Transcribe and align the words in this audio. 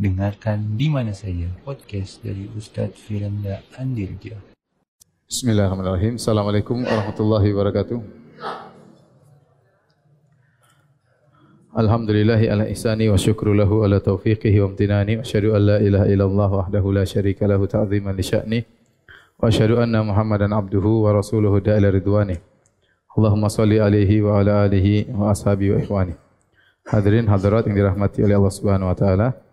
dengarkan 0.00 0.80
di 0.80 0.88
mana 0.88 1.12
saja 1.12 1.44
podcast 1.60 2.24
dari 2.24 2.48
Ustadz 2.56 2.96
Firanda 2.96 3.60
Andirja. 3.76 4.40
Bismillahirrahmanirrahim. 5.28 6.16
Assalamualaikum 6.16 6.88
warahmatullahi 6.88 7.52
wabarakatuh. 7.52 7.98
Alhamdulillahi 11.76 12.48
ala 12.48 12.64
ihsani 12.66 13.12
wa 13.12 13.20
syukru 13.20 13.52
lahu 13.52 13.84
ala 13.84 14.00
taufiqihi 14.00 14.58
wa 14.64 14.72
amtinani 14.72 15.20
wa 15.20 15.22
asyhadu 15.22 15.54
an 15.54 15.62
la 15.68 15.76
ilaha 15.78 16.06
illallah 16.08 16.50
wahdahu 16.50 16.96
la 16.96 17.04
syarika 17.06 17.46
lahu 17.46 17.68
ta'ziman 17.70 18.16
li 18.16 18.24
sya'ni 18.26 18.60
wa 19.38 19.46
asyhadu 19.46 19.78
anna 19.78 20.02
Muhammadan 20.02 20.50
abduhu 20.50 21.06
wa 21.06 21.14
rasuluhu 21.14 21.60
da'ila 21.60 21.92
ridwani. 21.92 22.40
Allahumma 23.14 23.52
salli 23.52 23.78
alaihi 23.78 24.24
wa 24.24 24.40
ala 24.40 24.64
alihi 24.64 25.12
wa 25.12 25.30
ashabi 25.30 25.70
wa 25.70 25.78
ikhwani. 25.78 26.16
Hadirin 26.88 27.28
hadirat 27.28 27.68
yang 27.68 27.76
dirahmati 27.76 28.24
oleh 28.24 28.34
Allah 28.40 28.54
Subhanahu 28.56 28.90
wa 28.90 28.96
taala. 28.96 29.49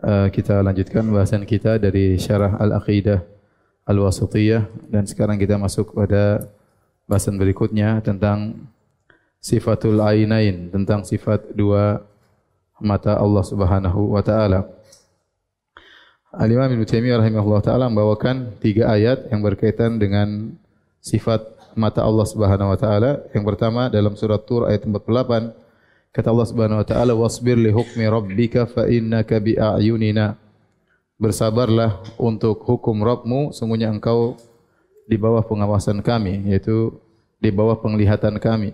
Uh, 0.00 0.32
kita 0.32 0.64
lanjutkan 0.64 1.04
bahasan 1.12 1.44
kita 1.44 1.76
dari 1.76 2.16
syarah 2.16 2.56
Al-Aqidah 2.56 3.20
Al-Wasithiyah 3.84 4.88
dan 4.88 5.04
sekarang 5.04 5.36
kita 5.36 5.60
masuk 5.60 5.92
pada 5.92 6.40
bahasan 7.04 7.36
berikutnya 7.36 8.00
tentang 8.00 8.64
sifatul 9.44 10.00
ainain, 10.00 10.72
tentang 10.72 11.04
sifat 11.04 11.52
dua 11.52 12.00
mata 12.80 13.20
Allah 13.20 13.44
Subhanahu 13.44 14.16
wa 14.16 14.24
taala. 14.24 14.72
Al-Imam 16.32 16.70
Ibnu 16.70 16.88
Taimiyah 16.88 17.20
rahimahullah 17.20 17.60
taala 17.60 17.92
membawakan 17.92 18.56
tiga 18.56 18.88
ayat 18.88 19.28
yang 19.28 19.44
berkaitan 19.44 20.00
dengan 20.00 20.56
sifat 21.04 21.44
mata 21.76 22.06
Allah 22.06 22.24
Subhanahu 22.24 22.72
wa 22.72 22.78
taala. 22.80 23.20
Yang 23.36 23.44
pertama 23.52 23.92
dalam 23.92 24.16
surat 24.16 24.48
Tur 24.48 24.64
ayat 24.64 24.86
48 24.86 25.69
Kata 26.10 26.34
Allah 26.34 26.48
Subhanahu 26.50 26.82
wa 26.82 26.86
taala 26.86 27.12
wasbir 27.14 27.54
li 27.54 27.70
hukmi 27.70 28.02
rabbika 28.10 28.66
fa 28.66 28.90
innaka 28.90 29.38
bi 29.38 29.54
a'yunina. 29.54 30.34
Bersabarlah 31.20 32.02
untuk 32.16 32.64
hukum 32.64 33.04
Rabbmu 33.04 33.52
sungguhnya 33.52 33.92
engkau 33.92 34.40
di 35.04 35.20
bawah 35.20 35.44
pengawasan 35.44 36.00
kami 36.00 36.48
yaitu 36.48 36.96
di 37.38 37.52
bawah 37.52 37.78
penglihatan 37.78 38.40
kami. 38.40 38.72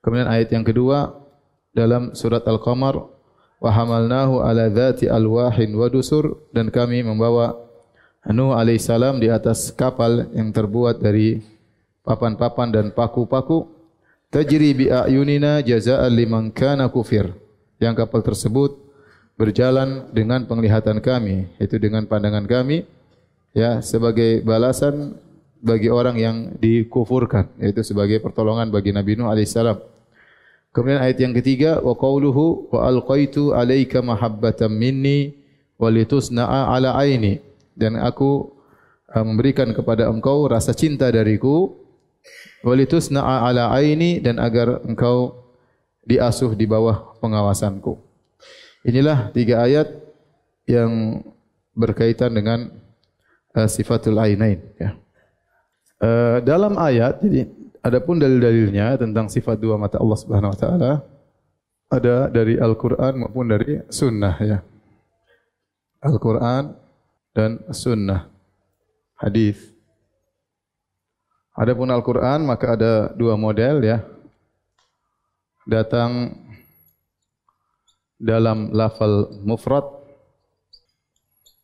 Kemudian 0.00 0.26
ayat 0.26 0.48
yang 0.50 0.64
kedua 0.64 1.14
dalam 1.76 2.16
surat 2.16 2.42
Al-Qamar 2.48 3.06
wa 3.62 3.70
hamalnahu 3.70 4.42
ala 4.42 4.66
dzati 4.66 5.06
alwahin 5.06 5.76
wa 5.76 5.86
dusur 5.86 6.42
dan 6.50 6.72
kami 6.72 7.04
membawa 7.06 7.54
Nuh 8.22 8.54
alaihissalam 8.54 9.18
di 9.18 9.26
atas 9.26 9.74
kapal 9.74 10.30
yang 10.30 10.54
terbuat 10.54 11.02
dari 11.02 11.42
papan-papan 12.06 12.70
dan 12.70 12.86
paku-paku 12.94 13.66
tajri 14.32 14.72
bi 14.72 14.84
ayunina 14.88 15.60
jazaa'an 15.60 16.08
liman 16.08 16.48
kana 16.48 16.88
kufir. 16.88 17.30
Yang 17.76 18.06
kapal 18.06 18.24
tersebut 18.24 18.80
berjalan 19.36 20.08
dengan 20.14 20.48
penglihatan 20.48 21.04
kami, 21.04 21.52
yaitu 21.60 21.76
dengan 21.76 22.08
pandangan 22.08 22.46
kami 22.48 22.88
ya 23.52 23.84
sebagai 23.84 24.40
balasan 24.40 25.18
bagi 25.60 25.92
orang 25.92 26.16
yang 26.16 26.36
dikufurkan, 26.56 27.52
yaitu 27.60 27.84
sebagai 27.84 28.18
pertolongan 28.24 28.72
bagi 28.72 28.90
Nabi 28.90 29.20
Nuh 29.20 29.28
alaihissalam. 29.28 29.78
Kemudian 30.72 31.04
ayat 31.04 31.20
yang 31.20 31.36
ketiga 31.36 31.84
wa 31.84 31.92
qauluhu 31.92 32.72
wa 32.72 32.88
alqaitu 32.88 33.52
alayka 33.52 34.00
mahabbatan 34.00 34.72
minni 34.72 35.36
wa 35.76 35.92
litusna'a 35.92 36.72
ala 36.72 36.96
aini 36.96 37.44
dan 37.76 38.00
aku 38.00 38.48
uh, 39.12 39.20
memberikan 39.20 39.68
kepada 39.76 40.08
engkau 40.08 40.48
rasa 40.48 40.72
cinta 40.72 41.12
dariku 41.12 41.81
walitus 42.62 43.10
na'a 43.10 43.50
ala 43.50 43.74
aini 43.74 44.22
dan 44.22 44.38
agar 44.38 44.82
engkau 44.86 45.42
diasuh 46.06 46.54
di 46.54 46.66
bawah 46.66 47.18
pengawasanku. 47.22 47.98
Inilah 48.82 49.30
tiga 49.30 49.62
ayat 49.62 49.86
yang 50.66 51.22
berkaitan 51.74 52.34
dengan 52.34 52.70
uh, 53.54 53.68
sifatul 53.70 54.18
ainain. 54.18 54.58
Ya. 54.78 54.98
Uh, 56.02 56.42
dalam 56.42 56.74
ayat, 56.74 57.22
jadi 57.22 57.46
adapun 57.82 58.18
dalil-dalilnya 58.18 58.98
tentang 58.98 59.30
sifat 59.30 59.58
dua 59.62 59.78
mata 59.78 60.02
Allah 60.02 60.18
Subhanahu 60.18 60.52
Wa 60.54 60.58
Taala 60.58 60.92
ada 61.92 62.32
dari 62.32 62.56
Al-Quran 62.56 63.22
maupun 63.22 63.46
dari 63.46 63.82
Sunnah. 63.92 64.34
Ya. 64.42 64.58
Al-Quran 66.02 66.74
dan 67.36 67.62
Sunnah. 67.70 68.26
Hadis. 69.14 69.71
Adapun 71.52 71.92
Al-Quran 71.92 72.48
maka 72.48 72.76
ada 72.76 73.12
dua 73.12 73.36
model 73.36 73.84
ya. 73.84 74.00
Datang 75.68 76.32
dalam 78.16 78.72
lafal 78.72 79.30
mufrad 79.44 79.84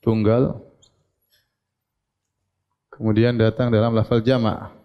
tunggal. 0.04 0.60
Kemudian 2.92 3.38
datang 3.38 3.70
dalam 3.70 3.94
lafal 3.94 4.20
jama' 4.20 4.78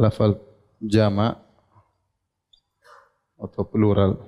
lafal 0.00 0.38
jama' 0.80 1.36
atau 3.40 3.62
plural. 3.64 4.20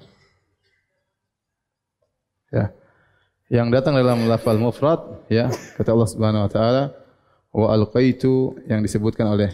Ya. 2.53 2.73
Yang 3.53 3.69
datang 3.81 3.97
dalam 3.97 4.29
lafal 4.29 4.61
mufrad 4.61 5.01
ya, 5.29 5.49
kata 5.77 5.93
Allah 5.93 6.09
Subhanahu 6.09 6.45
wa 6.49 6.51
taala, 6.53 6.83
wa 7.53 7.69
alqaitu 7.77 8.57
yang 8.65 8.81
disebutkan 8.81 9.29
oleh 9.29 9.53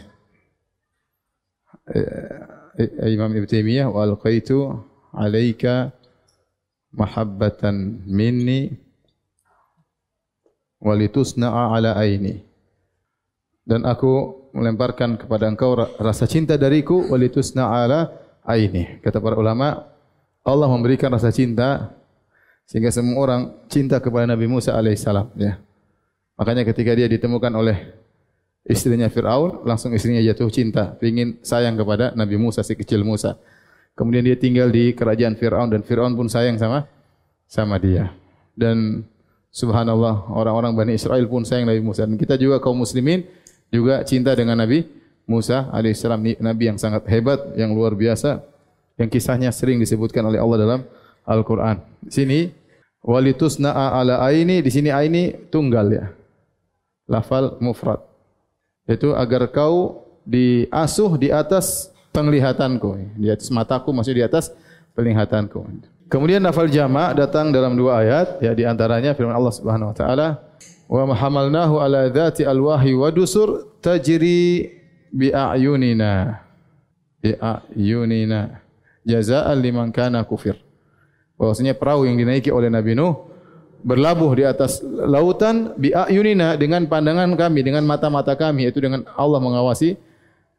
eh, 1.91 3.11
Imam 3.11 3.31
Ibn 3.35 3.47
Taimiyah 3.47 3.91
wa 3.91 4.07
alqaitu 4.07 4.71
alaika 5.11 5.91
mahabbatan 6.95 8.07
minni 8.07 8.71
walitusna'a 10.79 11.75
ala 11.75 11.99
aini. 11.99 12.47
Dan 13.69 13.85
aku 13.85 14.47
melemparkan 14.57 15.21
kepada 15.21 15.51
engkau 15.51 15.77
rasa 15.77 16.25
cinta 16.25 16.57
dariku 16.57 17.11
walitusna'a 17.11 17.75
ala 17.85 18.01
aini. 18.47 19.03
Kata 19.03 19.19
para 19.19 19.37
ulama 19.37 19.85
Allah 20.47 20.69
memberikan 20.71 21.13
rasa 21.13 21.29
cinta 21.35 21.93
sehingga 22.65 22.89
semua 22.95 23.21
orang 23.21 23.43
cinta 23.69 24.01
kepada 24.01 24.25
Nabi 24.29 24.49
Musa 24.49 24.77
alaihissalam 24.77 25.33
ya 25.37 25.61
Makanya 26.39 26.63
ketika 26.63 26.95
dia 26.95 27.11
ditemukan 27.11 27.51
oleh 27.51 27.99
istrinya 28.63 29.11
Fir'aun, 29.11 29.67
langsung 29.67 29.91
istrinya 29.91 30.23
jatuh 30.23 30.47
cinta, 30.55 30.95
ingin 31.03 31.43
sayang 31.43 31.75
kepada 31.75 32.15
Nabi 32.15 32.39
Musa, 32.39 32.63
si 32.63 32.79
kecil 32.79 33.03
Musa. 33.03 33.35
Kemudian 33.99 34.23
dia 34.23 34.39
tinggal 34.39 34.71
di 34.71 34.95
kerajaan 34.95 35.35
Fir'aun 35.35 35.75
dan 35.75 35.83
Fir'aun 35.83 36.15
pun 36.15 36.31
sayang 36.31 36.55
sama 36.55 36.87
sama 37.51 37.75
dia. 37.83 38.15
Dan 38.55 39.03
subhanallah, 39.51 40.31
orang-orang 40.31 40.79
Bani 40.79 40.93
Israel 40.95 41.27
pun 41.27 41.43
sayang 41.43 41.67
Nabi 41.67 41.83
Musa. 41.83 42.07
Dan 42.07 42.15
kita 42.15 42.39
juga 42.39 42.63
kaum 42.63 42.79
muslimin 42.79 43.27
juga 43.75 44.07
cinta 44.07 44.31
dengan 44.39 44.63
Nabi 44.63 44.87
Musa 45.27 45.67
alaihissalam, 45.75 46.39
Nabi 46.39 46.63
yang 46.71 46.79
sangat 46.79 47.03
hebat, 47.11 47.59
yang 47.59 47.75
luar 47.75 47.99
biasa, 47.99 48.47
yang 48.95 49.11
kisahnya 49.11 49.51
sering 49.51 49.83
disebutkan 49.83 50.23
oleh 50.23 50.39
Allah 50.39 50.59
dalam 50.63 50.81
Al-Quran. 51.27 51.83
Di 51.99 52.13
sini, 52.15 52.41
walitusna'a 53.03 53.99
ala 53.99 54.23
aini, 54.23 54.63
di 54.63 54.71
sini 54.71 54.95
aini 54.95 55.51
tunggal 55.51 55.87
ya 55.91 56.07
lafal 57.09 57.57
mufrad. 57.59 58.05
Itu 58.85 59.17
agar 59.17 59.49
kau 59.49 60.05
diasuh 60.29 61.17
di 61.17 61.33
atas 61.33 61.91
penglihatanku. 62.13 63.17
Di 63.17 63.33
atas 63.33 63.49
mataku 63.49 63.91
maksud 63.97 64.15
di 64.15 64.23
atas 64.23 64.53
penglihatanku. 64.93 65.65
Kemudian 66.09 66.41
lafal 66.45 66.69
jama' 66.69 67.17
datang 67.17 67.53
dalam 67.53 67.77
dua 67.77 68.05
ayat. 68.05 68.41
Ya 68.45 68.53
di 68.53 68.65
antaranya 68.65 69.13
firman 69.17 69.37
Allah 69.37 69.53
Subhanahu 69.53 69.93
wa 69.93 69.97
taala, 69.97 70.29
"Wa 70.89 71.05
mahamalnahu 71.05 71.81
ala 71.81 72.09
dzati 72.09 72.49
alwahi 72.49 72.97
wa 72.97 73.09
dusur 73.13 73.77
tajri 73.85 74.73
bi 75.13 75.29
a'yunina." 75.33 76.45
Bi 77.21 77.37
a'yunina 77.37 78.63
jazaa'an 79.05 79.61
liman 79.61 79.93
kana 79.93 80.25
kufir. 80.25 80.57
Bahwasanya 81.37 81.77
perahu 81.77 82.09
yang 82.09 82.17
dinaiki 82.17 82.49
oleh 82.49 82.73
Nabi 82.73 82.97
Nuh 82.97 83.28
berlabuh 83.89 84.37
di 84.37 84.45
atas 84.45 84.85
lautan 84.85 85.73
bi 85.81 85.97
ayunina 85.97 86.61
dengan 86.61 86.85
pandangan 86.85 87.33
kami 87.33 87.65
dengan 87.65 87.89
mata-mata 87.89 88.37
kami 88.37 88.69
yaitu 88.69 88.85
dengan 88.85 89.09
Allah 89.17 89.41
mengawasi 89.41 89.97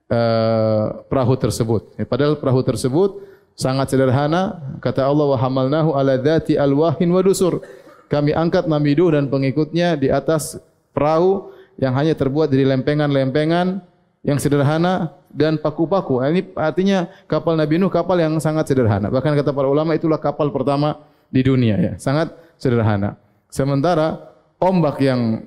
uh, 0.09 1.05
perahu 1.05 1.37
tersebut. 1.37 1.93
Ya, 2.01 2.09
padahal 2.09 2.41
perahu 2.41 2.65
tersebut 2.65 3.21
sangat 3.53 3.93
sederhana 3.93 4.57
kata 4.81 5.05
Allah 5.05 5.29
wa 5.29 5.37
hamalnahu 5.37 5.93
ala 5.93 6.17
dzati 6.17 6.57
alwahin 6.57 7.13
wa 7.13 7.21
dusur. 7.21 7.61
Kami 8.09 8.33
angkat 8.33 8.65
Nabi 8.65 8.97
Nuh 8.97 9.13
dan 9.13 9.29
pengikutnya 9.29 9.93
di 9.93 10.09
atas 10.09 10.57
perahu 10.97 11.53
yang 11.77 11.93
hanya 11.93 12.17
terbuat 12.17 12.49
dari 12.49 12.65
lempengan-lempengan 12.65 13.85
yang 14.25 14.41
sederhana 14.41 15.13
dan 15.29 15.61
paku-paku. 15.61 16.17
Ini 16.25 16.57
artinya 16.57 17.05
kapal 17.29 17.53
Nabi 17.53 17.77
Nuh 17.77 17.93
kapal 17.93 18.17
yang 18.17 18.33
sangat 18.41 18.73
sederhana. 18.73 19.13
Bahkan 19.13 19.37
kata 19.37 19.53
para 19.53 19.69
ulama 19.69 19.93
itulah 19.93 20.17
kapal 20.17 20.49
pertama 20.49 21.05
di 21.29 21.45
dunia 21.45 21.77
ya. 21.77 21.93
Sangat 22.01 22.33
sederhana. 22.59 23.15
Sementara 23.49 24.19
ombak 24.59 25.01
yang 25.01 25.41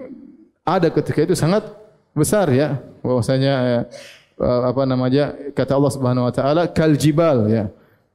ada 0.65 0.89
ketika 0.91 1.23
itu 1.23 1.37
sangat 1.37 1.69
besar 2.17 2.51
ya. 2.51 2.81
Bahwasanya 3.05 3.87
eh, 4.41 4.63
apa 4.67 4.83
namanya 4.89 5.37
kata 5.55 5.77
Allah 5.77 5.93
Subhanahu 5.93 6.27
wa 6.27 6.35
taala 6.35 6.63
kal 6.73 6.97
jibal 6.97 7.47
ya. 7.47 7.69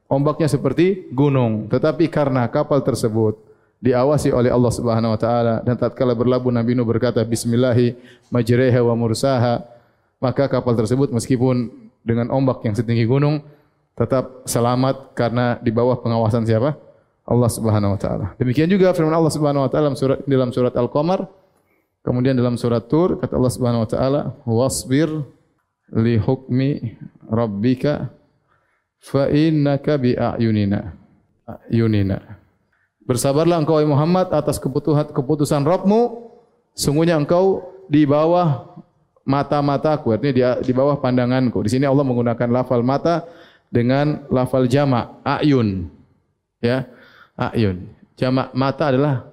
Ombaknya 0.08 0.48
seperti 0.48 1.08
gunung, 1.12 1.68
tetapi 1.68 2.08
karena 2.08 2.48
kapal 2.48 2.80
tersebut 2.80 3.36
diawasi 3.78 4.34
oleh 4.34 4.50
Allah 4.50 4.72
Subhanahu 4.74 5.14
wa 5.14 5.20
taala 5.20 5.54
dan 5.62 5.78
tatkala 5.78 6.16
berlabuh 6.16 6.50
Nabi 6.50 6.74
Nuh 6.74 6.88
berkata 6.88 7.22
bismillahi 7.22 7.94
majreha 8.26 8.80
wa 8.82 8.96
mursaha 8.98 9.62
maka 10.18 10.50
kapal 10.50 10.74
tersebut 10.74 11.14
meskipun 11.14 11.70
dengan 12.02 12.26
ombak 12.34 12.66
yang 12.66 12.74
setinggi 12.74 13.06
gunung 13.06 13.38
tetap 13.94 14.42
selamat 14.46 15.14
karena 15.14 15.58
di 15.62 15.70
bawah 15.70 15.98
pengawasan 15.98 16.42
siapa? 16.46 16.74
Allah 17.28 17.50
Subhanahu 17.52 17.92
wa 17.94 18.00
taala. 18.00 18.26
Demikian 18.40 18.72
juga 18.72 18.96
firman 18.96 19.12
Allah 19.12 19.32
Subhanahu 19.32 19.68
wa 19.68 19.70
taala 19.70 19.92
surat 19.92 20.24
dalam 20.24 20.48
surat 20.48 20.72
Al-Qamar 20.72 21.28
kemudian 22.00 22.32
dalam 22.32 22.56
surat 22.56 22.88
Tur 22.88 23.20
kata 23.20 23.36
Allah 23.36 23.52
Subhanahu 23.52 23.84
wa 23.84 23.90
taala 23.90 24.20
wasbir 24.48 25.12
li 25.92 26.16
hukmi 26.16 26.96
rabbika 27.28 28.08
fa 28.96 29.28
innaka 29.28 30.00
bi 30.00 30.16
ayunina 30.16 30.96
ayunina 31.68 32.38
Bersabarlah 33.08 33.64
engkau 33.64 33.80
Muhammad 33.88 34.28
atas 34.36 34.60
keputusan 34.60 35.16
keputusan 35.16 35.64
Rabbmu. 35.64 36.28
Sungguhnya 36.76 37.16
engkau 37.16 37.64
di 37.88 38.04
bawah 38.04 38.68
mata-mataku, 39.24 40.12
artinya 40.12 40.60
di, 40.60 40.68
di 40.68 40.72
bawah 40.76 41.00
pandanganku. 41.00 41.56
Di 41.64 41.72
sini 41.72 41.88
Allah 41.88 42.04
menggunakan 42.04 42.52
lafal 42.52 42.84
mata 42.84 43.24
dengan 43.72 44.28
lafal 44.28 44.68
jamak 44.68 45.24
ayun. 45.24 45.88
Ya. 46.60 46.84
Ayun. 47.38 47.86
Jamak 48.18 48.50
mata 48.50 48.90
adalah 48.90 49.30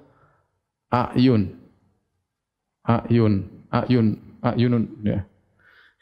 ayun. 0.94 1.58
Ayun, 2.86 3.50
ayun, 3.74 4.06
ayunun 4.46 4.86
ya. 5.02 5.26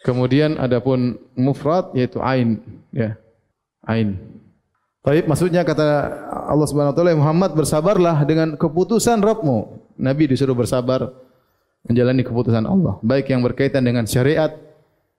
Kemudian 0.04 0.60
adapun 0.60 1.16
mufrad 1.32 1.96
yaitu 1.96 2.20
ain 2.20 2.60
ya. 2.92 3.16
Ain. 3.88 4.20
Baik, 5.00 5.24
maksudnya 5.24 5.64
kata 5.64 6.12
Allah 6.48 6.68
Subhanahu 6.68 6.92
wa 6.92 6.96
taala 6.96 7.16
Muhammad 7.16 7.56
bersabarlah 7.56 8.20
dengan 8.28 8.52
keputusan 8.56 9.20
Rabbmu. 9.24 9.80
Nabi 9.96 10.28
disuruh 10.28 10.52
bersabar 10.52 11.08
menjalani 11.88 12.20
keputusan 12.24 12.64
Allah, 12.64 13.00
baik 13.04 13.32
yang 13.32 13.44
berkaitan 13.44 13.84
dengan 13.84 14.08
syariat 14.08 14.52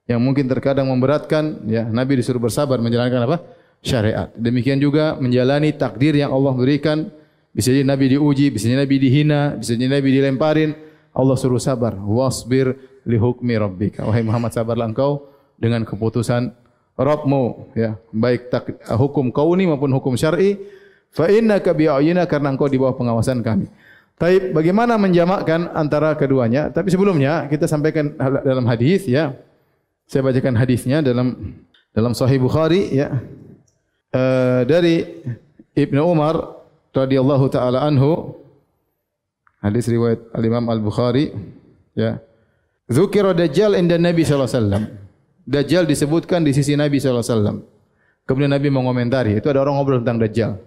yang 0.06 0.22
mungkin 0.22 0.46
terkadang 0.46 0.86
memberatkan, 0.86 1.66
ya, 1.66 1.86
Nabi 1.86 2.18
disuruh 2.18 2.38
bersabar 2.38 2.78
menjalankan 2.78 3.26
apa? 3.26 3.36
Syariat. 3.82 4.28
Demikian 4.36 4.80
juga 4.80 5.16
menjalani 5.16 5.72
takdir 5.74 6.16
yang 6.16 6.32
Allah 6.32 6.52
berikan. 6.52 7.08
Bisa 7.56 7.72
jadi 7.72 7.88
Nabi 7.88 8.12
diuji, 8.12 8.52
bisa 8.52 8.68
jadi 8.68 8.84
Nabi 8.84 8.96
dihina, 9.00 9.56
bisa 9.56 9.72
jadi 9.72 9.88
Nabi 9.88 10.08
dilemparin. 10.12 10.70
Allah 11.16 11.36
suruh 11.40 11.60
sabar. 11.60 11.96
Wasbir 11.96 12.76
li 13.08 13.16
hukmi 13.16 13.56
rabbika. 13.56 14.04
Wahai 14.04 14.20
Muhammad 14.20 14.52
sabarlah 14.52 14.84
engkau 14.84 15.24
dengan 15.56 15.84
keputusan 15.88 16.52
Rabbmu 16.96 17.76
ya 17.76 18.00
baik 18.08 18.48
tak, 18.48 18.80
hukum 18.96 19.28
kauni 19.28 19.68
maupun 19.68 19.92
hukum 19.92 20.16
syar'i 20.16 20.56
fa 21.12 21.28
innaka 21.28 21.76
bi'ayina 21.76 22.24
karena 22.24 22.56
engkau 22.56 22.72
di 22.72 22.80
bawah 22.80 22.96
pengawasan 22.96 23.44
kami. 23.44 23.68
Tapi 24.16 24.56
bagaimana 24.56 24.96
menjamakkan 24.96 25.76
antara 25.76 26.16
keduanya? 26.16 26.72
Tapi 26.72 26.88
sebelumnya 26.88 27.52
kita 27.52 27.68
sampaikan 27.68 28.16
dalam 28.16 28.64
hadis 28.64 29.04
ya. 29.04 29.36
Saya 30.08 30.24
bacakan 30.24 30.56
hadisnya 30.56 31.04
dalam 31.04 31.60
dalam 31.92 32.16
Sahih 32.16 32.40
Bukhari 32.40 32.96
ya. 32.96 33.12
Uh, 34.14 34.62
dari 34.64 35.02
Ibnu 35.76 36.00
Umar 36.06 36.38
radhiyallahu 36.94 37.52
taala 37.52 37.84
anhu 37.84 38.32
hadis 39.60 39.90
riwayat 39.90 40.32
Al 40.32 40.44
Imam 40.46 40.64
Al 40.72 40.80
Bukhari 40.80 41.34
ya. 41.92 42.22
Dzukira 42.86 43.34
Dajjal 43.34 43.74
inda 43.74 43.98
Nabi 43.98 44.22
sallallahu 44.22 44.46
alaihi 44.46 44.58
wasallam. 44.62 44.84
Dajjal 45.46 45.86
disebutkan 45.86 46.42
di 46.42 46.50
sisi 46.50 46.74
Nabi 46.74 46.98
SAW. 46.98 47.62
Kemudian 48.26 48.50
Nabi 48.50 48.66
mengomentari. 48.66 49.38
Itu 49.38 49.46
ada 49.46 49.62
orang 49.62 49.78
ngobrol 49.78 50.02
tentang 50.02 50.18
Dajjal. 50.18 50.58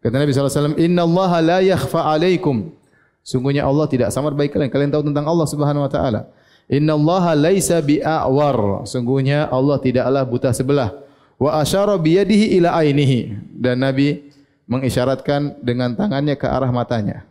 Kata 0.00 0.16
Nabi 0.16 0.32
SAW, 0.32 0.76
Inna 0.80 1.04
Allah 1.04 1.32
la 1.44 1.58
yakhfa 1.60 2.00
alaikum. 2.08 2.72
Sungguhnya 3.20 3.68
Allah 3.68 3.84
tidak 3.88 4.08
samar 4.12 4.32
baik 4.32 4.56
kalian. 4.56 4.72
Kalian 4.72 4.90
tahu 4.92 5.04
tentang 5.08 5.28
Allah 5.28 5.48
Subhanahu 5.48 5.84
Wa 5.84 5.90
Taala. 5.92 6.20
Inna 6.68 6.96
Allah 6.96 7.36
laisa 7.36 7.80
bi'awar. 7.84 8.88
Sungguhnya 8.88 9.48
Allah 9.52 9.76
tidaklah 9.80 10.24
buta 10.24 10.52
sebelah. 10.56 11.03
Wa 11.44 11.60
asyara 11.60 12.00
biyadihi 12.00 12.56
ila 12.56 12.72
ainihi. 12.80 13.36
Dan 13.52 13.84
Nabi 13.84 14.32
mengisyaratkan 14.64 15.60
dengan 15.60 15.92
tangannya 15.92 16.40
ke 16.40 16.48
arah 16.48 16.72
matanya. 16.72 17.28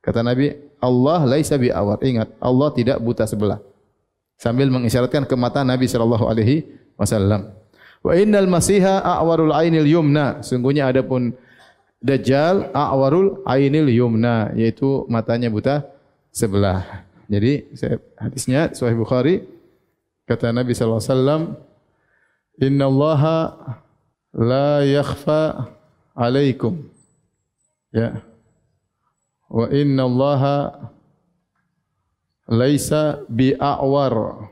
Kata 0.00 0.24
Nabi, 0.24 0.56
Allah 0.80 1.28
laisa 1.28 1.60
bi'awar. 1.60 2.00
Ingat, 2.00 2.32
Allah 2.40 2.72
tidak 2.72 2.96
buta 3.04 3.28
sebelah 3.28 3.60
sambil 4.40 4.72
mengisyaratkan 4.72 5.28
ke 5.28 5.36
mata 5.36 5.60
Nabi 5.60 5.84
sallallahu 5.84 6.24
alaihi 6.24 6.64
wasallam. 6.96 7.52
Wa 8.00 8.16
innal 8.16 8.48
masiha 8.48 9.04
a'warul 9.04 9.52
ainil 9.52 9.84
yumna. 9.84 10.40
Sungguhnya 10.40 10.88
adapun 10.88 11.36
Dajjal 12.00 12.72
a'warul 12.72 13.44
ainil 13.44 13.92
yumna 13.92 14.56
yaitu 14.56 15.04
matanya 15.12 15.52
buta 15.52 15.84
sebelah. 16.32 17.04
Jadi 17.28 17.68
hadisnya 18.16 18.72
Sahih 18.72 18.96
Bukhari 18.96 19.44
kata 20.24 20.48
Nabi 20.48 20.72
sallallahu 20.72 21.04
alaihi 21.04 21.12
wasallam 21.12 21.42
Inna 22.60 22.84
Allah 22.86 23.22
la 24.36 24.84
yakhfa 24.84 25.72
alaikum. 26.14 26.76
Ya. 27.92 28.20
Wa 29.50 29.66
inna 29.72 30.04
Allah 30.06 30.42
laisa 32.46 33.22
bi'awar 33.26 34.46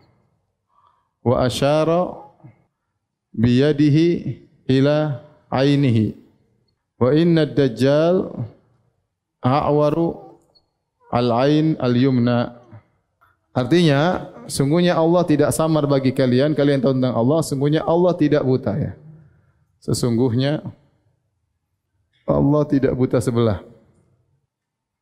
wa 1.22 1.34
asyara 1.44 2.14
biyadihi 3.34 4.40
ila 4.70 5.22
ainihi 5.50 6.14
wa 6.98 7.14
inna 7.14 7.46
dajjal 7.46 8.32
a'waru 9.42 10.38
al-ain 11.14 11.78
al-yumna 11.78 12.58
artinya 13.54 14.30
sungguhnya 14.48 14.96
Allah 14.96 15.22
tidak 15.28 15.52
samar 15.52 15.84
bagi 15.84 16.10
kalian 16.10 16.56
kalian 16.56 16.80
tahu 16.80 16.96
tentang 16.96 17.14
Allah 17.14 17.40
sungguhnya 17.44 17.84
Allah 17.84 18.12
tidak 18.16 18.42
buta 18.42 18.72
ya 18.74 18.92
sesungguhnya 19.84 20.64
Allah 22.24 22.62
tidak 22.66 22.92
buta 22.96 23.20
sebelah 23.20 23.62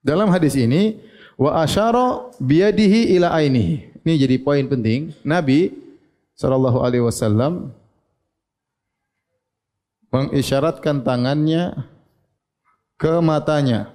dalam 0.06 0.30
hadis 0.30 0.54
ini 0.54 1.02
wa 1.34 1.66
asyara 1.66 2.30
biyadihi 2.38 3.18
ila 3.18 3.34
ainihi. 3.34 3.90
Ini 4.06 4.12
jadi 4.22 4.36
poin 4.38 4.62
penting. 4.70 5.10
Nabi 5.26 5.74
sallallahu 6.38 6.78
alaihi 6.78 7.02
wasallam 7.02 7.74
mengisyaratkan 10.14 11.02
tangannya 11.02 11.74
ke 12.94 13.18
matanya. 13.18 13.90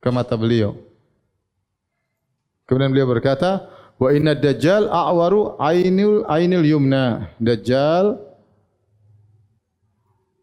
Ke 0.00 0.08
mata 0.08 0.34
beliau. 0.40 0.74
Kemudian 2.72 2.88
beliau 2.88 3.04
berkata, 3.04 3.68
"Wa 4.00 4.16
inna 4.16 4.32
dajjal 4.32 4.88
a'waru 4.88 5.60
ainul 5.60 6.24
ainil 6.24 6.64
yumna." 6.64 7.28
Dajjal 7.36 8.16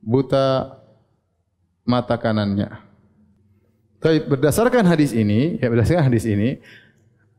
buta 0.05 0.77
mata 1.89 2.13
kanannya. 2.21 2.69
Tapi 3.97 4.29
berdasarkan 4.29 4.85
hadis 4.85 5.09
ini, 5.09 5.57
ya 5.57 5.73
berdasarkan 5.73 6.05
hadis 6.05 6.29
ini, 6.29 6.61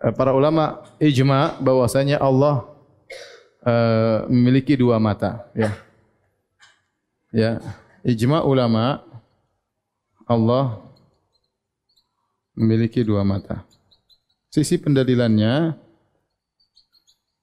eh, 0.02 0.10
para 0.10 0.34
ulama 0.34 0.82
ijma 0.98 1.54
bahwasanya 1.62 2.18
Allah 2.18 2.66
uh, 3.62 4.26
memiliki 4.26 4.74
dua 4.74 4.98
mata, 4.98 5.46
ya. 5.54 5.70
Ya, 7.30 7.62
ijma 8.02 8.42
ulama 8.42 9.06
Allah 10.26 10.82
memiliki 12.58 13.06
dua 13.06 13.22
mata. 13.22 13.69
Sisi 14.50 14.82
pendalilannya 14.82 15.78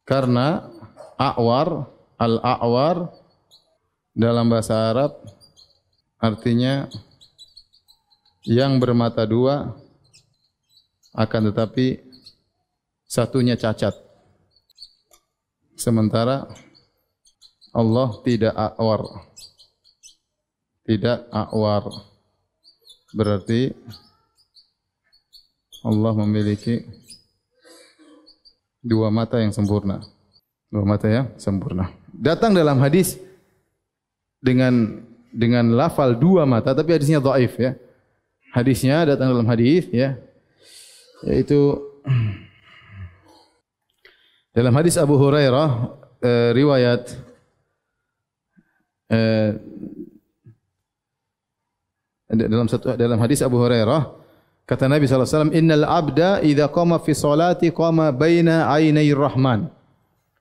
karena 0.03 0.67
a'war 1.15 1.87
al-a'war 2.19 3.15
dalam 4.11 4.51
bahasa 4.51 4.91
Arab 4.91 5.11
artinya 6.19 6.91
yang 8.43 8.75
bermata 8.79 9.23
dua 9.23 9.71
akan 11.15 11.49
tetapi 11.49 11.99
satunya 13.07 13.55
cacat. 13.55 13.95
Sementara 15.79 16.43
Allah 17.71 18.09
tidak 18.25 18.53
awar. 18.53 19.01
Tidak 20.83 21.29
awar. 21.31 21.87
Berarti 23.15 23.71
Allah 25.87 26.11
memiliki 26.19 26.83
dua 28.83 29.07
mata 29.07 29.39
yang 29.39 29.55
sempurna. 29.55 30.03
Dua 30.67 30.83
mata 30.83 31.07
yang 31.07 31.31
sempurna. 31.39 31.95
Datang 32.11 32.51
dalam 32.51 32.75
hadis 32.83 33.15
dengan 34.43 35.07
dengan 35.31 35.75
lafal 35.75 36.15
dua 36.15 36.47
mata 36.47 36.71
tapi 36.71 36.95
hadisnya 36.95 37.19
dhaif 37.19 37.53
ya 37.59 37.75
hadisnya 38.55 39.15
datang 39.15 39.33
dalam 39.33 39.45
hadis 39.45 39.85
ya 39.91 40.15
yaitu 41.25 41.83
dalam 44.57 44.73
hadis 44.73 44.95
Abu 44.97 45.19
Hurairah 45.19 45.69
eh, 46.21 46.49
riwayat 46.55 47.01
eh, 49.11 49.49
dalam 52.27 52.67
satu 52.67 52.95
dalam 52.95 53.19
hadis 53.19 53.43
Abu 53.43 53.59
Hurairah 53.61 54.26
kata 54.67 54.91
Nabi 54.91 55.07
wasallam 55.07 55.55
innal 55.55 55.87
abda 55.87 56.43
idza 56.43 56.67
qama 56.67 56.99
fi 56.99 57.15
salati 57.15 57.71
qama 57.71 58.11
baina 58.11 58.67
ainai 58.67 59.09
rahman. 59.15 59.71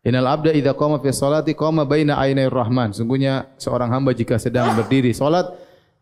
Innal 0.03 0.27
abda 0.27 0.51
idza 0.51 0.75
qama 0.75 0.99
fi 0.99 1.15
salati 1.15 1.55
qama 1.55 1.87
baina 1.87 2.19
ainai 2.19 2.51
rahman. 2.51 2.91
Sungguhnya 2.91 3.47
seorang 3.57 3.95
hamba 3.95 4.11
jika 4.11 4.37
sedang 4.43 4.75
berdiri 4.75 5.15
salat 5.15 5.47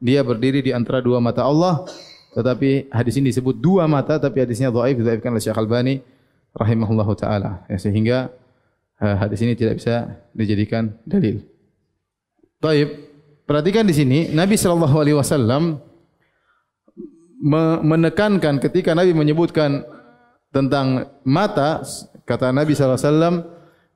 dia 0.01 0.25
berdiri 0.25 0.65
di 0.65 0.73
antara 0.73 1.05
dua 1.05 1.21
mata 1.21 1.45
Allah. 1.45 1.85
Tetapi 2.35 2.91
hadis 2.91 3.15
ini 3.21 3.31
disebut 3.31 3.61
dua 3.61 3.87
mata 3.87 4.19
tapi 4.19 4.43
hadisnya 4.43 4.73
dhaif 4.73 4.99
didhaifkan 4.99 5.31
oleh 5.31 5.45
Syekh 5.45 5.61
Albani 5.61 6.03
rahimahullahu 6.57 7.13
taala. 7.15 7.63
Ya, 7.71 7.79
sehingga 7.79 8.33
uh, 8.99 9.17
hadis 9.21 9.39
ini 9.45 9.55
tidak 9.55 9.79
bisa 9.79 10.19
dijadikan 10.35 10.99
dalil. 11.07 11.47
Baik, 12.59 12.91
perhatikan 13.47 13.85
di 13.87 13.95
sini 13.95 14.19
Nabi 14.33 14.57
wasallam 14.57 15.79
menekankan 17.83 18.63
ketika 18.63 18.95
Nabi 18.95 19.17
menyebutkan 19.17 19.83
tentang 20.55 21.11
mata 21.27 21.83
kata 22.23 22.55
Nabi 22.55 22.79
wasallam 22.79 23.43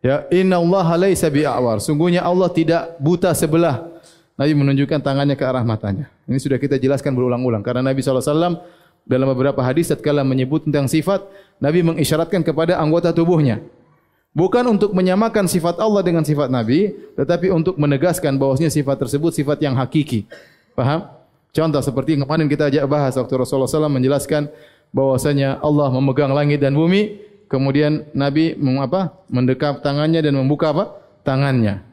ya 0.02 0.26
inna 0.34 0.58
Allah 0.58 0.86
laisa 0.98 1.30
bi'awar. 1.30 1.78
Sungguhnya 1.78 2.26
Allah 2.26 2.50
tidak 2.50 2.98
buta 2.98 3.30
sebelah. 3.32 3.86
Nabi 4.38 4.54
menunjukkan 4.54 5.02
tangannya 5.02 5.34
ke 5.34 5.42
arah 5.42 5.66
matanya. 5.66 6.06
Ini 6.30 6.38
sudah 6.38 6.62
kita 6.62 6.78
jelaskan 6.78 7.14
berulang-ulang. 7.14 7.62
Karena 7.62 7.82
Nabi 7.82 8.02
wasallam 8.02 8.62
dalam 9.02 9.26
beberapa 9.34 9.58
hadis 9.64 9.90
tatkala 9.90 10.22
menyebut 10.22 10.66
tentang 10.68 10.86
sifat 10.86 11.24
Nabi 11.58 11.82
mengisyaratkan 11.82 12.46
kepada 12.46 12.78
anggota 12.78 13.10
tubuhnya. 13.10 13.62
Bukan 14.36 14.62
untuk 14.70 14.94
menyamakan 14.94 15.50
sifat 15.50 15.82
Allah 15.82 16.04
dengan 16.04 16.22
sifat 16.22 16.52
Nabi 16.52 16.94
tetapi 17.18 17.50
untuk 17.50 17.74
menegaskan 17.74 18.38
bahwasanya 18.38 18.70
sifat 18.70 19.02
tersebut 19.02 19.34
sifat 19.34 19.58
yang 19.58 19.74
hakiki. 19.74 20.28
Paham 20.78 21.17
Contoh 21.52 21.80
seperti 21.80 22.14
yang 22.14 22.28
kemarin 22.28 22.46
kita 22.46 22.68
ajak 22.68 22.84
bahas 22.86 23.16
waktu 23.16 23.34
Rasulullah 23.34 23.70
SAW 23.70 23.88
menjelaskan 23.88 24.52
bahwasanya 24.92 25.58
Allah 25.64 25.88
memegang 25.92 26.32
langit 26.32 26.60
dan 26.60 26.76
bumi, 26.76 27.18
kemudian 27.48 28.08
Nabi 28.12 28.54
mengapa? 28.56 29.16
Mendekap 29.32 29.80
tangannya 29.80 30.20
dan 30.20 30.36
membuka 30.36 30.70
apa? 30.72 30.84
Tangannya. 31.24 31.84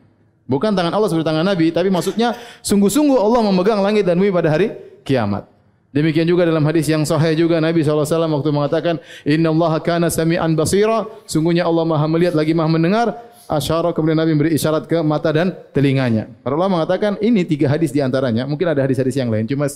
Bukan 0.45 0.77
tangan 0.77 0.93
Allah 0.93 1.09
seperti 1.09 1.25
tangan 1.25 1.47
Nabi, 1.47 1.73
tapi 1.73 1.89
maksudnya 1.89 2.37
sungguh-sungguh 2.61 3.17
Allah 3.17 3.41
memegang 3.49 3.81
langit 3.81 4.05
dan 4.05 4.21
bumi 4.21 4.29
pada 4.29 4.53
hari 4.53 4.75
kiamat. 5.01 5.49
Demikian 5.95 6.27
juga 6.27 6.43
dalam 6.43 6.59
hadis 6.67 6.91
yang 6.91 7.07
sahih 7.07 7.39
juga 7.39 7.63
Nabi 7.63 7.79
SAW 7.79 8.03
waktu 8.03 8.51
mengatakan 8.51 8.99
Inna 9.23 9.47
Allah 9.47 9.79
kana 9.79 10.11
sami'an 10.11 10.51
basira 10.51 11.07
Sungguhnya 11.23 11.63
Allah 11.63 11.87
maha 11.87 12.03
melihat 12.11 12.35
lagi 12.35 12.51
maha 12.51 12.67
mendengar 12.67 13.15
asyara 13.45 13.93
kemudian 13.93 14.17
Nabi 14.17 14.31
memberi 14.33 14.51
isyarat 14.53 14.89
ke 14.89 14.99
mata 15.01 15.29
dan 15.31 15.53
telinganya. 15.71 16.29
Para 16.41 16.57
ulama 16.57 16.81
mengatakan 16.81 17.17
ini 17.21 17.45
tiga 17.45 17.69
hadis 17.69 17.93
di 17.93 18.01
antaranya. 18.01 18.45
Mungkin 18.49 18.65
ada 18.65 18.81
hadis-hadis 18.81 19.15
yang 19.17 19.29
lain. 19.29 19.45
Cuma 19.45 19.69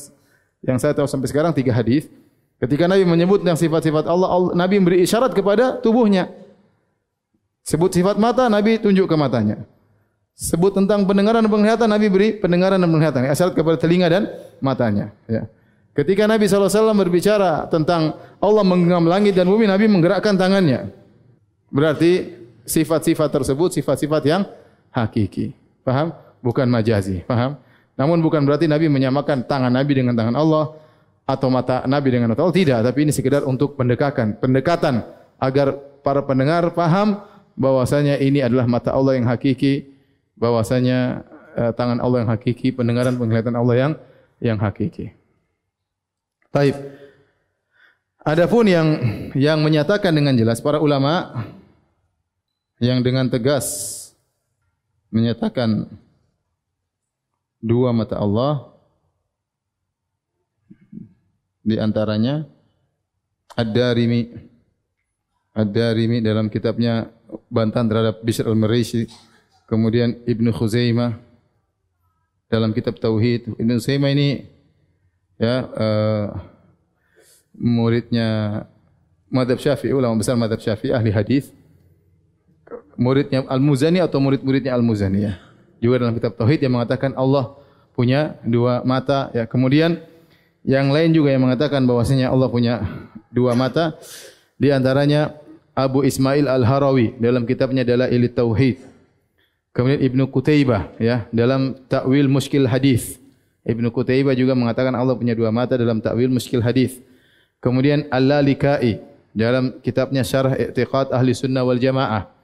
yang 0.66 0.78
saya 0.78 0.92
tahu 0.92 1.08
sampai 1.08 1.30
sekarang 1.30 1.56
tiga 1.56 1.72
hadis. 1.72 2.10
Ketika 2.60 2.92
Nabi 2.92 3.08
menyebut 3.08 3.40
yang 3.48 3.56
sifat-sifat 3.56 4.04
Allah, 4.04 4.52
Nabi 4.52 4.84
memberi 4.84 5.00
isyarat 5.08 5.32
kepada 5.32 5.80
tubuhnya. 5.80 6.28
Sebut 7.64 7.94
sifat 7.94 8.20
mata, 8.20 8.52
Nabi 8.52 8.82
tunjuk 8.82 9.08
ke 9.08 9.16
matanya. 9.16 9.64
Sebut 10.36 10.76
tentang 10.76 11.08
pendengaran 11.08 11.44
dan 11.44 11.52
penglihatan, 11.52 11.88
Nabi 11.88 12.08
beri 12.12 12.30
pendengaran 12.36 12.80
dan 12.80 12.90
penglihatan. 12.92 13.22
Isyarat 13.32 13.56
kepada 13.56 13.78
telinga 13.80 14.08
dan 14.12 14.24
matanya. 14.60 15.16
Ya. 15.30 15.48
Ketika 15.96 16.28
Nabi 16.28 16.48
SAW 16.48 16.96
berbicara 16.96 17.68
tentang 17.68 18.16
Allah 18.40 18.64
menggenggam 18.64 19.04
langit 19.08 19.36
dan 19.36 19.48
bumi, 19.48 19.68
Nabi 19.68 19.92
menggerakkan 19.92 20.36
tangannya. 20.40 20.92
Berarti 21.72 22.39
sifat-sifat 22.70 23.34
tersebut 23.34 23.74
sifat-sifat 23.74 24.22
yang 24.30 24.46
hakiki. 24.94 25.58
Faham? 25.82 26.14
Bukan 26.40 26.70
majazi. 26.70 27.26
Faham? 27.26 27.58
Namun 28.00 28.24
bukan 28.24 28.46
berarti 28.48 28.70
Nabi 28.70 28.88
menyamakan 28.88 29.44
tangan 29.44 29.74
Nabi 29.74 29.92
dengan 29.92 30.16
tangan 30.16 30.38
Allah 30.38 30.72
atau 31.28 31.52
mata 31.52 31.84
Nabi 31.84 32.16
dengan 32.16 32.32
mata 32.32 32.48
Allah. 32.48 32.56
Tidak. 32.56 32.80
Tapi 32.80 33.00
ini 33.04 33.12
sekedar 33.12 33.44
untuk 33.44 33.76
pendekatan. 33.76 34.40
Pendekatan 34.40 35.04
agar 35.36 35.76
para 36.00 36.24
pendengar 36.24 36.72
faham 36.72 37.20
bahwasanya 37.60 38.16
ini 38.24 38.40
adalah 38.40 38.70
mata 38.70 38.96
Allah 38.96 39.20
yang 39.20 39.28
hakiki. 39.28 39.92
Bahwasanya 40.40 41.28
uh, 41.60 41.72
tangan 41.76 42.00
Allah 42.00 42.24
yang 42.24 42.32
hakiki. 42.32 42.72
Pendengaran 42.72 43.20
penglihatan 43.20 43.58
Allah 43.60 43.76
yang 43.76 43.92
yang 44.40 44.58
hakiki. 44.62 45.12
Taib. 46.56 46.80
Adapun 48.24 48.64
yang 48.68 48.88
yang 49.36 49.60
menyatakan 49.60 50.16
dengan 50.16 50.36
jelas 50.40 50.64
para 50.64 50.80
ulama 50.80 51.44
yang 52.80 53.04
dengan 53.04 53.28
tegas 53.28 53.96
menyatakan 55.12 55.92
dua 57.60 57.92
mata 57.92 58.16
Allah 58.16 58.72
di 61.60 61.76
antaranya 61.76 62.48
Ad-Darimi. 63.54 64.48
Ad-Darimi 65.52 66.24
dalam 66.24 66.48
kitabnya 66.48 67.12
bantahan 67.52 67.92
terhadap 67.92 68.16
Bishr 68.24 68.48
al-Marisi 68.48 69.12
kemudian 69.68 70.16
Ibnu 70.24 70.56
Khuzaimah 70.56 71.20
dalam 72.48 72.72
kitab 72.72 72.96
Tauhid. 72.98 73.60
Ibnu 73.60 73.76
Khuzaimah 73.76 74.10
ini 74.16 74.48
ya 75.36 75.68
uh, 75.68 76.28
muridnya 77.60 78.64
Madhab 79.28 79.60
Syafi'i 79.60 79.92
ulama 79.92 80.16
besar 80.16 80.40
Madhab 80.40 80.64
Syafi'i 80.64 80.96
ahli 80.96 81.12
hadis 81.12 81.52
muridnya 83.00 83.48
Al-Muzani 83.48 84.04
atau 84.04 84.20
murid-muridnya 84.20 84.76
Al-Muzani 84.76 85.20
ya. 85.24 85.34
Juga 85.80 86.04
dalam 86.04 86.14
kitab 86.20 86.36
Tauhid 86.36 86.60
yang 86.60 86.76
mengatakan 86.76 87.16
Allah 87.16 87.56
punya 87.96 88.36
dua 88.44 88.84
mata 88.84 89.32
ya. 89.32 89.48
Kemudian 89.48 90.04
yang 90.68 90.92
lain 90.92 91.16
juga 91.16 91.32
yang 91.32 91.48
mengatakan 91.48 91.88
bahwasanya 91.88 92.28
Allah 92.28 92.52
punya 92.52 92.84
dua 93.32 93.56
mata 93.56 93.96
di 94.60 94.68
antaranya 94.76 95.40
Abu 95.72 96.04
Ismail 96.04 96.44
Al-Harawi 96.44 97.16
dalam 97.16 97.48
kitabnya 97.48 97.88
adalah 97.88 98.12
Ilit 98.12 98.36
Tauhid. 98.36 98.84
Kemudian 99.72 100.04
Ibnu 100.04 100.28
Qutaibah 100.28 100.92
ya 101.00 101.24
dalam 101.32 101.80
Ta'wil 101.88 102.28
Muskil 102.28 102.68
Hadis. 102.68 103.16
Ibnu 103.64 103.88
Qutaibah 103.96 104.36
juga 104.36 104.52
mengatakan 104.52 104.92
Allah 104.92 105.16
punya 105.16 105.32
dua 105.32 105.56
mata 105.56 105.80
dalam 105.80 106.04
Ta'wil 106.04 106.28
Muskil 106.28 106.60
Hadis. 106.60 107.00
Kemudian 107.64 108.12
Al-Lalikai 108.12 109.00
dalam 109.32 109.80
kitabnya 109.80 110.26
Syarah 110.28 110.60
I'tiqad 110.60 111.16
Ahli 111.16 111.32
Sunnah 111.32 111.64
wal 111.64 111.80
Jamaah. 111.80 112.39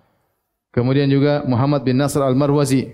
Kemudian 0.75 1.07
juga 1.07 1.47
Muhammad 1.47 1.87
bin 1.87 1.95
Nasr 1.95 2.19
Al-Marwazi. 2.19 2.91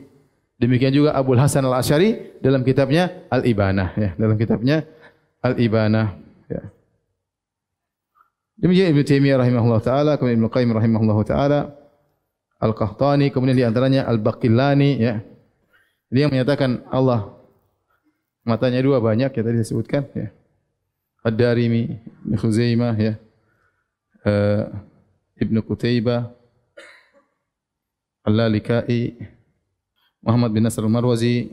Demikian 0.61 0.93
juga 0.93 1.17
Abu 1.17 1.33
Hasan 1.33 1.65
Al-Asyari 1.65 2.37
dalam 2.37 2.61
kitabnya 2.61 3.25
Al-Ibanah. 3.33 3.97
Ya, 3.97 4.13
dalam 4.13 4.37
kitabnya 4.37 4.85
Al-Ibanah. 5.41 6.13
Ya. 6.45 6.69
Demikian 8.61 8.93
Ibn 8.93 9.01
Taimiyah 9.01 9.41
rahimahullah 9.41 9.81
ta'ala. 9.81 10.11
Kemudian 10.21 10.37
Ibn 10.37 10.53
Qayyim 10.53 10.69
rahimahullah 10.77 11.19
ta'ala. 11.25 11.59
Al-Qahtani. 12.61 13.33
Kemudian 13.33 13.57
di 13.57 13.65
antaranya 13.65 14.05
Al-Baqillani. 14.05 15.01
Ya. 15.01 15.25
Dia 16.13 16.29
menyatakan 16.29 16.85
Allah 16.93 17.33
matanya 18.45 18.77
dua 18.85 19.01
banyak 19.01 19.33
ya 19.33 19.41
tadi 19.41 19.57
disebutkan. 19.57 20.05
Ya. 20.13 20.29
Ad-Darimi, 21.25 21.97
Ibn 22.29 22.33
Khuzaimah. 22.37 22.93
Ya. 23.01 23.17
Uh, 24.21 24.69
Ibn 25.41 25.55
Qutaybah. 25.65 26.40
Al-Lalikai, 28.21 29.17
Muhammad 30.21 30.53
bin 30.53 30.61
Nasr 30.65 30.85
al-Marwazi, 30.85 31.49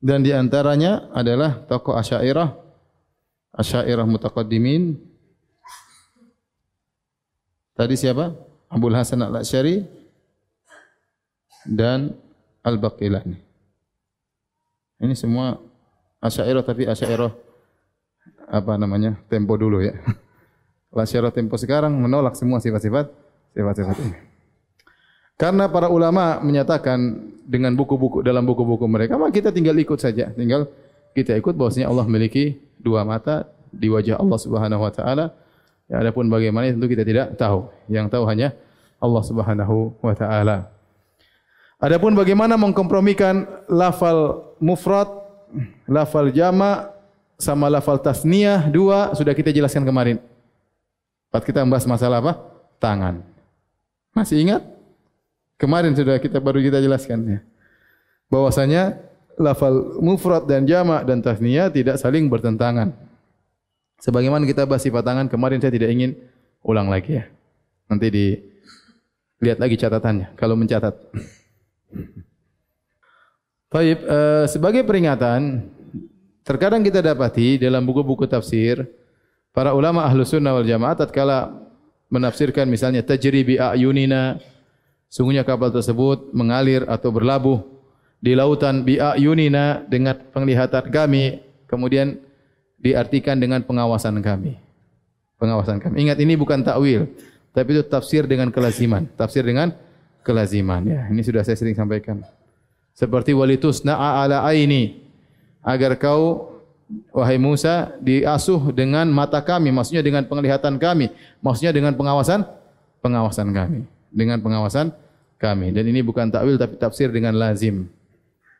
dan 0.00 0.24
di 0.24 0.32
antaranya 0.32 1.12
adalah 1.12 1.60
tokoh 1.68 1.92
Asyairah, 1.92 2.56
Asyairah 3.52 4.08
Mutaqaddimin. 4.08 4.96
Tadi 7.76 7.94
siapa? 8.00 8.32
Abdul 8.72 8.96
Hasan 8.96 9.20
al-Asyari 9.20 9.84
dan 11.68 12.16
Al-Baqilani. 12.64 13.36
Ini 15.04 15.12
semua 15.12 15.60
Asyairah 16.24 16.64
tapi 16.64 16.88
Asyairah 16.88 17.32
apa 18.48 18.72
namanya? 18.80 19.20
Tempo 19.28 19.60
dulu 19.60 19.84
ya. 19.84 20.00
Asyairah 20.96 21.32
tempo 21.32 21.60
sekarang 21.60 21.92
menolak 21.92 22.40
semua 22.40 22.56
sifat-sifat 22.56 23.12
sifat-sifat 23.52 23.96
ini. 24.00 24.29
Karena 25.40 25.72
para 25.72 25.88
ulama 25.88 26.36
menyatakan 26.44 27.16
dengan 27.48 27.72
buku-buku 27.72 28.20
dalam 28.20 28.44
buku-buku 28.44 28.84
mereka, 28.84 29.16
maka 29.16 29.40
kita 29.40 29.48
tinggal 29.48 29.72
ikut 29.80 29.96
saja. 29.96 30.28
Tinggal 30.36 30.68
kita 31.16 31.32
ikut 31.40 31.56
bahwasanya 31.56 31.88
Allah 31.88 32.04
memiliki 32.04 32.60
dua 32.76 33.08
mata 33.08 33.48
di 33.72 33.88
wajah 33.88 34.20
Allah 34.20 34.36
Subhanahu 34.36 34.84
wa 34.84 34.92
taala. 34.92 35.32
Ya, 35.88 36.04
adapun 36.04 36.28
bagaimana 36.28 36.68
tentu 36.68 36.92
kita 36.92 37.08
tidak 37.08 37.40
tahu. 37.40 37.72
Yang 37.88 38.12
tahu 38.12 38.28
hanya 38.28 38.52
Allah 39.00 39.22
Subhanahu 39.24 39.96
wa 40.04 40.12
taala. 40.12 40.68
Adapun 41.80 42.12
bagaimana 42.12 42.60
mengkompromikan 42.60 43.48
lafal 43.64 44.44
mufrad, 44.60 45.08
lafal 45.88 46.28
jama 46.28 46.92
sama 47.40 47.72
lafal 47.72 47.96
tasniyah 47.96 48.68
dua 48.68 49.16
sudah 49.16 49.32
kita 49.32 49.48
jelaskan 49.56 49.88
kemarin. 49.88 50.20
Pas 51.32 51.40
kita 51.40 51.64
membahas 51.64 51.88
masalah 51.88 52.20
apa? 52.20 52.36
Tangan. 52.76 53.24
Masih 54.12 54.44
ingat? 54.44 54.79
Kemarin 55.60 55.92
sudah 55.92 56.16
kita 56.16 56.40
baru 56.40 56.64
kita 56.64 56.80
jelaskan 56.80 57.20
ya. 57.28 57.40
Bahwasanya 58.32 58.96
lafal 59.36 60.00
mufrad 60.00 60.48
dan 60.48 60.64
jamak 60.64 61.04
dan 61.04 61.20
tasniyah 61.20 61.68
tidak 61.68 62.00
saling 62.00 62.32
bertentangan. 62.32 62.96
Sebagaimana 64.00 64.48
kita 64.48 64.64
bahas 64.64 64.80
sifat 64.80 65.04
tangan 65.04 65.28
kemarin 65.28 65.60
saya 65.60 65.76
tidak 65.76 65.92
ingin 65.92 66.16
ulang 66.64 66.88
lagi 66.88 67.20
ya. 67.20 67.28
Nanti 67.92 68.08
di 68.08 68.26
lihat 69.44 69.60
lagi 69.60 69.76
catatannya 69.76 70.32
kalau 70.40 70.56
mencatat. 70.56 70.96
Baik, 73.70 73.98
uh, 74.08 74.48
sebagai 74.48 74.82
peringatan 74.88 75.68
terkadang 76.40 76.80
kita 76.80 77.04
dapati 77.04 77.60
dalam 77.60 77.84
buku-buku 77.84 78.24
tafsir 78.24 78.88
para 79.52 79.76
ulama 79.76 80.08
ahlu 80.08 80.24
sunnah 80.24 80.56
wal 80.56 80.64
jamaah 80.64 80.96
tatkala 80.96 81.52
menafsirkan 82.08 82.64
misalnya 82.66 83.04
tajri 83.04 83.44
bi 83.44 83.54
ayunina 83.60 84.40
sungguhnya 85.10 85.42
kapal 85.42 85.74
tersebut 85.74 86.30
mengalir 86.30 86.86
atau 86.86 87.10
berlabuh 87.10 87.60
di 88.22 88.32
lautan 88.38 88.86
bi 88.86 88.96
ayunina 88.96 89.82
dengan 89.84 90.16
penglihatan 90.30 90.86
kami 90.88 91.42
kemudian 91.66 92.16
diartikan 92.80 93.36
dengan 93.36 93.60
pengawasan 93.62 94.18
kami. 94.24 94.56
Pengawasan 95.36 95.80
kami. 95.80 96.04
Ingat 96.04 96.20
ini 96.20 96.36
bukan 96.36 96.60
takwil, 96.60 97.08
tapi 97.52 97.76
itu 97.76 97.84
tafsir 97.84 98.28
dengan 98.28 98.52
kelaziman. 98.52 99.08
Tafsir 99.16 99.44
dengan 99.44 99.72
kelaziman. 100.20 100.84
Ya, 100.84 101.08
ini 101.08 101.24
sudah 101.24 101.40
saya 101.44 101.56
sering 101.56 101.76
sampaikan. 101.76 102.20
Seperti 102.92 103.32
walitus 103.32 103.80
na'a 103.80 104.26
ala 104.26 104.44
aini. 104.44 105.00
Agar 105.64 105.96
kau, 105.96 106.56
wahai 107.12 107.40
Musa, 107.40 107.96
diasuh 108.04 108.72
dengan 108.72 109.08
mata 109.08 109.40
kami. 109.40 109.72
Maksudnya 109.72 110.04
dengan 110.04 110.28
penglihatan 110.28 110.76
kami. 110.76 111.08
Maksudnya 111.40 111.72
dengan 111.72 111.96
pengawasan 111.96 112.44
pengawasan 113.00 113.48
kami. 113.56 113.88
Dengan 114.10 114.42
pengawasan 114.42 114.90
kami. 115.40 115.72
Dan 115.72 115.88
ini 115.88 116.04
bukan 116.04 116.28
takwil 116.28 116.60
tapi 116.60 116.76
tafsir 116.76 117.08
dengan 117.08 117.32
lazim. 117.38 117.88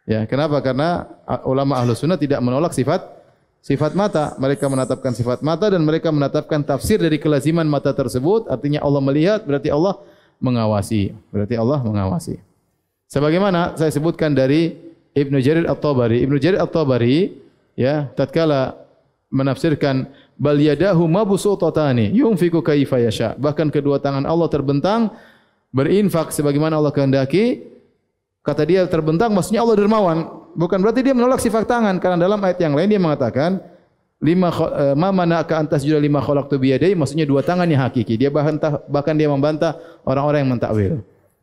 Ya, 0.09 0.25
kenapa? 0.25 0.59
Karena 0.65 1.07
ulama 1.45 1.77
ahlu 1.77 1.93
sunnah 1.93 2.17
tidak 2.17 2.41
menolak 2.41 2.73
sifat 2.73 3.05
sifat 3.61 3.93
mata. 3.93 4.35
Mereka 4.41 4.67
menetapkan 4.67 5.13
sifat 5.13 5.45
mata 5.45 5.69
dan 5.69 5.85
mereka 5.85 6.09
menetapkan 6.09 6.65
tafsir 6.65 6.97
dari 6.97 7.21
kelaziman 7.21 7.69
mata 7.69 7.93
tersebut. 7.93 8.49
Artinya 8.49 8.81
Allah 8.81 9.03
melihat, 9.05 9.45
berarti 9.45 9.69
Allah 9.69 10.01
mengawasi. 10.41 11.13
Berarti 11.29 11.55
Allah 11.55 11.79
mengawasi. 11.85 12.41
Sebagaimana 13.11 13.77
saya 13.77 13.93
sebutkan 13.93 14.33
dari 14.33 14.75
Ibn 15.13 15.35
Jarir 15.43 15.67
At-Tabari. 15.69 16.23
Ibn 16.25 16.35
Jarir 16.39 16.63
At-Tabari, 16.63 17.35
ya, 17.77 18.09
tatkala 18.15 18.81
menafsirkan 19.31 20.11
bal 20.35 20.59
yadahu 20.59 21.07
mabsutatani 21.07 22.11
yunfiku 22.11 22.65
kaifa 22.65 22.99
yasha 22.99 23.39
bahkan 23.39 23.71
kedua 23.71 24.03
tangan 24.03 24.27
Allah 24.27 24.51
terbentang 24.51 25.15
berinfak 25.71 26.35
sebagaimana 26.35 26.79
Allah 26.79 26.95
kehendaki. 26.95 27.67
Kata 28.41 28.65
dia 28.65 28.87
terbentang 28.89 29.31
maksudnya 29.31 29.63
Allah 29.63 29.77
dermawan. 29.77 30.19
Bukan 30.57 30.81
berarti 30.83 31.05
dia 31.07 31.15
menolak 31.15 31.39
sifat 31.39 31.69
tangan. 31.69 31.99
Karena 32.03 32.19
dalam 32.19 32.41
ayat 32.43 32.59
yang 32.59 32.75
lain 32.75 32.89
dia 32.91 33.01
mengatakan 33.01 33.61
lima 34.21 34.53
uh, 34.53 34.93
ma 34.97 35.09
manaka 35.13 35.57
antas 35.57 35.81
jual 35.81 36.01
lima 36.01 36.21
khalaqtu 36.21 36.61
bi 36.61 36.77
yadai 36.77 36.93
maksudnya 36.93 37.29
dua 37.29 37.45
tangan 37.45 37.69
yang 37.69 37.85
hakiki. 37.85 38.17
Dia 38.17 38.33
bahkan 38.33 38.57
bahkan 38.89 39.15
dia 39.15 39.29
membantah 39.29 39.77
orang-orang 40.09 40.45
yang 40.45 40.51
mentakwil. 40.57 40.93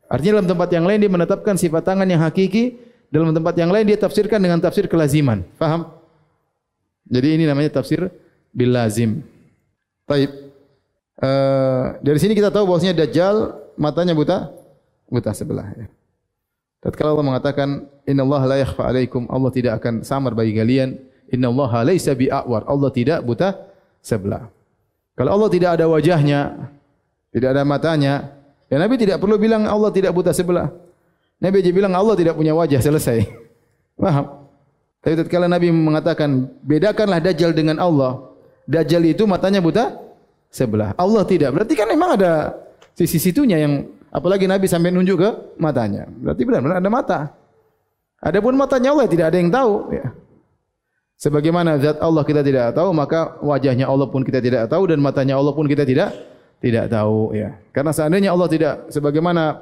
Artinya 0.08 0.40
dalam 0.40 0.50
tempat 0.50 0.70
yang 0.72 0.86
lain 0.88 1.00
dia 1.04 1.12
menetapkan 1.12 1.56
sifat 1.56 1.84
tangan 1.86 2.08
yang 2.08 2.22
hakiki. 2.24 2.78
Dalam 3.08 3.32
tempat 3.32 3.56
yang 3.56 3.72
lain 3.72 3.88
dia 3.88 3.96
tafsirkan 3.96 4.42
dengan 4.44 4.60
tafsir 4.60 4.84
kelaziman. 4.92 5.48
Paham 5.56 5.98
jadi 7.08 7.40
ini 7.40 7.44
namanya 7.48 7.80
tafsir 7.80 8.12
bil 8.52 8.72
lazim. 8.76 9.24
Baik 10.08 10.32
uh, 11.24 12.00
dari 12.04 12.20
sini 12.20 12.36
kita 12.36 12.52
tahu 12.52 12.68
bahwasanya 12.68 13.04
dajjal 13.04 13.67
matanya 13.78 14.18
buta? 14.18 14.52
Buta 15.08 15.32
sebelah 15.32 15.72
ya. 15.78 15.88
Tatkala 16.84 17.18
Allah 17.18 17.26
mengatakan 17.26 17.70
Inna 18.06 18.22
Allah 18.22 18.42
la 18.46 18.58
yakhfa 18.62 18.84
alaikum 18.86 19.26
Allah 19.32 19.50
tidak 19.50 19.82
akan 19.82 20.06
samar 20.06 20.38
bagi 20.38 20.54
kalian. 20.54 21.00
Inna 21.34 21.50
Allah 21.50 21.94
laysa 21.94 22.14
bi'awar 22.14 22.68
Allah 22.70 22.90
tidak 22.94 23.20
buta 23.26 23.58
sebelah. 24.04 24.48
Kalau 25.18 25.34
Allah 25.34 25.50
tidak 25.50 25.70
ada 25.82 25.90
wajahnya 25.90 26.70
Tidak 27.34 27.50
ada 27.50 27.66
matanya 27.66 28.38
Ya 28.70 28.78
Nabi 28.78 29.02
tidak 29.02 29.18
perlu 29.18 29.42
bilang 29.42 29.66
Allah 29.66 29.90
tidak 29.90 30.13
buta 30.13 30.30
sebelah. 30.30 30.70
Nabi 31.42 31.66
aja 31.66 31.72
bilang 31.74 31.94
Allah 31.98 32.13
tidak 32.13 32.38
punya 32.38 32.54
wajah 32.54 32.78
Selesai. 32.78 33.26
Paham? 33.98 34.46
Tapi 35.02 35.13
tatkala 35.18 35.50
Nabi 35.50 35.74
mengatakan 35.74 36.54
Bedakanlah 36.62 37.18
Dajjal 37.18 37.52
dengan 37.58 37.82
Allah 37.82 38.30
Dajjal 38.70 39.02
itu 39.10 39.24
matanya 39.26 39.63
buta 39.63 39.96
sebelah. 40.52 40.92
Allah 41.00 41.24
tidak. 41.24 41.56
Berarti 41.56 41.74
kan 41.76 41.88
memang 41.88 42.20
ada 42.20 42.56
Sisi 42.98 43.22
situnya 43.22 43.62
yang 43.62 43.86
Apalagi 44.08 44.48
Nabi 44.48 44.66
sampai 44.72 44.90
nunjuk 44.90 45.18
ke 45.20 45.30
matanya. 45.60 46.08
Berarti 46.08 46.42
benar-benar 46.48 46.78
ada 46.80 46.90
mata. 46.90 47.20
Adapun 48.24 48.56
matanya 48.56 48.96
Allah 48.96 49.06
tidak 49.06 49.30
ada 49.30 49.38
yang 49.38 49.52
tahu. 49.52 49.74
Ya. 49.94 50.16
Sebagaimana 51.18 51.78
zat 51.82 51.98
Allah 52.02 52.24
kita 52.24 52.42
tidak 52.42 52.74
tahu, 52.78 52.94
maka 52.94 53.38
wajahnya 53.46 53.90
Allah 53.90 54.08
pun 54.10 54.26
kita 54.26 54.42
tidak 54.42 54.70
tahu 54.70 54.90
dan 54.90 55.02
matanya 55.02 55.38
Allah 55.38 55.54
pun 55.54 55.70
kita 55.70 55.84
tidak 55.84 56.18
tidak 56.64 56.90
tahu. 56.90 57.36
Ya. 57.36 57.62
Karena 57.76 57.92
seandainya 57.94 58.34
Allah 58.34 58.50
tidak, 58.50 58.74
sebagaimana 58.90 59.62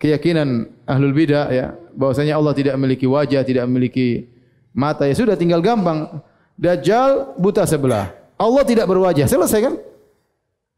keyakinan 0.00 0.72
ahlul 0.88 1.12
bidah, 1.12 1.52
ya, 1.52 1.66
bahwasanya 1.92 2.40
Allah 2.40 2.52
tidak 2.56 2.76
memiliki 2.78 3.04
wajah, 3.08 3.42
tidak 3.44 3.64
memiliki 3.68 4.32
mata, 4.72 5.04
ya 5.04 5.12
sudah 5.12 5.36
tinggal 5.36 5.60
gampang. 5.60 6.24
Dajjal 6.56 7.36
buta 7.36 7.68
sebelah. 7.68 8.16
Allah 8.40 8.64
tidak 8.64 8.88
berwajah. 8.88 9.28
Selesai 9.28 9.60
kan? 9.60 9.74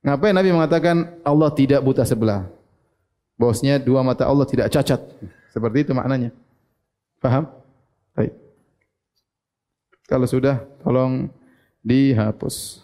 Ngapain 0.08 0.32
Nabi 0.32 0.56
mengatakan 0.56 1.20
Allah 1.20 1.52
tidak 1.52 1.84
buta 1.84 2.00
sebelah? 2.08 2.48
Bosnya 3.36 3.76
dua 3.76 4.00
mata 4.00 4.24
Allah 4.24 4.48
tidak 4.48 4.72
cacat. 4.72 5.04
Seperti 5.52 5.84
itu 5.84 5.92
maknanya. 5.92 6.32
Paham? 7.20 7.44
Baik. 8.16 8.32
Kalau 10.08 10.24
sudah, 10.24 10.64
tolong 10.80 11.28
dihapus. 11.84 12.80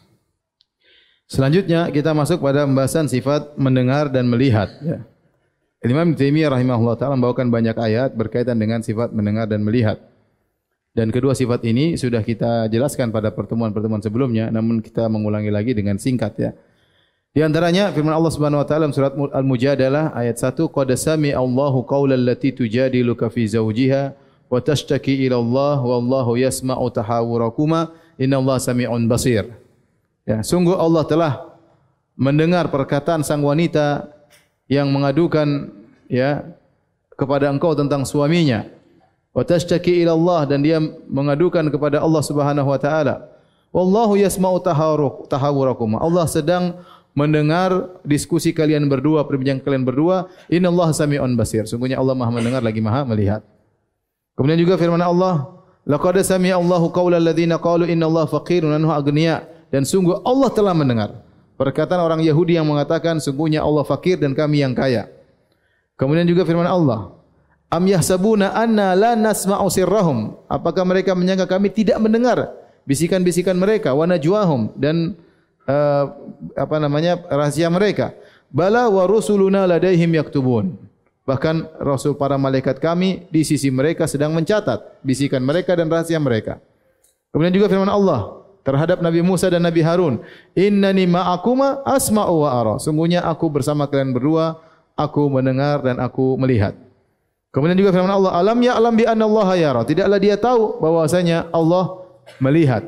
Selanjutnya 1.24 1.88
kita 1.88 2.12
masuk 2.12 2.44
pada 2.44 2.68
pembahasan 2.68 3.08
sifat 3.08 3.56
mendengar 3.56 4.12
dan 4.12 4.28
melihat. 4.28 4.68
Ya. 4.84 5.00
Imam 5.80 6.12
Taimiyah 6.12 6.52
rahimahullah 6.52 7.00
taala 7.00 7.16
membawakan 7.16 7.48
banyak 7.48 7.76
ayat 7.80 8.12
berkaitan 8.12 8.60
dengan 8.60 8.84
sifat 8.84 9.16
mendengar 9.16 9.48
dan 9.48 9.64
melihat. 9.64 9.96
Dan 10.92 11.08
kedua 11.08 11.32
sifat 11.32 11.64
ini 11.64 11.96
sudah 11.96 12.20
kita 12.20 12.68
jelaskan 12.68 13.08
pada 13.08 13.32
pertemuan-pertemuan 13.32 14.04
sebelumnya, 14.04 14.52
namun 14.52 14.84
kita 14.84 15.08
mengulangi 15.08 15.48
lagi 15.48 15.72
dengan 15.72 15.96
singkat 15.96 16.32
ya. 16.36 16.52
Di 17.34 17.42
antaranya 17.42 17.90
firman 17.90 18.14
Allah 18.14 18.30
Subhanahu 18.30 18.62
wa 18.62 18.66
taala 18.66 18.86
surat 18.94 19.10
Al-Mujadalah 19.10 20.14
ayat 20.14 20.38
1 20.38 20.54
qad 20.70 20.86
sami 20.94 21.34
Allahu 21.34 21.82
qaulal 21.82 22.22
lati 22.22 22.54
tujadiluka 22.54 23.26
fi 23.26 23.42
zawjiha 23.50 24.14
wa 24.46 24.62
tashtaki 24.62 25.26
ila 25.26 25.42
Allah 25.42 25.82
wallahu 25.82 26.38
yasma'u 26.38 26.86
tahawurakuma 26.94 27.90
innallaha 28.22 28.62
sami'un 28.62 29.02
basir. 29.10 29.50
Ya, 30.22 30.46
sungguh 30.46 30.78
Allah 30.78 31.02
telah 31.10 31.32
mendengar 32.14 32.70
perkataan 32.70 33.26
sang 33.26 33.42
wanita 33.42 34.06
yang 34.70 34.86
mengadukan 34.94 35.74
ya 36.06 36.46
kepada 37.18 37.50
engkau 37.50 37.74
tentang 37.74 38.06
suaminya. 38.06 38.62
Wa 39.34 39.42
tashtaki 39.42 40.06
ila 40.06 40.14
Allah 40.14 40.54
dan 40.54 40.62
dia 40.62 40.78
mengadukan 41.10 41.66
kepada 41.66 41.98
Allah 41.98 42.22
Subhanahu 42.22 42.70
wa 42.70 42.78
taala. 42.78 43.26
Wallahu 43.74 44.14
yasma'u 44.14 44.62
tahawurakuma. 45.26 45.98
Allah 45.98 46.30
sedang 46.30 46.78
mendengar 47.14 48.02
diskusi 48.02 48.50
kalian 48.50 48.90
berdua, 48.90 49.24
perbincangan 49.24 49.62
kalian 49.62 49.86
berdua, 49.86 50.28
inna 50.50 50.68
Allah 50.68 50.90
sami'un 50.90 51.32
basir. 51.38 51.64
Sungguhnya 51.64 51.96
Allah 51.96 52.18
maha 52.18 52.34
mendengar 52.34 52.60
lagi 52.60 52.82
maha 52.82 53.06
melihat. 53.06 53.40
Kemudian 54.34 54.58
juga 54.58 54.74
firman 54.74 55.00
Allah, 55.00 55.62
laqad 55.86 56.18
sami'a 56.18 56.58
Allahu 56.58 56.90
qawla 56.90 57.22
alladhina 57.22 57.62
qalu 57.62 57.86
inna 57.86 58.10
Allah 58.10 58.26
faqirun 58.26 58.74
anhu 58.74 58.90
agniya. 58.90 59.46
Dan 59.70 59.82
sungguh 59.82 60.22
Allah 60.22 60.50
telah 60.54 60.74
mendengar 60.74 61.24
perkataan 61.58 62.02
orang 62.02 62.20
Yahudi 62.22 62.58
yang 62.58 62.66
mengatakan 62.66 63.18
sungguhnya 63.22 63.62
Allah 63.62 63.82
fakir 63.86 64.18
dan 64.18 64.34
kami 64.34 64.62
yang 64.62 64.74
kaya. 64.74 65.10
Kemudian 65.94 66.26
juga 66.26 66.42
firman 66.42 66.66
Allah, 66.66 67.14
am 67.70 67.82
yahsabuna 67.86 68.54
anna 68.54 68.98
la 68.98 69.14
nasma'u 69.14 69.66
sirrahum? 69.70 70.34
Apakah 70.50 70.82
mereka 70.82 71.14
menyangka 71.14 71.46
kami 71.46 71.70
tidak 71.70 71.98
mendengar 72.02 72.54
bisikan-bisikan 72.84 73.54
mereka 73.56 73.94
wa 73.94 74.04
najwahum 74.04 74.74
dan 74.78 75.16
uh, 75.68 76.04
apa 76.54 76.76
namanya 76.80 77.20
rahasia 77.28 77.68
mereka. 77.68 78.12
Bala 78.54 78.86
wa 78.86 79.04
rusuluna 79.08 79.66
ladaihim 79.66 80.14
yaktubun. 80.14 80.78
Bahkan 81.24 81.80
rasul 81.80 82.14
para 82.14 82.36
malaikat 82.36 82.76
kami 82.78 83.24
di 83.32 83.42
sisi 83.48 83.72
mereka 83.72 84.04
sedang 84.04 84.36
mencatat 84.36 85.00
bisikan 85.00 85.40
mereka 85.40 85.72
dan 85.72 85.88
rahasia 85.88 86.20
mereka. 86.20 86.60
Kemudian 87.32 87.50
juga 87.50 87.66
firman 87.72 87.88
Allah 87.88 88.44
terhadap 88.60 89.00
Nabi 89.00 89.24
Musa 89.24 89.48
dan 89.48 89.64
Nabi 89.64 89.80
Harun, 89.80 90.20
"Innani 90.52 91.08
ma'akuma 91.08 91.80
asma'u 91.82 92.44
wa 92.44 92.50
ara." 92.52 92.74
Sungguhnya 92.76 93.24
aku 93.24 93.48
bersama 93.48 93.88
kalian 93.88 94.12
berdua, 94.12 94.60
aku 94.94 95.32
mendengar 95.32 95.80
dan 95.80 95.96
aku 95.98 96.36
melihat. 96.36 96.76
Kemudian 97.50 97.78
juga 97.78 97.94
firman 97.94 98.12
Allah, 98.12 98.36
"Alam 98.36 98.58
ya'lam 98.60 98.92
bi 98.92 99.04
anna 99.08 99.24
Allah 99.24 99.48
yara." 99.56 99.80
Tidaklah 99.86 100.18
dia 100.20 100.36
tahu 100.36 100.78
bahwasanya 100.78 101.48
Allah 101.50 102.04
melihat. 102.36 102.84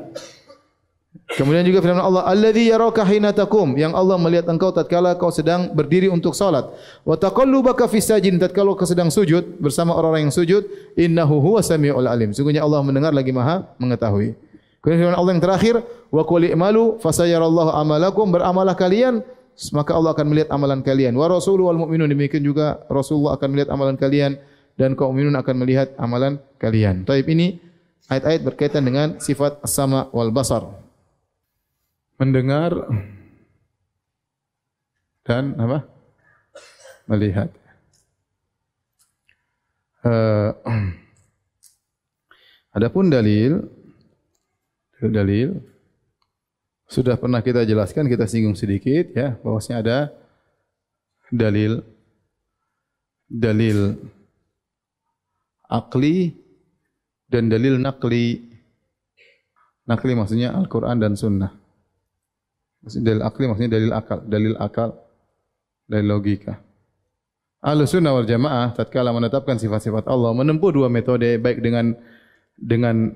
Kemudian 1.27 1.67
juga 1.67 1.83
firman 1.83 1.99
Allah, 1.99 2.23
"Allazi 2.23 2.71
yaraka 2.71 3.03
hina 3.03 3.35
taqum," 3.35 3.75
yang 3.75 3.91
Allah 3.91 4.15
melihat 4.15 4.47
engkau 4.47 4.71
tatkala 4.71 5.13
kau 5.19 5.27
sedang 5.27 5.69
berdiri 5.75 6.07
untuk 6.07 6.31
salat. 6.31 6.65
Wa 7.03 7.19
taqallubaka 7.19 7.85
fis 7.91 8.07
sajin 8.07 8.39
tatkala 8.39 8.73
kau 8.73 8.87
sedang 8.87 9.11
sujud 9.11 9.59
bersama 9.59 9.91
orang-orang 9.93 10.31
yang 10.31 10.35
sujud, 10.35 10.65
innahu 10.95 11.43
huwas 11.43 11.67
samiul 11.67 12.07
alim. 12.07 12.31
Sungguhnya 12.31 12.63
Allah 12.63 12.79
mendengar 12.79 13.11
lagi 13.11 13.35
Maha 13.35 13.67
mengetahui. 13.75 14.39
Kemudian 14.79 14.99
firman 15.03 15.17
Allah 15.19 15.31
yang 15.35 15.43
terakhir, 15.43 15.75
"Wa 16.09 16.23
qul 16.23 16.47
i'malu 16.47 16.97
fasayarallahu 17.03 17.75
amalakum," 17.75 18.31
beramalah 18.31 18.73
kalian 18.73 19.19
maka 19.73 19.91
Allah 19.97 20.13
akan 20.13 20.25
melihat 20.31 20.49
amalan 20.53 20.79
kalian. 20.85 21.17
Wa 21.17 21.27
rasuluhu 21.27 21.69
wal 21.73 21.81
mu'minun 21.81 22.07
demikian 22.07 22.45
juga 22.45 22.81
Rasulullah 22.87 23.35
akan 23.35 23.47
melihat 23.51 23.69
amalan 23.73 23.97
kalian 23.97 24.37
dan 24.77 24.93
kaum 24.93 25.17
mukminun 25.17 25.33
akan 25.33 25.55
melihat 25.57 25.91
amalan 25.97 26.37
kalian. 26.61 27.03
Taib 27.03 27.25
ini 27.25 27.57
ayat-ayat 28.07 28.41
berkaitan 28.45 28.85
dengan 28.85 29.17
sifat 29.17 29.59
as-sama 29.65 30.07
wal 30.13 30.29
basar 30.29 30.86
mendengar 32.17 32.73
dan 35.25 35.53
apa? 35.57 35.85
melihat. 37.07 37.47
Uh, 40.03 40.51
adapun 42.75 43.07
dalil 43.07 43.63
dalil 44.99 45.57
sudah 46.87 47.19
pernah 47.19 47.43
kita 47.43 47.67
jelaskan 47.67 48.07
kita 48.07 48.27
singgung 48.27 48.55
sedikit 48.55 49.11
ya 49.11 49.35
bahwasanya 49.43 49.77
ada 49.83 49.97
dalil 51.31 51.83
dalil 53.27 53.99
akli 55.67 56.31
dan 57.27 57.51
dalil 57.51 57.75
nakli 57.75 58.47
nakli 59.83 60.11
maksudnya 60.15 60.55
Al-Qur'an 60.55 61.03
dan 61.03 61.19
sunnah 61.19 61.51
Maksudnya 62.87 63.03
dalil 63.11 63.23
akli 63.27 63.43
maksudnya 63.51 63.71
dalil 63.75 63.91
akal, 63.91 64.19
dalil 64.23 64.55
akal, 64.63 64.89
dalil 65.91 66.07
logika. 66.07 66.55
Ahlu 67.59 67.83
sunnah 67.83 68.15
wal 68.15 68.23
jamaah 68.23 68.71
tatkala 68.71 69.11
menetapkan 69.11 69.59
sifat-sifat 69.59 70.07
Allah 70.07 70.31
menempuh 70.31 70.71
dua 70.71 70.87
metode 70.87 71.35
baik 71.35 71.59
dengan 71.59 71.91
dengan 72.55 73.11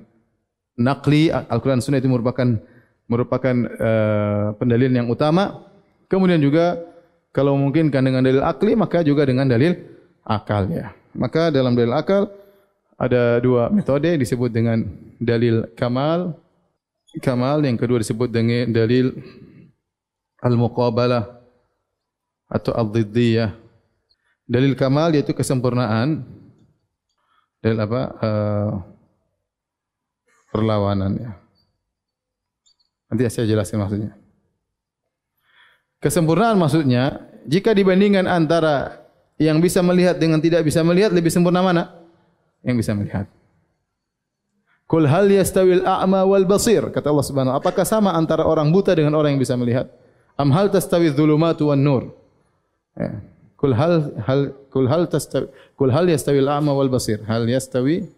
nakli 0.75 1.31
Al-Quran 1.31 1.79
Sunnah 1.79 2.03
itu 2.03 2.12
merupakan 2.12 2.60
merupakan 3.07 3.55
uh, 3.79 4.51
pendalilan 4.60 5.05
yang 5.05 5.07
utama. 5.07 5.63
Kemudian 6.12 6.43
juga 6.43 6.84
kalau 7.31 7.55
memungkinkan 7.55 8.03
dengan 8.03 8.27
dalil 8.27 8.43
akli 8.43 8.75
maka 8.75 9.07
juga 9.07 9.23
dengan 9.23 9.47
dalil 9.47 9.71
akal 10.27 10.67
ya. 10.67 10.91
Maka 11.15 11.47
dalam 11.47 11.79
dalil 11.79 11.95
akal 11.95 12.27
ada 12.99 13.39
dua 13.39 13.71
metode 13.71 14.19
disebut 14.19 14.51
dengan 14.51 14.84
dalil 15.15 15.63
kamal 15.79 16.36
kamal 17.23 17.63
yang 17.63 17.75
kedua 17.75 17.99
disebut 17.99 18.27
dengan 18.31 18.67
dalil 18.71 19.15
al-muqabalah 20.41 21.39
atau 22.51 22.73
al-diddiyah. 22.75 23.56
Dalil 24.49 24.75
kamal 24.75 25.15
yaitu 25.15 25.32
kesempurnaan. 25.32 26.25
Dalil 27.63 27.80
apa? 27.80 28.01
Uh, 28.19 28.71
perlawanan 30.51 31.15
ya. 31.15 31.32
Nanti 33.08 33.21
saya 33.32 33.47
jelaskan 33.47 33.80
maksudnya. 33.80 34.12
Kesempurnaan 36.01 36.58
maksudnya 36.58 37.21
jika 37.45 37.71
dibandingkan 37.71 38.25
antara 38.25 39.06
yang 39.38 39.62
bisa 39.62 39.80
melihat 39.86 40.17
dengan 40.17 40.41
tidak 40.41 40.65
bisa 40.65 40.82
melihat 40.82 41.13
lebih 41.13 41.30
sempurna 41.30 41.62
mana? 41.62 41.93
Yang 42.65 42.86
bisa 42.86 42.91
melihat. 42.97 43.25
Kul 44.89 45.08
hal 45.08 45.32
yastawil 45.32 45.88
a'ma 45.88 46.27
wal 46.27 46.43
basir 46.43 46.84
kata 46.91 47.08
Allah 47.08 47.23
Subhanahu 47.23 47.56
apakah 47.56 47.88
sama 47.88 48.12
antara 48.12 48.43
orang 48.43 48.67
buta 48.75 48.91
dengan 48.91 49.15
orang 49.15 49.38
yang 49.38 49.41
bisa 49.41 49.56
melihat? 49.56 49.88
Am 50.41 50.49
hal 50.49 50.73
tastawi 50.73 51.13
dhulumatu 51.13 51.69
wan 51.69 51.86
nur? 51.86 52.04
Ya. 52.97 53.21
Kul 53.62 53.77
hal 53.77 54.10
hal 54.25 54.41
kul 54.73 54.89
hal 54.89 55.06
tastawi 55.06 55.54
kul 55.77 55.93
hal 55.93 56.10
yastawi 56.10 56.41
al-a'ma 56.41 56.73
wal 56.73 56.89
basir? 56.89 57.21
Hal 57.30 57.45
yastawi 57.45 58.10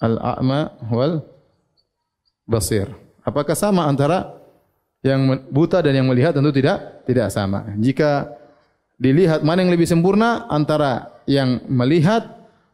al-a'ma 0.00 0.72
wal 0.88 1.20
basir? 2.48 2.88
Apakah 3.28 3.52
sama 3.52 3.84
antara 3.84 4.40
yang 5.04 5.44
buta 5.52 5.84
dan 5.84 6.00
yang 6.00 6.08
melihat? 6.08 6.32
Tentu 6.32 6.48
tidak, 6.48 7.04
tidak 7.04 7.28
sama. 7.28 7.68
Jika 7.76 8.32
dilihat 8.96 9.44
mana 9.44 9.60
yang 9.60 9.72
lebih 9.76 9.84
sempurna 9.84 10.48
antara 10.48 11.20
yang 11.28 11.60
melihat 11.68 12.24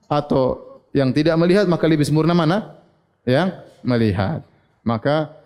atau 0.06 0.62
yang 0.94 1.10
tidak 1.10 1.34
melihat 1.36 1.66
maka 1.66 1.90
lebih 1.90 2.06
sempurna 2.06 2.38
mana? 2.38 2.78
Yang 3.26 3.66
melihat. 3.82 4.46
Maka 4.86 5.37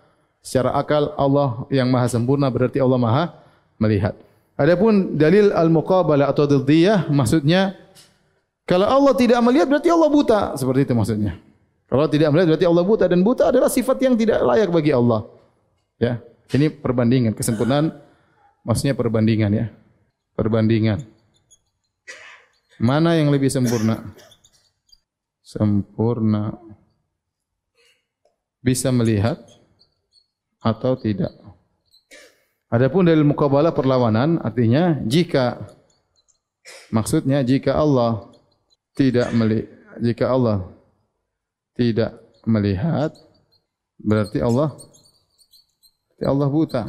secara 0.43 0.75
akal 0.75 1.15
Allah 1.15 1.63
yang 1.71 1.87
maha 1.87 2.11
sempurna 2.11 2.51
berarti 2.51 2.83
Allah 2.83 2.99
maha 2.99 3.23
melihat. 3.79 4.13
Adapun 4.59 5.15
dalil 5.17 5.49
al-muqabalah 5.49 6.29
atau 6.29 6.45
diddiyah 6.45 7.09
maksudnya 7.09 7.73
kalau 8.63 8.85
Allah 8.85 9.15
tidak 9.15 9.39
melihat 9.43 9.67
berarti 9.71 9.89
Allah 9.89 10.09
buta 10.11 10.53
seperti 10.59 10.85
itu 10.85 10.93
maksudnya. 10.93 11.39
Kalau 11.87 12.05
tidak 12.11 12.29
melihat 12.31 12.53
berarti 12.53 12.67
Allah 12.67 12.85
buta 12.85 13.05
dan 13.07 13.19
buta 13.23 13.43
adalah 13.49 13.69
sifat 13.71 13.97
yang 14.03 14.15
tidak 14.19 14.43
layak 14.43 14.69
bagi 14.71 14.91
Allah. 14.95 15.27
Ya, 16.01 16.19
ini 16.51 16.67
perbandingan 16.71 17.33
kesempurnaan 17.35 17.95
maksudnya 18.67 18.95
perbandingan 18.95 19.51
ya. 19.51 19.65
Perbandingan. 20.33 21.05
Mana 22.81 23.15
yang 23.15 23.29
lebih 23.29 23.51
sempurna? 23.51 24.01
Sempurna. 25.45 26.57
Bisa 28.63 28.89
melihat 28.89 29.37
atau 30.63 30.95
tidak. 30.95 31.35
Adapun 32.71 33.05
dalil 33.05 33.27
mukabalah 33.27 33.75
perlawanan 33.75 34.41
artinya 34.41 34.97
jika 35.05 35.61
maksudnya 36.89 37.45
jika 37.45 37.77
Allah 37.77 38.33
tidak 38.97 39.29
melihat 39.35 39.69
jika 40.01 40.25
Allah 40.33 40.73
tidak 41.77 42.17
melihat 42.49 43.13
berarti 44.01 44.41
Allah 44.41 44.73
berarti 46.17 46.25
Allah 46.25 46.47
buta. 46.49 46.83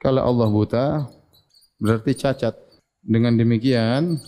Kalau 0.00 0.22
Allah 0.22 0.48
buta 0.48 0.84
berarti 1.82 2.14
cacat. 2.16 2.54
Dengan 3.06 3.38
demikian 3.38 4.18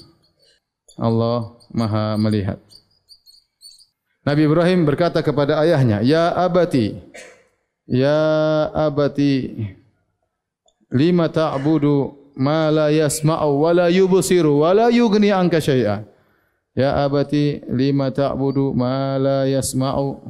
Allah 0.94 1.58
Maha 1.74 2.14
melihat. 2.14 2.62
Nabi 4.22 4.46
Ibrahim 4.46 4.86
berkata 4.86 5.18
kepada 5.18 5.58
ayahnya, 5.58 5.98
"Ya 6.06 6.30
abati, 6.30 6.94
Ya 7.88 8.68
abati 8.76 9.64
lima 10.92 11.32
ta'budu 11.32 12.12
ma 12.36 12.68
la 12.68 12.92
yasma'u 12.92 13.64
wa 13.64 13.72
la 13.72 13.88
yubsiru 13.88 14.60
wa 14.60 14.76
la 14.76 14.92
yughni 14.92 15.32
anka 15.32 15.56
syai'a. 15.56 16.04
Ya 16.76 17.00
abati 17.00 17.64
lima 17.72 18.12
ta'budu 18.12 18.76
ma 18.76 19.16
la 19.16 19.48
yasma'u 19.48 20.20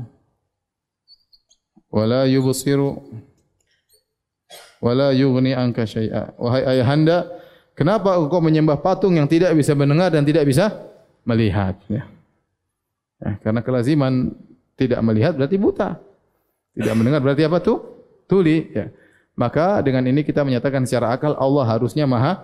wa 1.90 2.04
la 2.06 2.30
yubsiru 2.30 2.94
wa 4.78 4.92
la 4.94 5.10
yughni 5.10 5.50
anka 5.50 5.82
syai'a. 5.82 6.38
Wahai 6.38 6.78
ayahanda, 6.78 7.26
kenapa 7.74 8.14
engkau 8.14 8.38
menyembah 8.38 8.78
patung 8.78 9.18
yang 9.18 9.26
tidak 9.26 9.50
bisa 9.58 9.74
mendengar 9.74 10.14
dan 10.14 10.22
tidak 10.22 10.46
bisa 10.46 10.70
melihat? 11.26 11.74
Ya. 11.90 12.06
Ya, 13.18 13.34
karena 13.42 13.66
kelaziman 13.66 14.30
tidak 14.78 15.02
melihat 15.02 15.34
berarti 15.34 15.58
buta. 15.58 15.98
Tidak 16.74 16.94
mendengar 16.96 17.20
berarti 17.24 17.46
apa 17.46 17.62
tu? 17.62 17.80
Tuli. 18.28 18.68
Ya. 18.74 18.92
Maka 19.38 19.78
dengan 19.86 20.02
ini 20.10 20.26
kita 20.26 20.42
menyatakan 20.42 20.82
secara 20.82 21.14
akal 21.14 21.38
Allah 21.38 21.64
harusnya 21.64 22.04
maha 22.04 22.42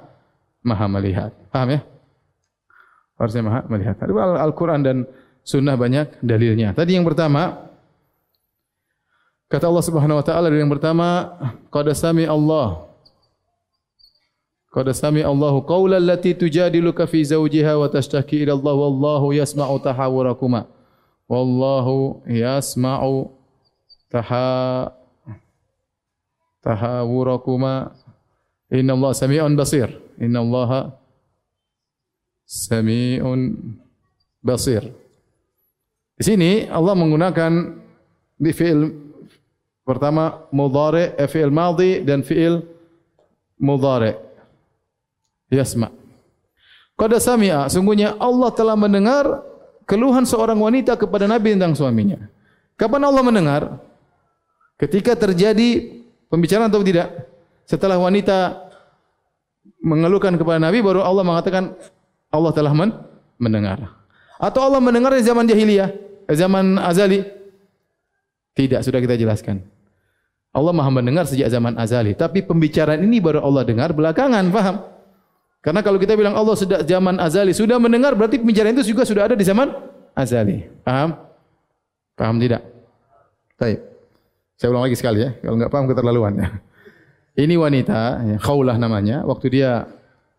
maha 0.63 0.87
melihat. 0.87 1.35
Paham 1.51 1.75
ya? 1.75 1.81
Harusnya 3.19 3.43
maha 3.43 3.61
melihat. 3.67 3.99
Al-Quran 4.01 4.81
dan 4.81 4.97
Sunnah 5.45 5.77
banyak 5.77 6.25
dalilnya. 6.25 6.73
Tadi 6.73 6.97
yang 6.97 7.05
pertama, 7.05 7.69
kata 9.53 9.69
Allah 9.69 9.85
Subhanahu 9.85 10.17
Wa 10.17 10.25
Taala 10.25 10.49
yang 10.49 10.73
pertama, 10.73 11.37
qad 11.69 11.85
sami 11.93 12.25
Allah. 12.25 12.89
Qad 14.73 14.89
sami 14.97 15.21
Allahu 15.21 15.63
qawla 15.69 16.01
allati 16.01 16.33
tujadiluka 16.35 17.05
fi 17.05 17.23
zawjiha 17.23 17.77
wa 17.77 17.87
tashtaki 17.93 18.43
ila 18.43 18.57
Allah 18.57 18.75
wallahu 18.75 19.37
yasma'u 19.37 19.77
tahawurakuma. 19.85 20.67
Wallahu 21.29 22.25
yasma'u 22.25 23.31
taha 24.14 24.94
tahawurakuma. 26.62 27.90
Inna 28.70 28.94
Allah 28.94 29.12
sami'un 29.12 29.53
basir. 29.59 29.90
Inna 30.22 30.38
Allah 30.38 30.94
sami'un 32.46 33.59
basir. 34.38 34.87
Di 36.14 36.22
sini 36.22 36.70
Allah 36.70 36.94
menggunakan 36.94 37.74
di 38.38 38.50
fi'il 38.55 38.94
pertama 39.83 40.46
mudhari 40.55 41.18
eh, 41.18 41.27
fi'il 41.27 41.50
madhi 41.50 42.07
dan 42.07 42.22
fi'il 42.22 42.62
mudhari. 43.59 44.14
Yasma. 45.50 45.90
Qad 46.94 47.11
sami'a 47.18 47.66
sungguhnya 47.66 48.14
Allah 48.22 48.55
telah 48.55 48.79
mendengar 48.79 49.42
keluhan 49.85 50.22
seorang 50.22 50.59
wanita 50.62 50.94
kepada 50.94 51.27
nabi 51.27 51.59
tentang 51.59 51.74
suaminya. 51.74 52.31
Kapan 52.79 53.03
Allah 53.07 53.22
mendengar 53.22 53.62
Ketika 54.75 55.15
terjadi 55.15 56.03
pembicaraan 56.27 56.71
atau 56.71 56.83
tidak? 56.83 57.31
Setelah 57.65 57.97
wanita 57.97 58.69
mengeluhkan 59.81 60.35
kepada 60.35 60.61
Nabi 60.61 60.81
baru 60.85 61.01
Allah 61.05 61.25
mengatakan 61.25 61.77
Allah 62.33 62.51
telah 62.51 62.73
men 62.75 62.91
mendengar. 63.39 63.95
Atau 64.41 64.67
Allah 64.67 64.83
mendengar 64.83 65.15
di 65.15 65.23
zaman 65.23 65.47
jahiliyah, 65.47 65.95
zaman 66.33 66.77
azali? 66.83 67.23
Tidak, 68.55 68.83
sudah 68.83 68.99
kita 68.99 69.15
jelaskan. 69.15 69.63
Allah 70.55 70.71
Maha 70.71 70.91
mendengar 70.91 71.27
sejak 71.27 71.51
zaman 71.51 71.75
azali, 71.75 72.15
tapi 72.15 72.43
pembicaraan 72.43 73.03
ini 73.03 73.19
baru 73.19 73.43
Allah 73.43 73.67
dengar 73.67 73.91
belakangan, 73.91 74.47
faham? 74.55 74.77
Karena 75.59 75.81
kalau 75.83 75.99
kita 75.99 76.15
bilang 76.15 76.39
Allah 76.39 76.55
sudah 76.55 76.85
zaman 76.87 77.19
azali 77.19 77.51
sudah 77.51 77.81
mendengar, 77.81 78.15
berarti 78.15 78.39
pembicaraan 78.39 78.77
itu 78.79 78.95
juga 78.95 79.03
sudah 79.03 79.27
ada 79.27 79.35
di 79.35 79.43
zaman 79.43 79.75
azali. 80.15 80.63
Paham? 80.87 81.19
Paham 82.15 82.37
tidak? 82.39 82.63
Baik. 83.59 83.94
Saya 84.64 84.72
ulang 84.72 84.88
lagi 84.88 84.96
sekali 84.96 85.20
ya, 85.20 85.37
kalau 85.44 85.61
enggak 85.61 85.68
paham 85.77 85.85
keterlaluan 85.85 86.33
ya. 86.40 86.48
Ini 87.37 87.61
wanita, 87.61 88.00
ya, 88.24 88.37
Khawlah 88.40 88.81
namanya, 88.81 89.20
waktu 89.29 89.53
dia 89.53 89.85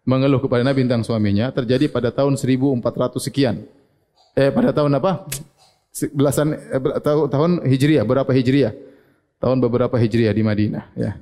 mengeluh 0.01 0.41
kepada 0.41 0.65
Nabi 0.65 0.81
tentang 0.81 1.05
suaminya, 1.05 1.53
terjadi 1.53 1.93
pada 1.93 2.09
tahun 2.09 2.33
1400 2.33 3.21
sekian. 3.21 3.69
Eh, 4.33 4.49
pada 4.49 4.73
tahun 4.73 4.97
apa? 4.97 5.29
Belasan, 6.09 6.57
eh, 6.57 6.81
tahun 7.05 7.69
Hijriah, 7.69 8.01
berapa 8.01 8.33
Hijriah? 8.33 8.73
tahun 9.45 9.61
beberapa 9.61 9.95
hijriah 9.99 10.33
di 10.33 10.43
Madinah 10.43 10.85
ya. 10.95 11.19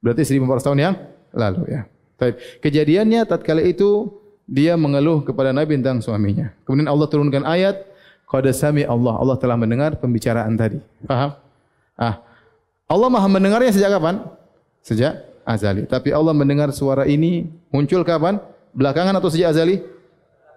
Berarti 0.00 0.22
1400 0.24 0.64
tahun 0.64 0.78
yang 0.78 0.94
lalu 1.34 1.62
ya. 1.68 1.82
Baik. 2.18 2.64
Kejadiannya 2.64 3.20
tatkala 3.28 3.62
itu 3.62 4.10
dia 4.48 4.74
mengeluh 4.78 5.22
kepada 5.22 5.52
Nabi 5.52 5.78
tentang 5.78 6.00
suaminya. 6.00 6.48
Kemudian 6.64 6.88
Allah 6.88 7.06
turunkan 7.10 7.44
ayat 7.44 7.84
qad 8.24 8.46
sami 8.54 8.88
Allah. 8.88 9.20
Allah 9.20 9.36
telah 9.36 9.60
mendengar 9.60 9.98
pembicaraan 9.98 10.54
tadi. 10.56 10.80
Paham? 11.04 11.36
Ah. 11.98 12.24
Allah 12.88 13.08
Maha 13.12 13.28
mendengarnya 13.28 13.68
sejak 13.68 14.00
kapan? 14.00 14.24
Sejak 14.80 15.28
azali. 15.44 15.84
Tapi 15.84 16.08
Allah 16.08 16.32
mendengar 16.32 16.72
suara 16.72 17.04
ini 17.04 17.44
muncul 17.68 18.00
kapan? 18.00 18.40
Belakangan 18.72 19.12
atau 19.20 19.28
sejak 19.28 19.52
azali? 19.52 19.84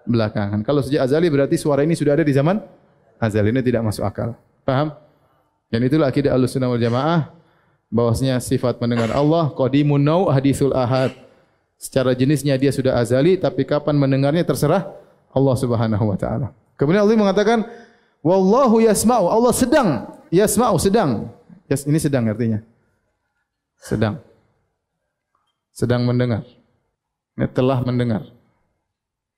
Belakangan. 0.08 0.64
Kalau 0.64 0.80
sejak 0.80 1.04
azali 1.04 1.28
berarti 1.28 1.60
suara 1.60 1.84
ini 1.84 1.92
sudah 1.92 2.16
ada 2.16 2.24
di 2.24 2.32
zaman 2.32 2.56
azali. 3.20 3.52
Ini 3.52 3.60
tidak 3.60 3.84
masuk 3.84 4.08
akal. 4.08 4.32
Paham? 4.64 4.96
Dan 5.68 5.84
itulah 5.84 6.08
akidah 6.08 6.32
Ahlussunnah 6.32 6.72
wal 6.72 6.80
Jamaah 6.80 7.32
bahwasanya 7.92 8.40
sifat 8.40 8.80
mendengar 8.80 9.12
Allah 9.12 9.52
qadimun 9.52 10.00
nau 10.00 10.32
hadisul 10.32 10.72
ahad. 10.72 11.12
Secara 11.76 12.16
jenisnya 12.16 12.56
dia 12.56 12.72
sudah 12.72 12.96
azali 12.96 13.36
tapi 13.36 13.68
kapan 13.68 14.00
mendengarnya 14.00 14.46
terserah 14.48 14.88
Allah 15.36 15.56
Subhanahu 15.60 16.04
wa 16.08 16.16
taala. 16.16 16.48
Kemudian 16.80 17.04
Allah 17.04 17.20
mengatakan 17.20 17.68
wallahu 18.24 18.80
yasma'u. 18.80 19.28
Allah 19.28 19.52
sedang 19.52 19.88
yasma'u 20.32 20.80
sedang. 20.80 21.28
Yes, 21.72 21.88
ini 21.88 21.96
sedang 21.96 22.28
artinya. 22.28 22.60
Sedang. 23.80 24.20
Sedang 25.72 26.04
mendengar. 26.04 26.44
Ini 27.40 27.48
telah 27.48 27.80
mendengar. 27.80 28.28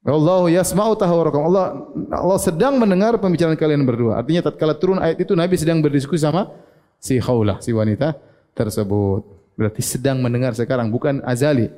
Allah 0.03 0.51
yasma'u 0.51 0.99
tahawurakum. 0.99 1.47
Allah 1.47 1.87
Allah 2.11 2.39
sedang 2.43 2.77
mendengar 2.77 3.17
pembicaraan 3.23 3.55
kalian 3.55 3.87
berdua. 3.87 4.19
Artinya 4.19 4.51
tatkala 4.51 4.75
turun 4.75 4.99
ayat 4.99 5.23
itu 5.23 5.33
Nabi 5.33 5.55
sedang 5.55 5.79
berdiskusi 5.79 6.27
sama 6.27 6.51
si 6.99 7.23
Khawlah, 7.23 7.63
si 7.63 7.71
wanita 7.71 8.19
tersebut. 8.53 9.23
Berarti 9.55 9.81
sedang 9.81 10.19
mendengar 10.19 10.53
sekarang 10.59 10.91
bukan 10.91 11.23
azali. 11.23 11.71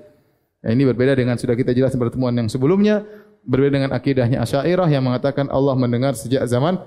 Ya, 0.64 0.72
ini 0.72 0.88
berbeda 0.88 1.12
dengan 1.14 1.36
sudah 1.36 1.52
kita 1.52 1.76
jelaskan 1.76 2.00
pertemuan 2.00 2.32
yang 2.32 2.48
sebelumnya, 2.48 3.04
berbeda 3.44 3.72
dengan 3.78 3.90
akidahnya 3.92 4.42
Asy'ariyah 4.42 4.88
yang 4.88 5.04
mengatakan 5.04 5.46
Allah 5.52 5.76
mendengar 5.78 6.16
sejak 6.16 6.42
zaman 6.48 6.80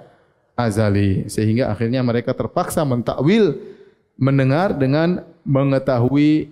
azali 0.59 1.23
sehingga 1.31 1.71
akhirnya 1.71 2.03
mereka 2.03 2.35
terpaksa 2.35 2.83
mentakwil 2.83 3.55
mendengar 4.19 4.75
dengan 4.75 5.23
mengetahui 5.47 6.51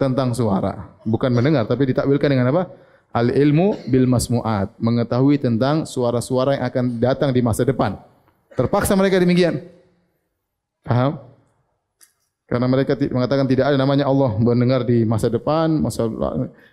tentang 0.00 0.32
suara. 0.32 0.88
Bukan 1.04 1.28
mendengar 1.28 1.68
tapi 1.68 1.92
ditakwilkan 1.92 2.32
dengan 2.32 2.48
apa? 2.48 2.64
al 3.12 3.28
ilmu 3.32 3.76
bil 3.88 4.08
masmuat. 4.08 4.72
Mengetahui 4.80 5.36
tentang 5.36 5.84
suara-suara 5.84 6.56
yang 6.56 6.64
akan 6.64 6.84
datang 6.96 7.30
di 7.36 7.40
masa 7.44 7.68
depan. 7.68 8.00
Terpaksa 8.56 8.96
mereka 8.96 9.20
demikian. 9.20 9.60
Paham 10.84 11.28
karena 12.48 12.64
mereka 12.64 12.96
mengatakan 13.12 13.44
tidak 13.44 13.68
ada 13.68 13.76
namanya 13.76 14.08
Allah 14.08 14.32
mendengar 14.40 14.80
di 14.80 15.04
masa 15.04 15.28
depan 15.28 15.68
masa 15.68 16.08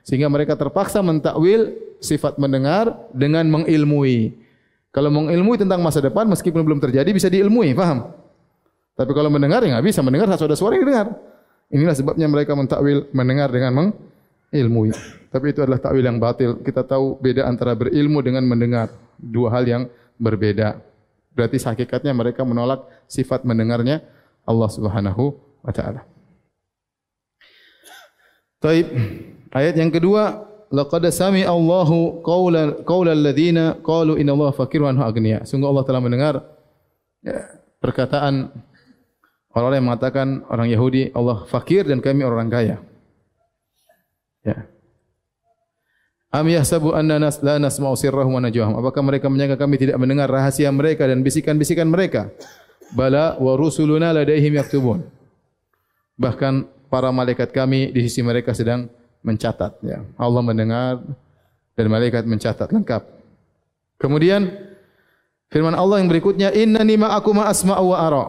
sehingga 0.08 0.32
mereka 0.32 0.56
terpaksa 0.56 1.04
mentakwil 1.04 1.76
sifat 2.00 2.40
mendengar 2.40 2.96
dengan 3.12 3.44
mengilmui 3.52 4.45
kalau 4.96 5.12
mengilmui 5.12 5.60
tentang 5.60 5.84
masa 5.84 6.00
depan 6.00 6.24
meskipun 6.32 6.64
belum 6.64 6.80
terjadi 6.80 7.12
bisa 7.12 7.28
diilmui 7.28 7.76
paham 7.76 8.16
tapi 8.96 9.12
kalau 9.12 9.28
mendengar 9.28 9.60
ya 9.68 9.76
enggak 9.76 9.92
bisa 9.92 10.00
mendengar 10.00 10.32
satu 10.32 10.48
ada 10.48 10.56
suara 10.56 10.80
yang 10.80 10.88
dengar 10.88 11.08
inilah 11.68 11.96
sebabnya 12.00 12.32
mereka 12.32 12.56
mentakwil 12.56 13.12
mendengar 13.12 13.52
dengan 13.52 13.72
meng 13.76 13.90
ilmu. 14.56 14.96
Tapi 15.32 15.46
itu 15.52 15.60
adalah 15.60 15.84
takwil 15.84 16.06
yang 16.06 16.20
batil. 16.22 16.64
Kita 16.64 16.88
tahu 16.88 17.20
beda 17.20 17.44
antara 17.48 17.76
berilmu 17.76 18.24
dengan 18.24 18.48
mendengar. 18.48 18.88
Dua 19.20 19.52
hal 19.52 19.68
yang 19.68 19.84
berbeda. 20.16 20.80
Berarti 21.36 21.60
hakikatnya 21.60 22.16
mereka 22.16 22.48
menolak 22.48 22.88
sifat 23.12 23.44
mendengarnya 23.44 24.00
Allah 24.48 24.70
Subhanahu 24.72 25.36
wa 25.60 25.74
taala. 25.76 26.08
Baik. 28.64 28.88
Ayat 29.52 29.76
yang 29.76 29.92
kedua, 29.92 30.48
laqad 30.72 31.06
sami 31.14 31.46
Allahu 31.46 32.22
qaula 32.26 32.82
qaula 32.86 33.14
alladziina 33.14 33.78
qalu 33.82 34.18
inna 34.18 34.34
Allah 34.34 34.52
faqirun 34.54 34.96
wa 34.98 35.06
aghniya. 35.06 35.46
Sungguh 35.46 35.70
Allah 35.70 35.86
telah 35.86 36.02
mendengar 36.02 36.34
ya, 37.22 37.62
perkataan 37.82 38.50
orang-orang 39.56 39.78
yang 39.78 39.88
mengatakan 39.88 40.28
orang 40.52 40.68
Yahudi 40.70 41.14
Allah 41.16 41.46
fakir 41.48 41.88
dan 41.88 42.04
kami 42.04 42.26
orang 42.28 42.52
kaya. 42.52 42.78
Ya. 44.46 44.68
Am 46.36 46.46
yahsabu 46.52 46.92
anna 46.92 47.16
nas 47.16 47.40
la 47.40 47.56
nasma'u 47.56 47.96
sirrahum 47.96 48.36
wa 48.36 48.44
najwahum. 48.44 48.76
Apakah 48.76 49.02
mereka 49.02 49.32
menyangka 49.32 49.56
kami 49.56 49.80
tidak 49.80 49.96
mendengar 49.96 50.28
rahasia 50.28 50.68
mereka 50.68 51.08
dan 51.08 51.24
bisikan-bisikan 51.24 51.88
mereka? 51.88 52.28
Bala 52.92 53.40
wa 53.40 53.56
rusuluna 53.56 54.12
ladaihim 54.12 54.60
yaktubun. 54.60 55.08
Bahkan 56.20 56.68
para 56.92 57.10
malaikat 57.16 57.56
kami 57.56 57.96
di 57.96 58.04
sisi 58.04 58.20
mereka 58.20 58.52
sedang 58.52 58.92
mencatat 59.26 59.82
ya. 59.82 60.06
Allah 60.16 60.42
mendengar 60.46 61.02
dan 61.74 61.86
malaikat 61.90 62.24
mencatat 62.30 62.70
lengkap. 62.70 63.02
Kemudian 63.98 64.54
firman 65.50 65.74
Allah 65.74 66.00
yang 66.00 66.08
berikutnya 66.08 66.54
innani 66.54 66.96
ma'akum 66.96 67.42
asma'u 67.42 67.92
wa 67.92 67.98
ara. 67.98 68.26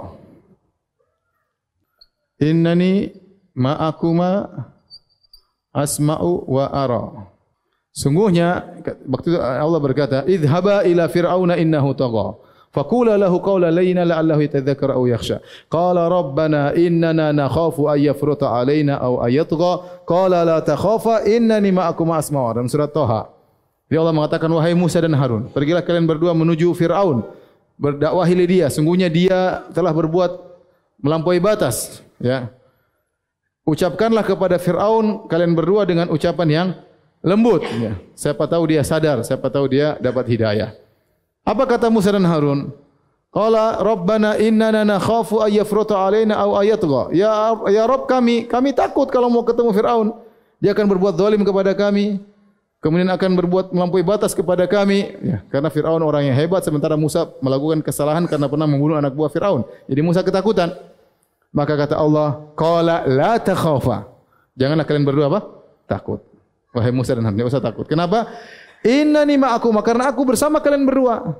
Innani 2.40 3.12
ma'akum 3.52 4.18
asma'u 5.76 6.30
wa 6.48 6.64
ara. 6.72 7.04
Sungguhnya 7.96 8.76
waktu 9.08 9.36
itu 9.36 9.38
Allah 9.40 9.80
berkata, 9.80 10.18
"Idhhaba 10.28 10.84
ila 10.84 11.08
fir'auna 11.08 11.56
innahu 11.56 11.96
tagha." 11.96 12.45
Faqula 12.76 13.16
lahu 13.16 13.40
qawlan 13.40 13.72
layyinan 13.72 14.12
la'allahu 14.12 14.44
yatadhakkaru 14.44 14.92
aw 14.92 15.02
yakhsha. 15.08 15.40
Qala 15.72 16.12
rabbana 16.12 16.76
innana 16.76 17.32
nakhafu 17.32 17.88
ay 17.88 18.12
yafruta 18.12 18.52
alaina 18.52 19.00
aw 19.00 19.24
ayatgha. 19.24 20.04
Qala 20.04 20.44
la 20.44 20.60
takhafa 20.60 21.24
innani 21.24 21.72
ma'akum 21.72 22.12
asma'u. 22.12 22.52
Dalam 22.52 22.68
surat 22.68 22.92
Thaha. 22.92 23.32
Dia 23.88 24.04
Allah 24.04 24.12
mengatakan 24.12 24.52
wahai 24.52 24.76
Musa 24.76 24.98
dan 24.98 25.14
Harun, 25.14 25.46
pergilah 25.48 25.80
kalian 25.80 26.04
berdua 26.10 26.34
menuju 26.36 26.74
Firaun. 26.76 27.22
Berdakwahi 27.78 28.34
dia, 28.48 28.66
sungguhnya 28.66 29.06
dia 29.06 29.62
telah 29.70 29.94
berbuat 29.94 30.32
melampaui 30.98 31.38
batas, 31.38 32.02
ya 32.16 32.50
ucapkanlah 33.66 34.22
kepada 34.22 34.56
Fir'aun 34.56 35.26
kalian 35.26 35.52
berdua 35.52 35.82
dengan 35.84 36.06
ucapan 36.08 36.48
yang 36.48 36.68
lembut. 37.20 37.66
Ya. 37.76 37.98
Siapa 38.14 38.46
tahu 38.46 38.70
dia 38.70 38.82
sadar, 38.86 39.20
siapa 39.26 39.50
tahu 39.50 39.66
dia 39.66 39.98
dapat 39.98 40.24
hidayah. 40.30 40.85
Apa 41.46 41.62
kata 41.62 41.86
Musa 41.86 42.10
dan 42.10 42.26
Harun? 42.26 42.74
Qala 43.30 43.78
Rabbana 43.78 44.34
innana 44.42 44.82
nakhafu 44.82 45.38
ay 45.44 45.62
yafruta 45.62 45.94
alaina 45.94 46.34
aw 46.34 46.58
ayatgha. 46.58 47.14
Ya 47.14 47.54
ya 47.70 47.86
Rabb 47.86 48.10
kami, 48.10 48.50
kami 48.50 48.74
takut 48.74 49.06
kalau 49.06 49.30
mau 49.30 49.46
ketemu 49.46 49.70
Firaun. 49.70 50.18
Dia 50.58 50.74
akan 50.74 50.86
berbuat 50.90 51.14
zalim 51.14 51.46
kepada 51.46 51.70
kami. 51.76 52.18
Kemudian 52.82 53.08
akan 53.12 53.30
berbuat 53.38 53.66
melampaui 53.70 54.02
batas 54.02 54.32
kepada 54.34 54.64
kami. 54.66 55.16
Ya, 55.20 55.38
karena 55.52 55.68
Firaun 55.70 56.02
orang 56.02 56.26
yang 56.26 56.36
hebat 56.36 56.66
sementara 56.66 56.98
Musa 56.98 57.30
melakukan 57.38 57.82
kesalahan 57.84 58.26
karena 58.26 58.50
pernah 58.50 58.66
membunuh 58.66 58.96
anak 58.98 59.14
buah 59.14 59.30
Firaun. 59.30 59.62
Jadi 59.86 60.00
Musa 60.02 60.24
ketakutan. 60.24 60.74
Maka 61.54 61.72
kata 61.72 61.94
Allah, 61.96 62.42
"Qala 62.58 63.06
la 63.06 63.38
takhafa." 63.40 64.08
Janganlah 64.56 64.84
kalian 64.88 65.04
berdua 65.04 65.28
apa? 65.28 65.40
Takut. 65.84 66.24
Wahai 66.72 66.92
Musa 66.92 67.16
dan 67.16 67.24
Harun, 67.24 67.36
jangan 67.40 67.52
usah 67.52 67.64
takut. 67.64 67.86
Kenapa? 67.88 68.28
Innani 68.86 69.34
ma'akum, 69.34 69.74
karena 69.82 70.14
aku 70.14 70.22
bersama 70.22 70.62
kalian 70.62 70.86
berdua. 70.86 71.34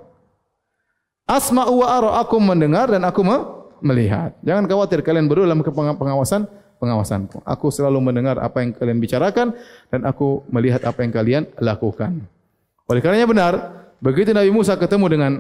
Asma'u 1.30 1.82
wa 1.82 1.86
ara, 1.86 2.10
aku 2.18 2.42
mendengar 2.42 2.90
dan 2.90 3.06
aku 3.06 3.22
melihat. 3.78 4.34
Jangan 4.42 4.66
khawatir 4.66 5.06
kalian 5.06 5.30
berdua 5.30 5.46
dalam 5.46 5.62
pengawasan 5.94 6.50
pengawasanku. 6.82 7.46
Aku 7.46 7.70
selalu 7.70 8.02
mendengar 8.02 8.42
apa 8.42 8.66
yang 8.66 8.74
kalian 8.74 8.98
bicarakan 8.98 9.54
dan 9.94 10.02
aku 10.02 10.42
melihat 10.50 10.82
apa 10.82 11.06
yang 11.06 11.12
kalian 11.14 11.42
lakukan. 11.62 12.18
Oleh 12.90 12.98
karenanya 12.98 13.30
benar, 13.30 13.52
begitu 14.02 14.34
Nabi 14.34 14.50
Musa 14.50 14.74
ketemu 14.74 15.06
dengan 15.06 15.32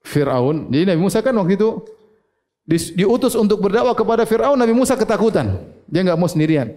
Fir'aun, 0.00 0.72
jadi 0.72 0.96
Nabi 0.96 1.00
Musa 1.04 1.20
kan 1.20 1.36
waktu 1.36 1.60
itu 1.60 1.84
Di- 2.68 3.00
diutus 3.00 3.32
untuk 3.32 3.64
berdakwah 3.64 3.96
kepada 3.96 4.28
Firaun, 4.28 4.60
Nabi 4.60 4.76
Musa 4.76 4.92
ketakutan. 4.92 5.56
Dia 5.88 6.04
enggak 6.04 6.20
mau 6.20 6.28
sendirian. 6.28 6.68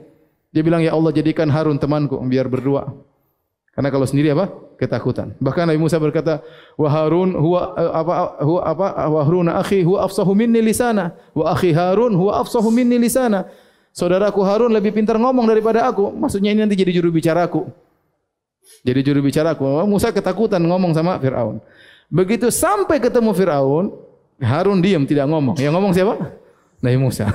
Dia 0.47 0.63
bilang, 0.63 0.79
"Ya 0.79 0.95
Allah, 0.95 1.11
jadikan 1.11 1.51
Harun 1.51 1.75
temanku 1.75 2.15
biar 2.31 2.47
berdua." 2.47 2.95
Karena 3.71 3.87
kalau 3.87 4.03
sendiri 4.03 4.35
apa? 4.35 4.51
Ketakutan. 4.75 5.31
Bahkan 5.39 5.63
Nabi 5.71 5.79
Musa 5.79 5.95
berkata, 5.95 6.43
"Wa 6.75 6.91
Harun 6.91 7.31
huwa 7.39 7.71
eh, 7.79 7.91
apa 7.91 8.13
huwa 8.43 8.61
apa 8.67 8.87
wa 9.07 9.21
Harun 9.23 9.47
akhi 9.47 9.79
huwa 9.87 10.03
afsahu 10.03 10.35
minni 10.35 10.59
lisana 10.59 11.15
wa 11.31 11.55
akhi 11.55 11.71
Harun 11.71 12.11
huwa 12.19 12.43
afsahu 12.43 12.67
minni 12.67 12.99
lisana." 12.99 13.47
Saudaraku 13.91 14.43
Harun 14.43 14.71
lebih 14.71 14.91
pintar 14.95 15.19
ngomong 15.19 15.47
daripada 15.47 15.87
aku. 15.87 16.11
Maksudnya 16.11 16.51
ini 16.51 16.63
nanti 16.63 16.79
jadi 16.79 16.95
juru 16.95 17.11
bicaraku. 17.11 17.67
Jadi 18.83 18.99
juru 19.03 19.19
bicaraku. 19.23 19.63
Musa 19.87 20.11
ketakutan 20.11 20.63
ngomong 20.63 20.95
sama 20.95 21.19
Firaun. 21.19 21.59
Begitu 22.11 22.51
sampai 22.51 22.99
ketemu 22.99 23.31
Firaun, 23.31 23.91
Harun 24.39 24.79
diam 24.83 25.03
tidak 25.07 25.27
ngomong. 25.31 25.59
Yang 25.59 25.73
ngomong 25.75 25.91
siapa? 25.95 26.15
Nabi 26.83 26.97
Musa. 26.99 27.29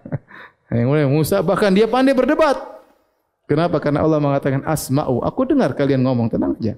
Yang 0.72 1.08
Musa 1.12 1.36
bahkan 1.40 1.72
dia 1.72 1.88
pandai 1.88 2.12
berdebat. 2.12 2.77
Kenapa? 3.48 3.80
Karena 3.80 4.04
Allah 4.04 4.20
mengatakan 4.20 4.60
asma'u. 4.68 5.24
Aku 5.24 5.48
dengar 5.48 5.72
kalian 5.72 6.04
ngomong, 6.04 6.28
tenang 6.28 6.52
aja. 6.60 6.76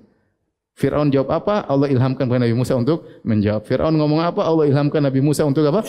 Fir'aun 0.79 1.11
jawab 1.11 1.35
apa? 1.35 1.67
Allah 1.67 1.91
ilhamkan 1.91 2.31
kepada 2.31 2.47
Nabi 2.47 2.55
Musa 2.55 2.79
untuk 2.79 3.05
menjawab. 3.27 3.67
Fir'aun 3.67 3.95
ngomong 3.99 4.23
apa? 4.23 4.47
Allah 4.47 4.65
ilhamkan 4.71 5.03
Nabi 5.03 5.21
Musa 5.21 5.43
untuk 5.43 5.67
apa? 5.67 5.83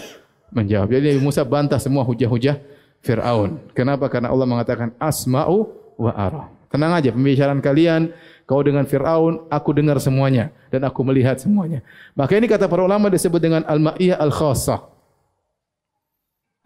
Menjawab. 0.51 0.89
Jadi 0.89 1.15
Nabi 1.15 1.21
Musa 1.21 1.45
bantah 1.45 1.77
semua 1.77 2.01
hujah-hujah 2.03 2.59
Fir'aun. 2.99 3.71
Kenapa? 3.77 4.09
Karena 4.09 4.33
Allah 4.33 4.49
mengatakan 4.49 4.91
asma'u 4.97 5.69
wa 6.01 6.11
ara. 6.11 6.49
Tenang 6.73 6.97
aja 6.97 7.13
pembicaraan 7.13 7.61
kalian. 7.61 8.11
Kau 8.49 8.59
dengan 8.65 8.83
Fir'aun, 8.83 9.47
aku 9.47 9.71
dengar 9.71 9.95
semuanya. 10.03 10.51
Dan 10.67 10.83
aku 10.83 11.05
melihat 11.07 11.39
semuanya. 11.39 11.85
Maka 12.17 12.35
ini 12.35 12.49
kata 12.49 12.67
para 12.67 12.83
ulama 12.83 13.07
disebut 13.07 13.39
dengan 13.39 13.63
Al-Ma'iyah 13.63 14.19
Al-Khassah. 14.19 14.91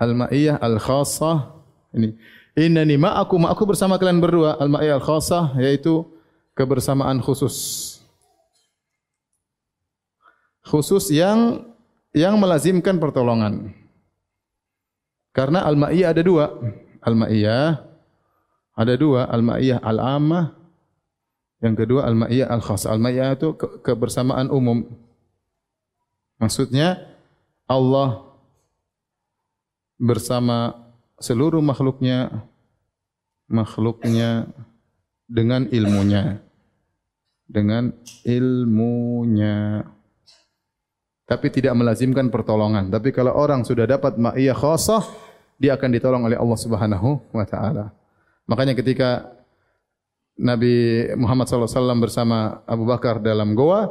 Al-Ma'iyah 0.01 0.57
Al-Khassah. 0.57 1.37
Ini. 1.93 2.09
Innani 2.55 2.95
ma'akum 2.95 3.43
aku 3.51 3.67
bersama 3.67 3.99
kalian 3.99 4.23
berdua 4.23 4.55
al-ma'iyah 4.55 4.95
al-khassah 5.03 5.59
yaitu 5.59 6.07
kebersamaan 6.55 7.19
khusus. 7.19 7.55
Khusus 10.63 11.11
yang 11.11 11.67
yang 12.15 12.39
melazimkan 12.39 12.95
pertolongan. 12.95 13.75
Karena 15.35 15.67
al-ma'iyah 15.67 16.15
ada 16.15 16.23
dua. 16.23 16.45
Al-ma'iyah 17.03 17.83
ada 18.75 18.93
dua, 18.95 19.27
al-ma'iyah 19.27 19.83
al-ammah 19.83 20.55
yang 21.65 21.73
kedua 21.73 22.05
al-ma'iyah 22.05 22.47
al-khassah. 22.51 22.93
Al-ma'iyah 22.93 23.33
itu 23.33 23.57
ke 23.57 23.81
kebersamaan 23.81 24.53
umum. 24.53 24.85
Maksudnya 26.37 27.01
Allah 27.65 28.21
bersama 29.97 30.84
seluruh 31.19 31.63
makhluknya 31.63 32.45
makhluknya 33.47 34.49
dengan 35.29 35.69
ilmunya. 35.69 36.41
Dengan 37.45 37.93
ilmunya. 38.25 39.85
Tapi 41.25 41.47
tidak 41.49 41.73
melazimkan 41.73 42.29
pertolongan. 42.29 42.89
Tapi 42.93 43.09
kalau 43.09 43.33
orang 43.33 43.65
sudah 43.65 43.89
dapat 43.89 44.17
ma'iyah 44.17 44.53
khassah 44.53 45.01
dia 45.57 45.73
akan 45.73 45.89
ditolong 45.93 46.23
oleh 46.27 46.37
Allah 46.37 46.59
Subhanahu 46.59 47.09
wa 47.33 47.45
taala. 47.47 47.89
Makanya 48.45 48.77
ketika 48.77 49.33
Nabi 50.35 51.07
Muhammad 51.15 51.47
SAW 51.47 52.03
bersama 52.03 52.61
Abu 52.67 52.83
Bakar 52.83 53.23
dalam 53.23 53.55
goa 53.55 53.87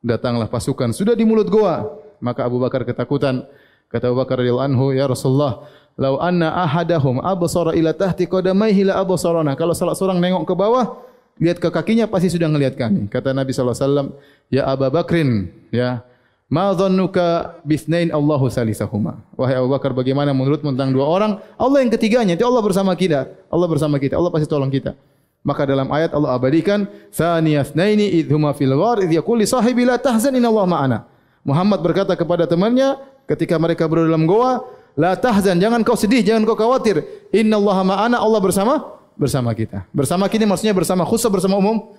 datanglah 0.00 0.48
pasukan 0.48 0.90
sudah 0.96 1.12
di 1.14 1.22
mulut 1.28 1.46
goa. 1.46 1.84
Maka 2.24 2.48
Abu 2.48 2.56
Bakar 2.56 2.88
ketakutan 2.88 3.44
kata 3.92 4.12
Abu 4.12 4.22
Bakar 4.22 4.40
radhiyallahu 4.40 4.68
anhu 4.70 4.84
ya 4.92 5.08
Rasulullah 5.08 5.64
Lau 5.94 6.18
anna 6.18 6.50
ahadahum 6.66 7.22
absara 7.22 7.70
ila 7.78 7.94
tahti 7.94 8.26
qadamaihi 8.26 8.90
la 8.90 8.98
absarana. 8.98 9.54
Kalau 9.54 9.78
salah 9.78 9.94
seorang 9.94 10.18
nengok 10.18 10.42
ke 10.42 10.54
bawah, 10.58 10.98
lihat 11.38 11.62
ke 11.62 11.70
kakinya 11.70 12.10
pasti 12.10 12.34
sudah 12.34 12.50
melihat 12.50 12.74
kami. 12.74 13.06
Kata 13.06 13.30
Nabi 13.30 13.54
sallallahu 13.54 13.78
alaihi 13.78 13.86
wasallam, 13.86 14.08
"Ya 14.50 14.62
Abu 14.66 14.90
Bakrin, 14.90 15.54
ya, 15.70 16.02
ma 16.50 16.74
dhannuka 16.74 17.62
bithnain 17.62 18.10
Allahu 18.10 18.50
salisahuma." 18.50 19.22
Wahai 19.38 19.54
Abu 19.54 19.70
Bakar, 19.70 19.94
bagaimana 19.94 20.34
menurutmu 20.34 20.74
tentang 20.74 20.90
dua 20.90 21.06
orang? 21.06 21.38
Allah 21.54 21.78
yang 21.86 21.94
ketiganya, 21.94 22.34
itu 22.34 22.42
Allah 22.42 22.62
bersama 22.66 22.90
kita. 22.98 23.30
Allah 23.46 23.68
bersama 23.70 23.96
kita. 24.02 24.18
Allah 24.18 24.34
pasti 24.34 24.50
tolong 24.50 24.74
kita. 24.74 24.98
Maka 25.46 25.62
dalam 25.62 25.94
ayat 25.94 26.10
Allah 26.10 26.34
abadikan, 26.34 26.90
"Thaniyasnaini 27.14 28.18
idhuma 28.18 28.50
fil 28.50 28.74
ghar 28.74 28.98
idh 28.98 29.14
yaqul 29.14 29.38
li 29.38 29.46
sahibi 29.46 29.86
la 29.86 29.94
tahzan 29.94 30.34
inna 30.34 30.50
Allah 30.50 30.66
ma'ana." 30.66 30.98
Muhammad 31.46 31.84
berkata 31.84 32.18
kepada 32.18 32.48
temannya 32.48 32.98
ketika 33.28 33.56
mereka 33.56 33.88
berada 33.88 34.10
dalam 34.12 34.28
goa, 34.28 34.64
La 34.94 35.18
tahzan, 35.18 35.58
jangan 35.58 35.82
kau 35.82 35.98
sedih, 35.98 36.22
jangan 36.22 36.46
kau 36.46 36.54
khawatir. 36.54 37.02
Inna 37.34 37.58
Allah 37.58 37.78
ma'ana, 37.82 38.16
Allah 38.22 38.38
bersama 38.38 38.94
bersama 39.18 39.50
kita. 39.50 39.82
Bersama 39.90 40.30
kita 40.30 40.46
maksudnya 40.46 40.70
bersama 40.70 41.02
khusus 41.02 41.26
bersama 41.26 41.58
umum. 41.58 41.98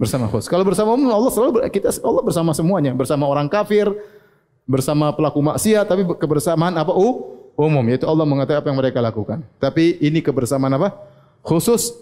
Bersama 0.00 0.24
khusus. 0.32 0.48
Kalau 0.48 0.64
bersama 0.64 0.96
umum 0.96 1.12
Allah 1.12 1.28
selalu 1.28 1.60
kita 1.68 1.92
Allah 2.00 2.24
bersama 2.24 2.56
semuanya, 2.56 2.96
bersama 2.96 3.28
orang 3.28 3.52
kafir, 3.52 3.84
bersama 4.64 5.12
pelaku 5.12 5.44
maksiat, 5.44 5.84
tapi 5.84 6.08
kebersamaan 6.16 6.72
apa? 6.80 6.96
U, 6.96 7.36
umum, 7.60 7.84
yaitu 7.84 8.08
Allah 8.08 8.24
mengetahui 8.24 8.64
apa 8.64 8.68
yang 8.72 8.78
mereka 8.80 8.98
lakukan. 9.04 9.44
Tapi 9.60 10.00
ini 10.00 10.24
kebersamaan 10.24 10.72
apa? 10.80 10.96
Khusus 11.44 11.92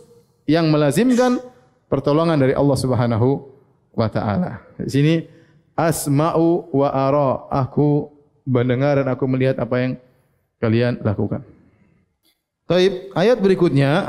yang 0.47 0.71
melazimkan 0.71 1.43
pertolongan 1.91 2.38
dari 2.38 2.55
Allah 2.55 2.79
Subhanahu 2.79 3.51
wa 3.99 4.07
taala. 4.07 4.62
Di 4.79 4.91
sini 4.95 5.14
asma'u 5.75 6.71
wa 6.71 6.88
ara, 6.95 7.51
aku 7.51 8.17
mendengar 8.49 8.97
dan 8.97 9.13
aku 9.13 9.29
melihat 9.29 9.61
apa 9.61 9.77
yang 9.77 9.93
kalian 10.57 10.97
lakukan. 11.05 11.45
Taib, 12.65 13.13
ayat 13.13 13.37
berikutnya 13.41 14.09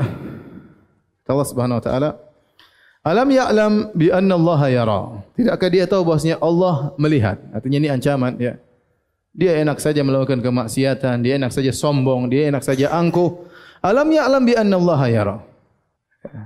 Allah 1.30 1.46
Subhanahu 1.46 1.78
wa 1.78 1.84
taala 1.84 2.10
Alam 3.00 3.32
ya'lam 3.32 3.72
bi 3.96 4.12
anna 4.12 4.36
Allah 4.36 4.60
yara. 4.68 5.00
Tidakkah 5.32 5.68
dia 5.72 5.88
tahu 5.88 6.04
bahwasanya 6.04 6.36
Allah 6.36 6.92
melihat? 7.00 7.40
Artinya 7.48 7.80
ini 7.80 7.88
ancaman 7.88 8.36
ya. 8.36 8.60
Dia 9.32 9.56
enak 9.64 9.80
saja 9.80 10.04
melakukan 10.04 10.44
kemaksiatan, 10.44 11.24
dia 11.24 11.40
enak 11.40 11.48
saja 11.48 11.72
sombong, 11.72 12.28
dia 12.28 12.52
enak 12.52 12.60
saja 12.60 12.92
angkuh. 12.92 13.48
Alam 13.80 14.12
ya'lam 14.12 14.44
bi 14.44 14.52
anna 14.52 14.76
Allah 14.76 15.00
yara. 15.08 15.36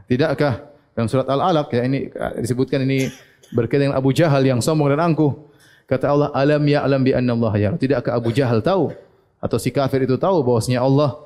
Tidakkah 0.06 0.62
dalam 0.94 1.10
surat 1.10 1.26
Al-Alaq 1.26 1.74
ya 1.74 1.82
ini 1.90 2.06
disebutkan 2.38 2.86
ini 2.86 3.10
berkaitan 3.50 3.90
dengan 3.90 3.98
Abu 3.98 4.14
Jahal 4.14 4.46
yang 4.46 4.62
sombong 4.62 4.94
dan 4.94 5.02
angkuh. 5.02 5.34
Kata 5.84 6.08
Allah, 6.08 6.28
alam 6.32 6.64
ya'lam 6.64 7.00
bi 7.04 7.12
anna 7.12 7.36
Allah 7.36 7.54
yara. 7.60 7.76
Tidakkah 7.76 8.16
Abu 8.16 8.32
Jahal 8.32 8.64
tahu 8.64 8.92
atau 9.36 9.56
si 9.60 9.68
kafir 9.68 10.08
itu 10.08 10.16
tahu 10.16 10.40
bahwasanya 10.40 10.80
Allah 10.80 11.20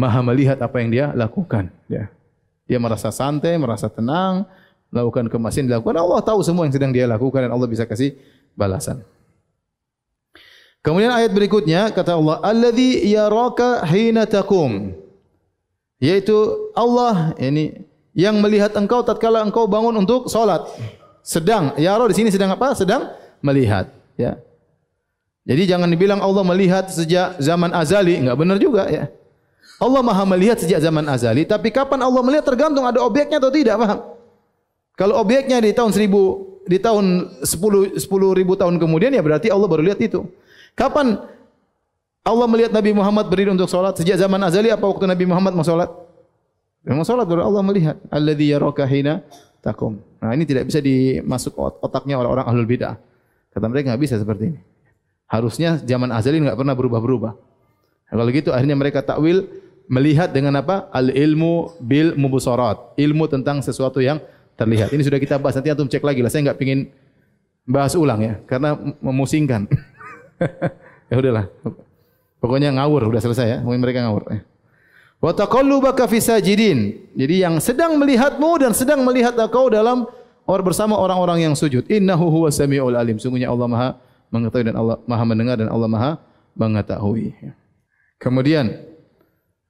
Maha 0.00 0.24
melihat 0.24 0.56
apa 0.64 0.80
yang 0.80 0.88
dia 0.88 1.06
lakukan, 1.12 1.68
ya. 1.84 2.08
Dia 2.64 2.80
merasa 2.80 3.12
santai, 3.12 3.60
merasa 3.60 3.92
tenang, 3.92 4.48
melakukan 4.88 5.28
kemaksiatan 5.28 5.68
dilakukan. 5.68 5.96
Allah 6.00 6.20
tahu 6.24 6.40
semua 6.40 6.64
yang 6.64 6.72
sedang 6.72 6.88
dia 6.88 7.04
lakukan 7.04 7.44
dan 7.44 7.52
Allah 7.52 7.68
bisa 7.68 7.84
kasih 7.84 8.16
balasan. 8.56 9.04
Kemudian 10.80 11.12
ayat 11.12 11.36
berikutnya 11.36 11.92
kata 11.92 12.16
Allah, 12.16 12.40
"Allazi 12.40 13.04
yaraka 13.12 13.84
hina 13.84 14.24
taqum." 14.24 14.96
Yaitu 16.00 16.32
Allah 16.72 17.36
ini 17.36 17.84
yang 18.16 18.40
melihat 18.40 18.72
engkau 18.72 19.04
tatkala 19.04 19.44
engkau 19.44 19.68
bangun 19.68 19.92
untuk 20.00 20.32
salat. 20.32 20.64
Sedang, 21.20 21.76
yara 21.76 22.08
di 22.08 22.16
sini 22.16 22.32
sedang 22.32 22.56
apa? 22.56 22.72
Sedang 22.72 23.12
melihat, 23.40 23.88
ya. 24.16 24.40
Jadi 25.48 25.66
jangan 25.66 25.88
dibilang 25.88 26.20
Allah 26.20 26.44
melihat 26.44 26.86
sejak 26.92 27.40
zaman 27.40 27.72
azali, 27.74 28.20
enggak 28.20 28.38
benar 28.38 28.56
juga 28.60 28.86
ya. 28.86 29.08
Allah 29.80 30.04
Maha 30.04 30.28
melihat 30.28 30.60
sejak 30.60 30.78
zaman 30.84 31.08
azali, 31.08 31.48
tapi 31.48 31.72
kapan 31.72 32.04
Allah 32.04 32.20
melihat 32.20 32.44
tergantung 32.44 32.84
ada 32.84 33.00
objeknya 33.00 33.40
atau 33.40 33.48
tidak, 33.48 33.80
paham? 33.80 33.98
Kalau 35.00 35.16
objeknya 35.16 35.56
di 35.64 35.72
tahun 35.72 35.96
1000 35.96 36.68
di 36.68 36.76
tahun 36.76 37.04
10 37.40 37.96
10 37.96 38.04
ribu 38.36 38.52
tahun 38.52 38.76
kemudian 38.76 39.16
ya 39.16 39.24
berarti 39.24 39.48
Allah 39.48 39.64
baru 39.64 39.80
lihat 39.80 39.96
itu. 40.04 40.28
Kapan 40.76 41.16
Allah 42.20 42.46
melihat 42.46 42.70
Nabi 42.76 42.92
Muhammad 42.92 43.32
berdiri 43.32 43.48
untuk 43.48 43.66
salat 43.66 43.96
sejak 43.96 44.20
zaman 44.20 44.36
azali 44.44 44.68
apa 44.68 44.84
waktu 44.84 45.08
Nabi 45.08 45.24
Muhammad 45.24 45.56
mau 45.56 45.64
salat? 45.64 45.88
Mau 46.84 47.00
salat 47.02 47.24
baru 47.24 47.48
Allah 47.48 47.64
melihat 47.64 47.96
alladzi 48.12 48.52
yaraka 48.52 48.84
hina 48.84 49.24
takum. 49.64 50.00
Nah, 50.20 50.36
ini 50.36 50.44
tidak 50.44 50.68
bisa 50.68 50.84
dimasuk 50.84 51.56
otaknya 51.56 52.20
oleh 52.20 52.28
orang 52.28 52.44
ahlul 52.44 52.68
bidah. 52.68 53.00
Kata 53.50 53.66
mereka 53.66 53.92
enggak 53.92 54.02
bisa 54.02 54.14
seperti 54.16 54.54
ini. 54.54 54.60
Harusnya 55.26 55.78
zaman 55.82 56.10
azali 56.14 56.38
enggak 56.38 56.58
pernah 56.58 56.74
berubah-berubah. 56.74 57.32
Kalau 58.10 58.26
gitu 58.34 58.50
akhirnya 58.50 58.74
mereka 58.74 59.02
takwil 59.02 59.46
melihat 59.90 60.30
dengan 60.30 60.58
apa? 60.58 60.90
Al 60.90 61.10
ilmu 61.10 61.78
bil 61.82 62.14
mubusarat. 62.14 62.94
Ilmu 62.98 63.26
tentang 63.26 63.62
sesuatu 63.62 63.98
yang 63.98 64.22
terlihat. 64.54 64.94
Ini 64.94 65.02
sudah 65.02 65.18
kita 65.18 65.38
bahas 65.38 65.58
nanti 65.58 65.70
antum 65.70 65.90
cek 65.90 66.02
lagi 66.02 66.22
lah. 66.22 66.30
Saya 66.30 66.50
enggak 66.50 66.58
pingin 66.58 66.90
bahas 67.66 67.94
ulang 67.94 68.22
ya 68.22 68.34
karena 68.46 68.78
memusingkan. 69.02 69.66
ya 71.10 71.14
udahlah. 71.18 71.46
Pokoknya 72.40 72.72
ngawur 72.74 73.10
sudah 73.10 73.22
selesai 73.22 73.46
ya. 73.46 73.58
Mungkin 73.62 73.82
mereka 73.82 74.06
ngawur. 74.06 74.24
Ya. 74.30 74.40
Wa 75.20 75.36
taqallubaka 75.36 76.08
fi 76.08 76.18
sajidin. 76.22 76.96
Jadi 77.12 77.44
yang 77.44 77.60
sedang 77.60 78.00
melihatmu 78.00 78.50
dan 78.62 78.72
sedang 78.72 79.04
melihat 79.04 79.36
engkau 79.36 79.68
dalam 79.68 80.08
orang 80.50 80.66
bersama 80.66 80.98
orang-orang 80.98 81.46
yang 81.46 81.54
sujud. 81.54 81.86
Innahu 81.86 82.26
huwas 82.26 82.58
samiul 82.58 82.98
alim. 82.98 83.22
Sungguhnya 83.22 83.46
Allah 83.46 83.70
Maha 83.70 83.90
mengetahui 84.34 84.66
dan 84.66 84.74
Allah 84.74 84.98
Maha 85.06 85.22
mendengar 85.22 85.56
dan 85.62 85.70
Allah 85.70 85.86
Maha 85.86 86.12
mengetahui. 86.58 87.38
Kemudian 88.18 88.74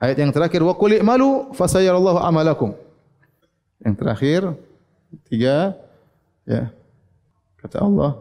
ayat 0.01 0.17
yang 0.17 0.33
terakhir 0.33 0.65
wa 0.65 0.73
qul 0.73 0.97
i'malu 0.97 1.53
fasayarallahu 1.53 2.19
amalakum. 2.25 2.73
Yang 3.85 3.95
terakhir 4.01 4.41
tiga 5.29 5.77
ya. 6.49 6.73
Kata 7.61 7.85
Allah 7.85 8.17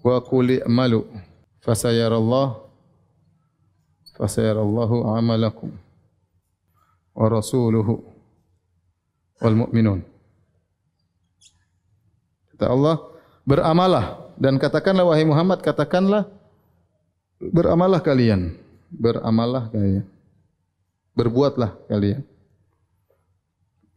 wa 0.00 0.16
qul 0.24 0.64
i'malu 0.64 1.04
fasayarallahu 1.60 2.64
fasayarallahu 4.16 5.12
amalakum 5.12 5.76
wa 7.12 7.26
rasuluhu 7.28 8.00
wal 9.40 9.56
mu'minun. 9.66 10.15
Kata 12.56 12.72
Allah, 12.72 12.96
beramalah 13.44 14.32
dan 14.40 14.56
katakanlah 14.56 15.04
wahai 15.04 15.28
Muhammad, 15.28 15.60
katakanlah 15.60 16.24
beramalah 17.36 18.00
kalian, 18.00 18.56
beramalah 18.88 19.68
kalian. 19.68 20.08
Berbuatlah 21.12 21.76
kalian. 21.84 22.24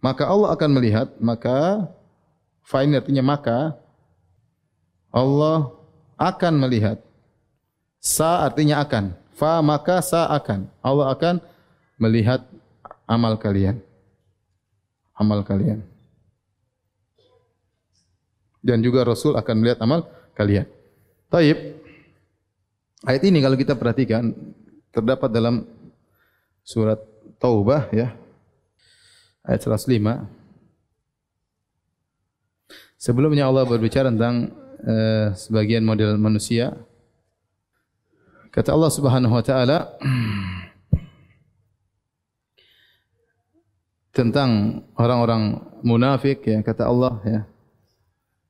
Maka 0.04 0.28
Allah 0.28 0.52
akan 0.52 0.70
melihat, 0.76 1.08
maka 1.24 1.88
fa'in 2.68 2.92
artinya 3.00 3.24
maka 3.24 3.80
Allah 5.08 5.72
akan 6.20 6.60
melihat. 6.60 7.00
Sa 8.04 8.44
artinya 8.44 8.84
akan. 8.84 9.16
Fa 9.40 9.64
maka 9.64 10.04
sa 10.04 10.28
akan. 10.36 10.68
Allah 10.84 11.16
akan 11.16 11.40
melihat 11.96 12.44
amal 13.08 13.40
kalian. 13.40 13.80
Amal 15.16 15.48
kalian 15.48 15.80
dan 18.60 18.84
juga 18.84 19.08
Rasul 19.08 19.36
akan 19.40 19.56
melihat 19.60 19.80
amal 19.84 20.08
kalian. 20.36 20.68
Taib. 21.32 21.58
Ayat 23.08 23.24
ini 23.24 23.40
kalau 23.40 23.56
kita 23.56 23.80
perhatikan 23.80 24.36
terdapat 24.92 25.32
dalam 25.32 25.64
surat 26.64 27.00
Taubah 27.40 27.88
ya. 27.96 28.12
Ayat 29.48 29.64
105. 29.64 30.28
Sebelumnya 33.00 33.48
Allah 33.48 33.64
berbicara 33.64 34.12
tentang 34.12 34.52
uh, 34.84 35.32
sebagian 35.32 35.88
model 35.88 36.20
manusia. 36.20 36.76
Kata 38.52 38.76
Allah 38.76 38.92
Subhanahu 38.92 39.40
wa 39.40 39.44
taala 39.46 39.96
tentang 44.20 44.84
orang-orang 45.00 45.64
munafik 45.80 46.44
ya 46.44 46.60
kata 46.60 46.92
Allah 46.92 47.14
ya 47.24 47.42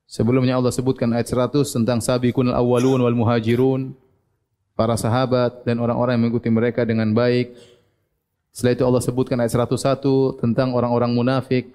Sebelumnya 0.09 0.57
Allah 0.57 0.73
sebutkan 0.73 1.13
ayat 1.13 1.29
100 1.29 1.69
tentang 1.69 2.01
sabiqun 2.01 2.49
al-awwalun 2.49 3.05
wal 3.05 3.13
muhajirun, 3.13 3.93
para 4.73 4.97
sahabat 4.97 5.61
dan 5.69 5.77
orang-orang 5.77 6.17
yang 6.17 6.23
mengikuti 6.25 6.49
mereka 6.49 6.81
dengan 6.81 7.13
baik. 7.13 7.53
Setelah 8.49 8.73
itu 8.73 8.83
Allah 8.89 9.03
sebutkan 9.05 9.37
ayat 9.37 9.53
101 9.53 10.41
tentang 10.41 10.73
orang-orang 10.73 11.13
munafik. 11.13 11.69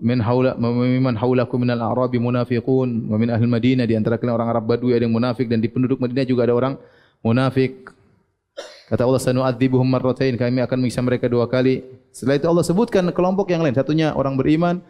Min 0.00 0.24
haula 0.24 0.56
mimman 0.56 1.18
haulakum 1.20 1.58
minal 1.58 1.84
a'rabi 1.84 2.16
munafiqun 2.16 3.10
wa 3.12 3.18
min 3.20 3.28
ahli 3.34 3.44
Madinah 3.50 3.84
di 3.84 3.98
antara 3.98 4.14
kalian 4.14 4.32
orang 4.32 4.48
Arab 4.48 4.64
Badui 4.70 4.94
ada 4.94 5.02
yang 5.02 5.12
munafik 5.12 5.50
dan 5.50 5.58
di 5.58 5.66
penduduk 5.66 6.00
Madinah 6.00 6.24
juga 6.24 6.48
ada 6.48 6.54
orang 6.56 6.80
munafik. 7.20 7.92
Kata 8.88 9.04
Allah 9.04 9.20
sanu'adzibuhum 9.20 9.84
marratain 9.84 10.38
kami 10.38 10.64
akan 10.64 10.80
mengisah 10.80 11.04
mereka 11.04 11.28
dua 11.28 11.44
kali. 11.44 11.84
Setelah 12.08 12.40
itu 12.40 12.46
Allah 12.48 12.64
sebutkan 12.64 13.04
kelompok 13.12 13.52
yang 13.52 13.60
lain. 13.60 13.76
Satunya 13.76 14.16
orang 14.16 14.38
beriman, 14.38 14.80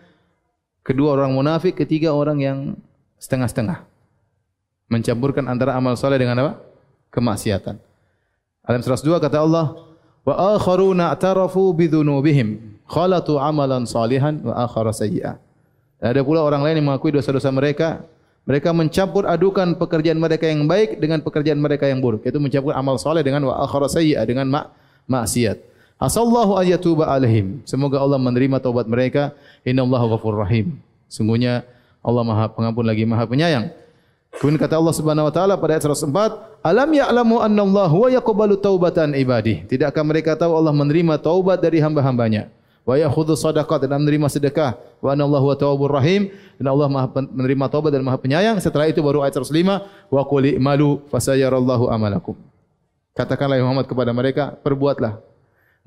kedua 0.88 1.12
orang 1.20 1.36
munafik, 1.36 1.76
ketiga 1.76 2.16
orang 2.16 2.40
yang 2.40 2.58
setengah-setengah. 3.20 3.84
Mencampurkan 4.88 5.44
antara 5.44 5.76
amal 5.76 6.00
soleh 6.00 6.16
dengan 6.16 6.40
apa? 6.40 6.52
Kemaksiatan. 7.12 7.76
Alam 8.64 8.80
102 8.80 9.20
kata 9.20 9.44
Allah, 9.44 9.76
wa 10.24 10.34
akharuna 10.56 11.12
a'tarafu 11.12 11.76
bidhunubihim 11.76 12.80
khalatu 12.88 13.36
amalan 13.36 13.84
salihan 13.84 14.40
wa 14.40 14.64
akhara 14.64 14.96
sayyi'ah. 14.96 15.36
Ada 16.00 16.24
pula 16.24 16.40
orang 16.40 16.64
lain 16.64 16.80
yang 16.80 16.88
mengakui 16.88 17.12
dosa-dosa 17.12 17.52
mereka. 17.52 18.00
Mereka 18.48 18.72
mencampur 18.72 19.28
adukan 19.28 19.76
pekerjaan 19.76 20.16
mereka 20.16 20.48
yang 20.48 20.64
baik 20.64 20.96
dengan 20.96 21.20
pekerjaan 21.20 21.60
mereka 21.60 21.84
yang 21.84 22.00
buruk. 22.00 22.24
Itu 22.24 22.40
mencampur 22.40 22.72
amal 22.72 22.96
soleh 22.96 23.20
dengan 23.20 23.44
wa 23.44 23.60
akhara 23.60 23.92
sayyi'ah 23.92 24.24
dengan 24.24 24.48
mak 24.48 24.72
maksiat. 25.04 25.60
Asallahu 25.98 26.54
ayatuba 26.54 27.10
alaihim. 27.10 27.58
Semoga 27.66 27.98
Allah 27.98 28.22
menerima 28.22 28.62
taubat 28.62 28.86
mereka. 28.86 29.34
Inna 29.66 29.82
Allah 29.82 30.06
ghafur 30.14 30.38
rahim. 30.38 30.78
Sungguhnya 31.10 31.66
Allah 32.06 32.22
maha 32.22 32.46
pengampun 32.46 32.86
lagi 32.86 33.02
maha 33.02 33.26
penyayang. 33.26 33.74
Kemudian 34.38 34.62
kata 34.62 34.78
Allah 34.78 34.94
subhanahu 34.94 35.26
wa 35.26 35.34
ta'ala 35.34 35.58
pada 35.58 35.74
ayat 35.74 35.90
104. 35.90 36.62
Alam 36.62 36.88
ya'lamu 36.94 37.42
anna 37.42 37.66
Allah 37.66 37.90
wa 37.90 38.06
yakubalu 38.14 38.54
taubatan 38.62 39.10
ibadih. 39.18 39.66
Tidakkah 39.66 40.06
mereka 40.06 40.38
tahu 40.38 40.54
Allah 40.54 40.70
menerima 40.70 41.18
taubat 41.18 41.58
dari 41.58 41.82
hamba-hambanya. 41.82 42.46
Wa 42.86 42.94
yakhudhu 42.94 43.34
sadaqat 43.34 43.90
dan 43.90 43.98
menerima 43.98 44.30
sedekah. 44.30 44.78
Wa 45.02 45.18
anna 45.18 45.26
Allah 45.26 45.42
wa 45.42 45.56
tawabur 45.58 45.90
rahim. 45.90 46.30
Dan 46.62 46.70
Allah 46.70 46.86
maha 46.86 47.10
menerima 47.10 47.66
taubat 47.66 47.90
dan 47.90 48.06
maha 48.06 48.22
penyayang. 48.22 48.62
Setelah 48.62 48.86
itu 48.86 49.02
baru 49.02 49.26
ayat 49.26 49.34
105. 49.34 49.82
Wa 50.14 50.22
kuli 50.22 50.62
malu 50.62 51.02
fasayarallahu 51.10 51.90
amalakum. 51.90 52.38
Katakanlah 53.18 53.58
Muhammad 53.58 53.90
kepada 53.90 54.14
mereka, 54.14 54.54
perbuatlah 54.62 55.18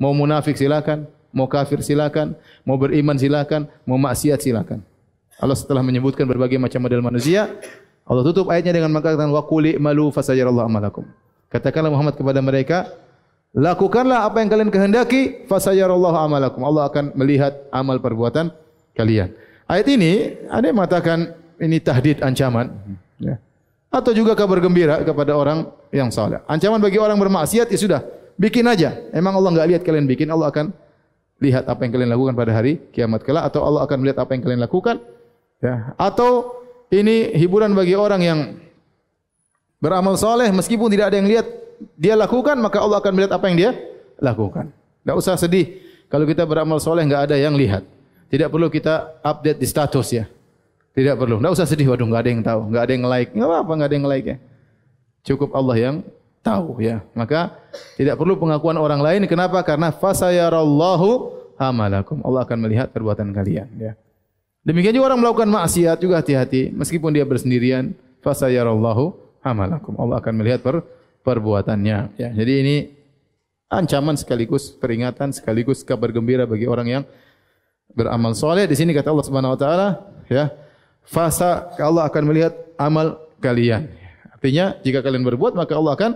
Mau 0.02 0.18
munafik 0.18 0.58
silakan, 0.58 1.06
mau 1.30 1.46
kafir 1.46 1.86
silakan, 1.86 2.34
mau 2.66 2.74
beriman 2.74 3.14
silakan, 3.14 3.70
mau 3.86 4.02
maksiat 4.02 4.42
silakan. 4.42 4.82
Allah 5.38 5.54
setelah 5.54 5.86
menyebutkan 5.86 6.26
berbagai 6.26 6.58
macam 6.58 6.82
model 6.82 7.06
manusia, 7.06 7.54
Allah 8.10 8.26
tutup 8.26 8.50
ayatnya 8.50 8.82
dengan 8.82 8.90
mengatakan 8.98 9.30
wa 9.30 9.46
quli 9.46 9.78
malu 9.78 10.10
fasayarallahu 10.10 10.66
amalakum. 10.66 11.06
Katakanlah 11.54 11.94
Muhammad 11.94 12.18
kepada 12.18 12.42
mereka, 12.42 12.90
lakukanlah 13.54 14.26
apa 14.26 14.42
yang 14.42 14.50
kalian 14.50 14.72
kehendaki, 14.74 15.46
fasayarallahu 15.46 16.18
amalakum. 16.18 16.66
Allah 16.66 16.90
akan 16.90 17.14
melihat 17.14 17.62
amal 17.70 18.02
perbuatan 18.02 18.50
kalian. 18.98 19.38
Ayat 19.70 19.86
ini 19.86 20.42
ada 20.50 20.66
yang 20.66 20.78
mengatakan 20.82 21.38
ini 21.62 21.78
tahdid 21.78 22.26
ancaman. 22.26 22.74
Ya. 23.22 23.38
Atau 23.94 24.18
juga 24.18 24.34
kabar 24.34 24.58
gembira 24.58 24.98
kepada 25.06 25.38
orang 25.38 25.70
yang 25.94 26.10
saleh. 26.10 26.42
Ancaman 26.50 26.82
bagi 26.82 26.98
orang 26.98 27.20
bermaksiat 27.22 27.70
ya 27.70 27.78
sudah, 27.78 28.02
bikin 28.42 28.66
aja. 28.66 28.98
Emang 29.14 29.38
Allah 29.38 29.54
enggak 29.54 29.68
lihat 29.70 29.82
kalian 29.86 30.10
bikin, 30.10 30.26
Allah 30.34 30.50
akan 30.50 30.74
lihat 31.38 31.70
apa 31.70 31.86
yang 31.86 31.92
kalian 31.94 32.10
lakukan 32.10 32.34
pada 32.34 32.52
hari 32.58 32.82
kiamat 32.90 33.22
kelak 33.22 33.46
atau 33.54 33.62
Allah 33.62 33.86
akan 33.86 33.98
melihat 34.02 34.26
apa 34.26 34.34
yang 34.34 34.42
kalian 34.42 34.62
lakukan. 34.62 34.98
Ya, 35.62 35.94
atau 35.94 36.58
ini 36.90 37.38
hiburan 37.38 37.78
bagi 37.78 37.94
orang 37.94 38.22
yang 38.26 38.40
beramal 39.78 40.18
soleh 40.18 40.50
meskipun 40.50 40.90
tidak 40.90 41.14
ada 41.14 41.22
yang 41.22 41.30
lihat 41.30 41.46
dia 41.98 42.14
lakukan 42.18 42.58
maka 42.58 42.82
Allah 42.82 42.98
akan 42.98 43.12
melihat 43.14 43.38
apa 43.38 43.46
yang 43.50 43.58
dia 43.58 43.72
lakukan. 44.18 44.74
Tidak 45.02 45.16
usah 45.18 45.38
sedih 45.38 45.82
kalau 46.10 46.26
kita 46.26 46.46
beramal 46.46 46.82
soleh 46.82 47.06
enggak 47.06 47.30
ada 47.30 47.38
yang 47.38 47.54
lihat. 47.54 47.86
Tidak 48.32 48.48
perlu 48.48 48.72
kita 48.72 49.22
update 49.22 49.60
di 49.60 49.68
status 49.68 50.08
ya. 50.14 50.26
Tidak 50.96 51.20
perlu. 51.20 51.40
Tidak 51.40 51.52
usah 51.52 51.68
sedih. 51.68 51.92
Waduh, 51.92 52.08
enggak 52.08 52.22
ada 52.24 52.30
yang 52.32 52.44
tahu. 52.44 52.62
Enggak 52.72 52.84
ada 52.88 52.92
yang 52.96 53.06
like. 53.08 53.30
Enggak 53.36 53.48
apa-apa, 53.52 53.72
enggak 53.76 53.90
ada 53.92 53.96
yang 53.96 54.08
like 54.08 54.28
ya. 54.28 54.38
Cukup 55.28 55.50
Allah 55.52 55.76
yang 55.76 55.96
tahu 56.42 56.82
ya. 56.82 57.06
Maka 57.14 57.56
tidak 57.96 58.18
perlu 58.18 58.38
pengakuan 58.38 58.78
orang 58.78 59.02
lain. 59.02 59.26
Kenapa? 59.30 59.62
Karena 59.62 59.94
fasayarallahu 59.94 61.42
amalakum. 61.62 62.22
Allah 62.26 62.44
akan 62.44 62.58
melihat 62.66 62.90
perbuatan 62.90 63.30
kalian 63.32 63.70
ya. 63.78 63.94
Demikian 64.62 64.94
juga 64.94 65.14
orang 65.14 65.26
melakukan 65.26 65.50
maksiat 65.50 65.98
juga 65.98 66.22
hati-hati 66.22 66.70
meskipun 66.70 67.10
dia 67.10 67.26
bersendirian 67.26 67.98
fasayarallahu 68.22 69.14
amalakum. 69.42 69.98
Allah 69.98 70.22
akan 70.22 70.34
melihat 70.38 70.62
per 70.62 70.86
perbuatannya 71.22 71.98
ya. 72.18 72.30
Jadi 72.34 72.54
ini 72.62 72.76
ancaman 73.70 74.18
sekaligus 74.18 74.74
peringatan 74.74 75.34
sekaligus 75.34 75.82
kabar 75.86 76.10
gembira 76.14 76.46
bagi 76.46 76.66
orang 76.70 76.88
yang 76.90 77.04
beramal 77.94 78.34
soleh. 78.38 78.66
Di 78.70 78.78
sini 78.78 78.94
kata 78.94 79.14
Allah 79.14 79.26
Subhanahu 79.26 79.54
wa 79.54 79.60
taala 79.60 79.88
ya. 80.30 80.50
Fasa 81.02 81.74
Allah 81.82 82.06
akan 82.06 82.24
melihat 82.30 82.54
amal 82.78 83.18
kalian. 83.42 83.90
Artinya 84.30 84.78
jika 84.86 85.02
kalian 85.02 85.26
berbuat 85.26 85.58
maka 85.58 85.74
Allah 85.74 85.98
akan 85.98 86.12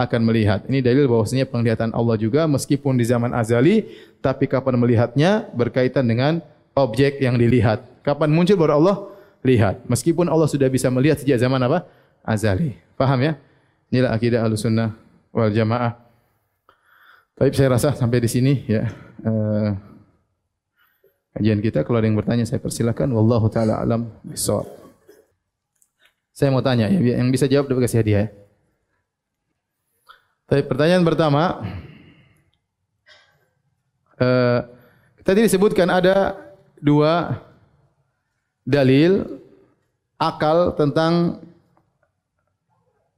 akan 0.00 0.20
melihat. 0.24 0.64
Ini 0.64 0.80
dalil 0.80 1.04
bahwasanya 1.04 1.44
penglihatan 1.44 1.92
Allah 1.92 2.16
juga 2.16 2.48
meskipun 2.48 2.96
di 2.96 3.04
zaman 3.04 3.36
azali, 3.36 3.84
tapi 4.24 4.48
kapan 4.48 4.80
melihatnya 4.80 5.52
berkaitan 5.52 6.08
dengan 6.08 6.40
objek 6.72 7.20
yang 7.20 7.36
dilihat. 7.36 7.84
Kapan 8.00 8.32
muncul 8.32 8.56
baru 8.56 8.80
Allah 8.80 8.96
lihat. 9.44 9.84
Meskipun 9.84 10.24
Allah 10.32 10.48
sudah 10.48 10.72
bisa 10.72 10.88
melihat 10.88 11.20
sejak 11.20 11.36
zaman 11.36 11.60
apa? 11.60 11.84
Azali. 12.24 12.80
Paham 12.96 13.20
ya? 13.20 13.36
Inilah 13.92 14.16
akidah 14.16 14.40
Ahlussunnah 14.40 14.96
wal 15.36 15.52
Jamaah. 15.52 16.00
Tapi 17.36 17.52
saya 17.52 17.76
rasa 17.76 17.92
sampai 17.92 18.24
di 18.24 18.28
sini 18.28 18.52
ya. 18.64 18.88
Uh, 19.20 19.76
kajian 21.36 21.60
kita 21.60 21.84
kalau 21.84 22.00
ada 22.00 22.08
yang 22.08 22.16
bertanya 22.16 22.44
saya 22.48 22.60
persilakan 22.60 23.12
wallahu 23.12 23.52
taala 23.52 23.80
alam 23.80 24.08
bisawab. 24.24 24.68
Saya 26.32 26.48
mau 26.52 26.64
tanya 26.64 26.88
ya, 26.88 27.20
yang 27.20 27.28
bisa 27.28 27.44
jawab 27.44 27.68
dapat 27.68 27.84
kasih 27.84 28.00
hadiah. 28.00 28.24
Ya. 28.24 28.40
Tapi 30.50 30.66
pertanyaan 30.66 31.06
pertama, 31.06 31.62
uh, 34.18 34.66
tadi 35.22 35.46
disebutkan 35.46 35.86
ada 35.86 36.34
dua 36.82 37.38
dalil 38.66 39.38
akal 40.18 40.74
tentang 40.74 41.38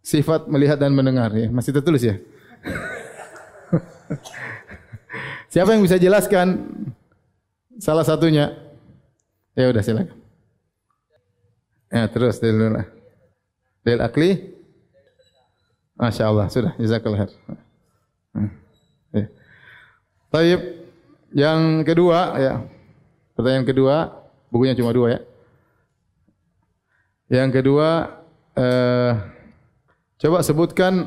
sifat 0.05 0.45
melihat 0.45 0.77
dan 0.77 0.93
mendengar 0.93 1.33
ya. 1.33 1.49
Masih 1.49 1.73
tertulis 1.73 2.05
ya? 2.05 2.21
Siapa 5.53 5.73
yang 5.73 5.81
bisa 5.81 5.97
jelaskan 5.97 6.69
salah 7.81 8.05
satunya? 8.05 8.53
Ya 9.57 9.73
udah 9.73 9.81
silakan. 9.81 10.21
Ya 11.89 12.05
terus 12.13 12.45
lah. 12.45 12.93
Del 13.81 14.05
akli. 14.05 14.53
Masya 16.03 16.25
Allah 16.27 16.51
sudah. 16.51 16.75
Jazakallah. 16.83 17.31
Hmm. 18.35 18.51
Ya. 19.15 19.31
Taib. 20.35 20.61
Yang 21.31 21.61
kedua 21.87 22.19
ya. 22.43 22.53
Pertanyaan 23.39 23.63
kedua. 23.63 24.11
Bukunya 24.51 24.75
cuma 24.75 24.91
dua 24.91 25.15
ya. 25.15 25.21
Yang 27.31 27.63
kedua. 27.63 28.19
Eh, 28.59 29.13
coba 30.27 30.43
sebutkan 30.43 31.07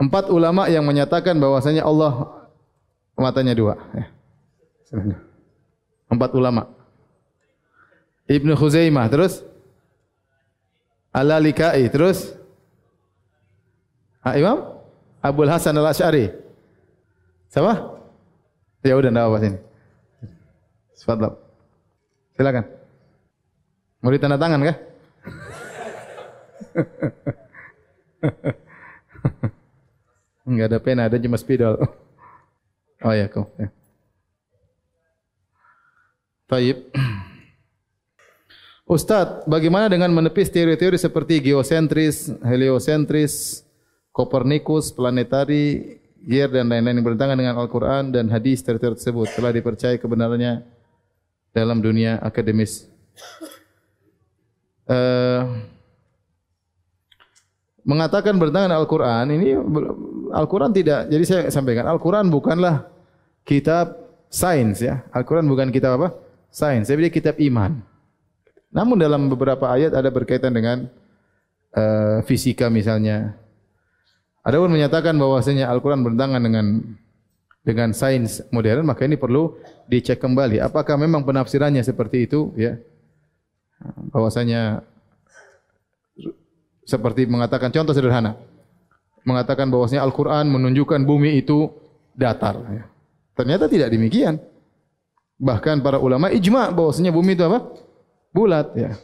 empat 0.00 0.32
ulama 0.32 0.66
yang 0.66 0.82
menyatakan 0.82 1.36
bahwasanya 1.36 1.84
Allah 1.84 2.48
matanya 3.20 3.52
dua. 3.52 3.76
Ya. 3.92 4.08
Empat 6.08 6.32
ulama. 6.32 6.72
Ibnu 8.32 8.56
Khuzaimah 8.56 9.12
terus 9.12 9.44
Al-Lalikai 11.12 11.84
terus 11.92 12.41
ha, 14.22 14.38
Imam 14.38 14.58
Abdul 15.22 15.50
Hasan 15.50 15.78
Al-Asy'ari. 15.78 16.30
Siapa? 17.52 18.00
Ya 18.82 18.96
udah 18.98 19.10
enggak 19.12 19.28
apa 19.28 19.38
sini. 19.38 19.58
Sifat 20.98 21.18
Silakan. 22.34 22.64
Mau 24.02 24.10
ditanda 24.10 24.40
tangan 24.40 24.66
kah? 24.66 24.76
Enggak 30.42 30.74
ada 30.74 30.78
pena, 30.82 31.06
ada 31.06 31.18
cuma 31.18 31.38
spidol. 31.38 31.78
Oh 33.02 33.10
ya, 33.10 33.26
kau. 33.26 33.50
Ya. 33.58 33.66
Taib. 36.46 36.86
Ustaz, 38.94 39.42
bagaimana 39.42 39.90
dengan 39.90 40.06
menepis 40.14 40.46
teori-teori 40.54 40.94
seperti 40.94 41.42
geosentris, 41.42 42.30
heliosentris, 42.46 43.66
Kopernikus, 44.12 44.92
planetari, 44.92 45.98
Gier 46.22 46.46
dan 46.46 46.70
lain-lain 46.70 47.02
yang 47.02 47.06
bertentangan 47.08 47.34
dengan 47.34 47.58
Al-Quran 47.58 48.14
dan 48.14 48.30
hadis 48.30 48.62
teori-teori 48.62 48.94
tersebut 48.94 49.26
telah 49.34 49.50
dipercaya 49.50 49.98
kebenarannya 49.98 50.62
dalam 51.50 51.82
dunia 51.82 52.22
akademis. 52.22 52.86
Uh, 54.86 55.66
mengatakan 57.82 58.38
bertentangan 58.38 58.70
Al-Quran, 58.78 59.24
ini 59.34 59.48
Al-Quran 60.30 60.70
tidak, 60.70 61.10
jadi 61.10 61.24
saya 61.26 61.42
sampaikan, 61.50 61.90
Al-Quran 61.90 62.30
bukanlah 62.30 62.86
kitab 63.42 63.98
sains 64.30 64.78
ya. 64.78 65.02
Al-Quran 65.10 65.50
bukan 65.50 65.74
kitab 65.74 65.98
apa? 65.98 66.14
Sains, 66.48 66.86
tapi 66.86 67.08
dia 67.08 67.12
kitab 67.12 67.34
iman. 67.42 67.82
Namun 68.70 68.96
dalam 68.96 69.26
beberapa 69.26 69.68
ayat 69.68 69.92
ada 69.92 70.08
berkaitan 70.08 70.54
dengan 70.54 70.86
uh, 71.74 72.22
fisika 72.24 72.70
misalnya. 72.70 73.41
Ada 74.42 74.58
pun 74.58 74.70
menyatakan 74.74 75.14
bahwasanya 75.14 75.70
Al-Quran 75.70 76.02
bertentangan 76.02 76.42
dengan 76.42 76.66
dengan 77.62 77.94
sains 77.94 78.42
modern, 78.50 78.82
maka 78.82 79.06
ini 79.06 79.14
perlu 79.14 79.54
dicek 79.86 80.18
kembali. 80.18 80.58
Apakah 80.58 80.98
memang 80.98 81.22
penafsirannya 81.22 81.82
seperti 81.86 82.26
itu? 82.26 82.50
Ya, 82.58 82.82
bahwasanya 84.10 84.82
seperti 86.82 87.30
mengatakan 87.30 87.70
contoh 87.70 87.94
sederhana, 87.94 88.34
mengatakan 89.22 89.70
bahwasanya 89.70 90.02
Al-Quran 90.02 90.50
menunjukkan 90.50 91.06
bumi 91.06 91.38
itu 91.38 91.70
datar. 92.18 92.58
Ya. 92.66 92.84
Ternyata 93.38 93.70
tidak 93.70 93.94
demikian. 93.94 94.42
Bahkan 95.38 95.86
para 95.86 96.02
ulama 96.02 96.34
ijma 96.34 96.74
bahwasanya 96.74 97.14
bumi 97.14 97.38
itu 97.38 97.46
apa? 97.46 97.62
bulat 98.32 98.72
ya. 98.74 98.96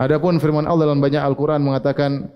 Adapun 0.00 0.40
firman 0.40 0.64
Allah 0.64 0.88
dalam 0.88 1.02
banyak 1.02 1.20
Al-Qur'an 1.20 1.60
mengatakan 1.60 2.32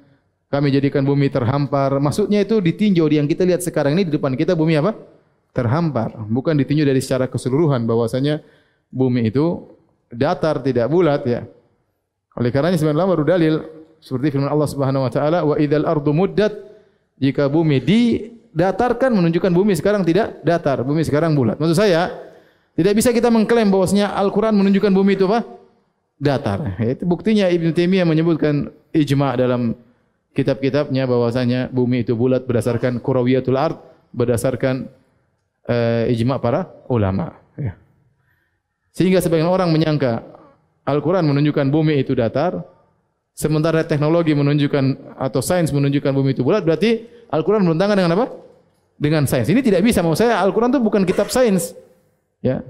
kami 0.52 0.68
jadikan 0.68 1.00
bumi 1.00 1.32
terhampar. 1.32 1.96
Maksudnya 1.96 2.44
itu 2.44 2.60
ditinjau 2.60 3.08
di 3.08 3.16
yang 3.16 3.24
kita 3.24 3.48
lihat 3.48 3.64
sekarang 3.64 3.96
ini 3.96 4.04
di 4.04 4.12
depan 4.12 4.36
kita 4.36 4.52
bumi 4.52 4.76
apa? 4.76 4.92
Terhampar. 5.56 6.12
Bukan 6.28 6.52
ditinjau 6.60 6.84
dari 6.84 7.00
secara 7.00 7.24
keseluruhan 7.24 7.88
bahwasanya 7.88 8.44
bumi 8.92 9.32
itu 9.32 9.64
datar 10.12 10.60
tidak 10.60 10.92
bulat 10.92 11.24
ya. 11.24 11.48
Oleh 12.36 12.52
karenanya 12.52 12.76
sebenarnya 12.76 13.08
baru 13.08 13.24
dalil 13.24 13.54
seperti 14.04 14.36
firman 14.36 14.52
Allah 14.52 14.68
Subhanahu 14.68 15.08
wa 15.08 15.12
taala 15.12 15.38
wa 15.48 15.56
idzal 15.56 15.88
ardu 15.88 16.12
muddat 16.12 16.52
jika 17.16 17.48
bumi 17.48 17.80
didatarkan 17.80 19.08
menunjukkan 19.08 19.52
bumi 19.56 19.72
sekarang 19.72 20.04
tidak 20.04 20.44
datar, 20.44 20.84
bumi 20.84 21.00
sekarang 21.00 21.32
bulat. 21.32 21.56
Maksud 21.56 21.80
saya 21.80 22.12
tidak 22.76 22.92
bisa 23.00 23.08
kita 23.08 23.32
mengklaim 23.32 23.72
bahwasanya 23.72 24.12
Al-Qur'an 24.20 24.52
menunjukkan 24.52 24.92
bumi 24.92 25.16
itu 25.16 25.24
apa? 25.32 25.62
datar. 26.22 26.78
Itu 26.78 27.02
buktinya 27.02 27.50
Ibn 27.50 27.74
Taimiyah 27.74 28.06
menyebutkan 28.06 28.70
ijma 28.94 29.34
dalam 29.34 29.74
kitab-kitabnya 30.32 31.04
bahwasanya 31.04 31.68
bumi 31.68 32.04
itu 32.04 32.16
bulat 32.16 32.44
berdasarkan 32.48 33.00
kurawiyatul 33.00 33.56
ard, 33.56 33.76
berdasarkan 34.12 34.88
uh, 35.68 36.12
ijma 36.12 36.40
para 36.40 36.72
ulama. 36.88 37.36
Ya. 37.56 37.76
Sehingga 38.92 39.20
sebagian 39.20 39.48
orang 39.48 39.72
menyangka 39.72 40.24
Al-Quran 40.84 41.24
menunjukkan 41.28 41.68
bumi 41.68 42.00
itu 42.00 42.16
datar, 42.16 42.64
sementara 43.32 43.84
teknologi 43.86 44.34
menunjukkan 44.34 45.16
atau 45.20 45.40
sains 45.40 45.70
menunjukkan 45.70 46.12
bumi 46.12 46.34
itu 46.34 46.42
bulat, 46.42 46.64
berarti 46.64 47.06
Al-Quran 47.32 47.64
bertentangan 47.64 47.96
dengan 47.96 48.12
apa? 48.18 48.26
Dengan 49.00 49.22
sains. 49.24 49.48
Ini 49.48 49.60
tidak 49.64 49.80
bisa. 49.84 50.04
Maksud 50.04 50.26
saya 50.28 50.42
Al-Quran 50.42 50.74
itu 50.74 50.80
bukan 50.82 51.02
kitab 51.08 51.32
sains. 51.32 51.72
Ya, 52.42 52.66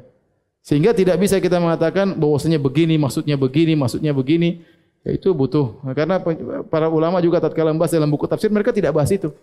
sehingga 0.63 0.95
tidak 0.95 1.19
bisa 1.19 1.43
kita 1.43 1.59
mengatakan 1.59 2.15
bahwasanya 2.15 2.63
begini, 2.63 2.95
maksudnya 2.95 3.35
begini, 3.35 3.75
maksudnya 3.75 4.15
begini. 4.15 4.63
Ya 5.03 5.11
itu 5.19 5.35
butuh. 5.35 5.83
Karena 5.99 6.23
para 6.71 6.87
ulama 6.87 7.19
juga 7.19 7.43
tatkala 7.43 7.75
membahas 7.75 7.91
dalam 7.91 8.07
buku 8.07 8.31
tafsir, 8.31 8.49
mereka 8.49 8.71
tidak 8.71 8.95
bahas 8.95 9.11
itu. 9.11 9.35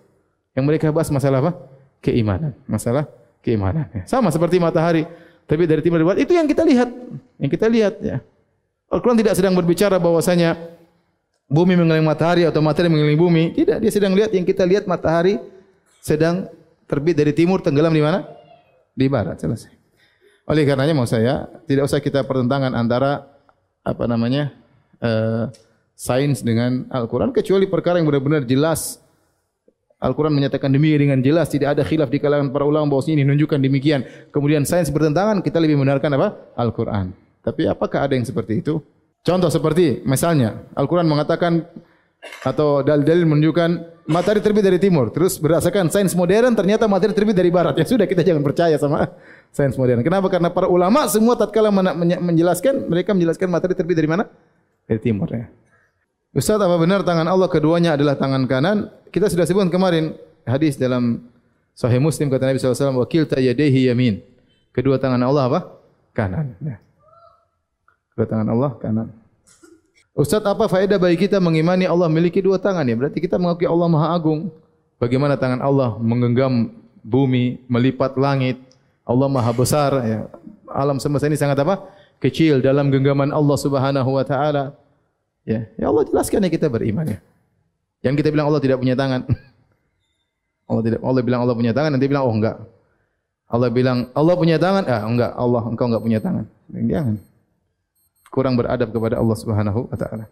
Yang 0.55 0.65
mereka 0.65 0.85
bahas 0.89 1.11
masalah 1.11 1.43
apa? 1.43 1.51
Keimanan. 1.99 2.55
Masalah 2.63 3.11
keimanan. 3.43 3.91
Ya. 3.91 4.03
Sama 4.07 4.31
seperti 4.31 4.55
matahari. 4.57 5.03
Tapi 5.49 5.65
dari 5.67 5.81
timur 5.83 5.99
dibuat, 5.99 6.15
itu 6.21 6.31
yang 6.31 6.47
kita 6.47 6.63
lihat. 6.63 6.89
Yang 7.35 7.51
kita 7.59 7.67
lihat. 7.67 7.93
Ya. 7.99 8.17
Al-Quran 8.87 9.19
tidak 9.19 9.35
sedang 9.35 9.53
berbicara 9.53 9.99
bahwasanya 9.99 10.55
bumi 11.49 11.75
mengelilingi 11.75 12.07
matahari 12.07 12.43
atau 12.47 12.63
matahari 12.63 12.87
mengelilingi 12.87 13.19
bumi. 13.19 13.43
Tidak, 13.57 13.77
dia 13.83 13.91
sedang 13.91 14.15
lihat 14.15 14.31
yang 14.31 14.47
kita 14.47 14.63
lihat 14.63 14.87
matahari 14.87 15.41
sedang 15.99 16.47
terbit 16.87 17.19
dari 17.19 17.35
timur, 17.35 17.59
tenggelam 17.59 17.91
di 17.91 18.01
mana? 18.01 18.23
Di 18.95 19.11
barat. 19.11 19.41
Selesai. 19.41 19.75
Oleh 20.49 20.65
karenanya 20.65 20.97
mau 20.97 21.05
saya 21.05 21.45
tidak 21.69 21.85
usah 21.85 22.01
kita 22.01 22.25
pertentangan 22.25 22.73
antara 22.73 23.29
apa 23.85 24.09
namanya 24.09 24.49
uh, 25.03 25.51
sains 25.99 26.39
dengan 26.39 26.87
Al-Quran 26.87 27.35
kecuali 27.35 27.67
perkara 27.67 27.99
yang 27.99 28.07
benar-benar 28.07 28.47
jelas. 28.47 29.03
Al-Quran 29.99 30.31
menyatakan 30.31 30.71
demikian 30.71 31.03
dengan 31.03 31.19
jelas 31.19 31.51
tidak 31.51 31.75
ada 31.75 31.83
khilaf 31.83 32.07
di 32.07 32.23
kalangan 32.23 32.55
para 32.55 32.63
ulama 32.63 32.87
bahawa 32.87 33.03
ini 33.11 33.27
menunjukkan 33.27 33.59
demikian. 33.59 34.07
Kemudian 34.31 34.63
sains 34.63 34.87
bertentangan 34.87 35.43
kita 35.43 35.59
lebih 35.59 35.75
benarkan 35.75 36.15
apa? 36.15 36.39
Al-Quran. 36.55 37.11
Tapi 37.43 37.67
apakah 37.67 38.07
ada 38.07 38.15
yang 38.15 38.23
seperti 38.23 38.63
itu? 38.63 38.79
Contoh 39.27 39.51
seperti 39.51 39.99
misalnya 40.07 40.63
Al-Quran 40.79 41.03
mengatakan 41.03 41.67
atau 42.47 42.79
dalil-dalil 42.79 43.27
menunjukkan 43.27 43.69
matahari 44.07 44.39
terbit 44.39 44.63
dari 44.63 44.79
timur. 44.79 45.11
Terus 45.11 45.35
berdasarkan 45.35 45.91
sains 45.91 46.15
modern 46.15 46.55
ternyata 46.55 46.87
matahari 46.87 47.11
terbit 47.11 47.35
dari 47.35 47.51
barat. 47.51 47.75
Ya 47.75 47.83
sudah 47.83 48.07
kita 48.07 48.23
jangan 48.23 48.39
percaya 48.39 48.79
sama 48.79 49.11
sains 49.51 49.75
modern. 49.75 49.99
Kenapa? 49.99 50.31
Karena 50.31 50.47
para 50.47 50.71
ulama 50.71 51.11
semua 51.11 51.35
tatkala 51.35 51.69
menjelaskan, 52.23 52.87
mereka 52.87 53.11
menjelaskan 53.11 53.47
materi 53.51 53.75
terbit 53.75 53.99
dari 53.99 54.09
mana? 54.09 54.31
Dari 54.89 54.97
timur 54.97 55.29
ya. 55.29 55.45
Ustaz, 56.33 56.57
apa 56.57 56.77
benar 56.81 57.05
tangan 57.05 57.29
Allah 57.29 57.45
keduanya 57.45 57.93
adalah 57.93 58.17
tangan 58.17 58.49
kanan? 58.49 58.89
Kita 59.13 59.29
sudah 59.29 59.45
sebut 59.45 59.69
kemarin 59.69 60.17
hadis 60.49 60.77
dalam 60.81 61.29
Sahih 61.77 62.01
Muslim 62.01 62.27
kata 62.27 62.49
Nabi 62.49 62.57
SAW, 62.57 62.97
Wakil 63.05 63.29
tayadehi 63.29 63.87
yamin. 63.87 64.25
Kedua 64.73 64.97
tangan 64.97 65.21
Allah 65.21 65.45
apa? 65.45 65.59
Kanan. 66.13 66.57
Ya. 66.61 66.81
Kedua 68.13 68.25
tangan 68.25 68.47
Allah 68.49 68.71
kanan. 68.81 69.07
Ustaz, 70.17 70.43
apa 70.43 70.67
faedah 70.67 70.99
bagi 70.99 71.15
kita 71.15 71.39
mengimani 71.39 71.87
Allah 71.87 72.09
memiliki 72.11 72.43
dua 72.43 72.59
tangan 72.59 72.83
ya? 72.83 72.97
Berarti 72.97 73.23
kita 73.23 73.39
mengakui 73.39 73.69
Allah 73.69 73.87
Maha 73.87 74.07
Agung. 74.11 74.51
Bagaimana 74.99 75.39
tangan 75.39 75.63
Allah 75.63 75.95
menggenggam 76.01 76.75
bumi, 76.99 77.63
melipat 77.71 78.19
langit, 78.19 78.59
Allah 79.07 79.31
Maha 79.31 79.51
Besar 79.55 79.91
ya. 80.03 80.27
Alam 80.67 80.99
semesta 80.99 81.25
ini 81.25 81.39
sangat 81.39 81.57
apa? 81.63 81.87
Kecil 82.19 82.59
dalam 82.59 82.91
genggaman 82.91 83.31
Allah 83.31 83.57
Subhanahu 83.57 84.09
wa 84.11 84.23
taala. 84.27 84.75
Ya, 85.47 85.65
ya 85.79 85.87
Allah 85.87 86.03
jelaskan 86.03 86.45
ya 86.45 86.49
kita 86.51 86.67
beriman 86.67 87.15
ya. 87.15 87.19
Yang 88.03 88.23
kita 88.23 88.29
bilang 88.35 88.51
Allah 88.51 88.59
tidak 88.59 88.77
punya 88.79 88.95
tangan. 88.95 89.23
Allah 90.69 90.83
tidak 90.85 90.99
Allah 91.01 91.23
bilang 91.23 91.41
Allah 91.47 91.55
punya 91.55 91.73
tangan 91.73 91.91
nanti 91.95 92.07
bilang 92.11 92.23
oh 92.27 92.35
enggak. 92.35 92.59
Allah 93.49 93.69
bilang 93.73 94.13
Allah 94.13 94.35
punya 94.37 94.61
tangan, 94.61 94.85
ah 94.85 95.01
enggak, 95.09 95.31
Allah 95.33 95.63
engkau 95.65 95.89
enggak 95.89 96.03
punya 96.05 96.19
tangan. 96.21 96.45
Jangan. 96.69 97.15
Kurang 98.29 98.53
beradab 98.53 98.93
kepada 98.93 99.17
Allah 99.17 99.37
Subhanahu 99.39 99.89
wa 99.89 99.97
taala. 99.97 100.25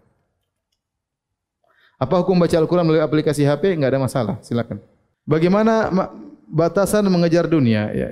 Apa 1.98 2.22
hukum 2.22 2.38
baca 2.38 2.54
Al-Quran 2.54 2.86
melalui 2.86 3.02
aplikasi 3.02 3.42
HP? 3.42 3.74
Enggak 3.74 3.98
ada 3.98 4.02
masalah. 4.06 4.36
Silakan. 4.46 4.78
Bagaimana 5.26 5.90
batasan 6.48 7.06
mengejar 7.12 7.46
dunia? 7.46 7.92
Ya, 7.92 8.08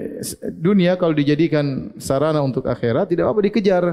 dunia 0.51 0.99
kalau 0.99 1.15
dijadikan 1.15 1.95
sarana 1.97 2.43
untuk 2.43 2.67
akhirat 2.67 3.11
tidak 3.11 3.31
apa 3.31 3.39
dikejar. 3.41 3.83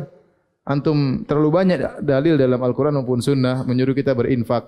Antum 0.62 1.26
terlalu 1.26 1.51
banyak 1.51 2.07
dalil 2.07 2.38
dalam 2.38 2.62
Al-Quran 2.62 2.95
maupun 3.03 3.18
Sunnah 3.18 3.66
menyuruh 3.66 3.99
kita 3.99 4.14
berinfak, 4.14 4.62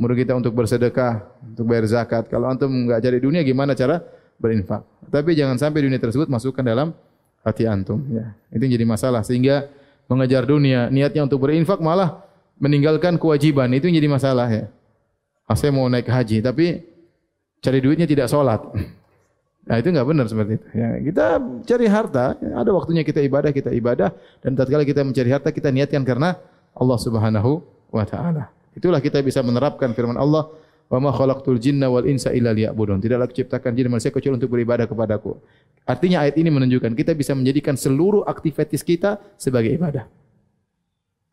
menyuruh 0.00 0.16
kita 0.16 0.32
untuk 0.32 0.56
bersedekah, 0.56 1.20
untuk 1.52 1.68
bayar 1.68 1.84
zakat. 1.84 2.32
Kalau 2.32 2.48
antum 2.48 2.72
enggak 2.72 3.04
cari 3.04 3.20
dunia, 3.20 3.44
gimana 3.44 3.76
cara 3.76 4.00
berinfak? 4.40 4.80
Tapi 5.12 5.36
jangan 5.36 5.60
sampai 5.60 5.84
dunia 5.84 6.00
tersebut 6.00 6.32
masukkan 6.32 6.64
dalam 6.64 6.96
hati 7.44 7.68
antum. 7.68 8.00
Ya, 8.08 8.32
itu 8.48 8.64
jadi 8.72 8.88
masalah 8.88 9.20
sehingga 9.20 9.68
mengejar 10.08 10.48
dunia, 10.48 10.88
niatnya 10.88 11.28
untuk 11.28 11.44
berinfak 11.44 11.76
malah 11.84 12.24
meninggalkan 12.56 13.20
kewajiban 13.20 13.68
itu 13.76 13.92
jadi 13.92 14.08
masalah 14.08 14.48
ya. 14.48 14.64
Ah, 15.44 15.56
saya 15.56 15.72
mau 15.72 15.84
naik 15.88 16.08
haji 16.08 16.40
tapi 16.40 16.87
cari 17.62 17.78
duitnya 17.82 18.06
tidak 18.06 18.30
sholat. 18.30 18.60
Nah 19.68 19.76
itu 19.76 19.92
enggak 19.92 20.08
benar 20.08 20.24
seperti 20.24 20.56
itu. 20.56 20.66
Ya, 20.72 20.88
kita 20.96 21.24
cari 21.68 21.86
harta, 21.92 22.40
ada 22.40 22.70
waktunya 22.72 23.04
kita 23.04 23.20
ibadah, 23.20 23.52
kita 23.52 23.68
ibadah 23.68 24.16
dan 24.40 24.56
tatkala 24.56 24.80
kita 24.80 25.04
mencari 25.04 25.28
harta 25.28 25.52
kita 25.52 25.68
niatkan 25.68 26.08
karena 26.08 26.40
Allah 26.72 26.98
Subhanahu 26.98 27.60
wa 27.92 28.04
taala. 28.08 28.48
Itulah 28.72 29.04
kita 29.04 29.20
bisa 29.20 29.44
menerapkan 29.44 29.92
firman 29.92 30.16
Allah, 30.16 30.48
"Wa 30.88 30.96
ma 30.96 31.12
khalaqtul 31.12 31.60
jinna 31.60 31.92
wal 31.92 32.08
insa 32.08 32.32
illa 32.32 32.56
liya'budun." 32.56 32.96
Tidaklah 32.96 33.28
kuciptakan 33.28 33.70
jin 33.76 33.92
manusia 33.92 34.08
kecuali 34.08 34.40
untuk 34.40 34.56
beribadah 34.56 34.88
kepadaku. 34.88 35.36
Artinya 35.84 36.24
ayat 36.24 36.40
ini 36.40 36.48
menunjukkan 36.48 36.96
kita 36.96 37.12
bisa 37.12 37.36
menjadikan 37.36 37.76
seluruh 37.76 38.24
aktivitas 38.24 38.80
kita 38.80 39.20
sebagai 39.36 39.72
ibadah. 39.76 40.08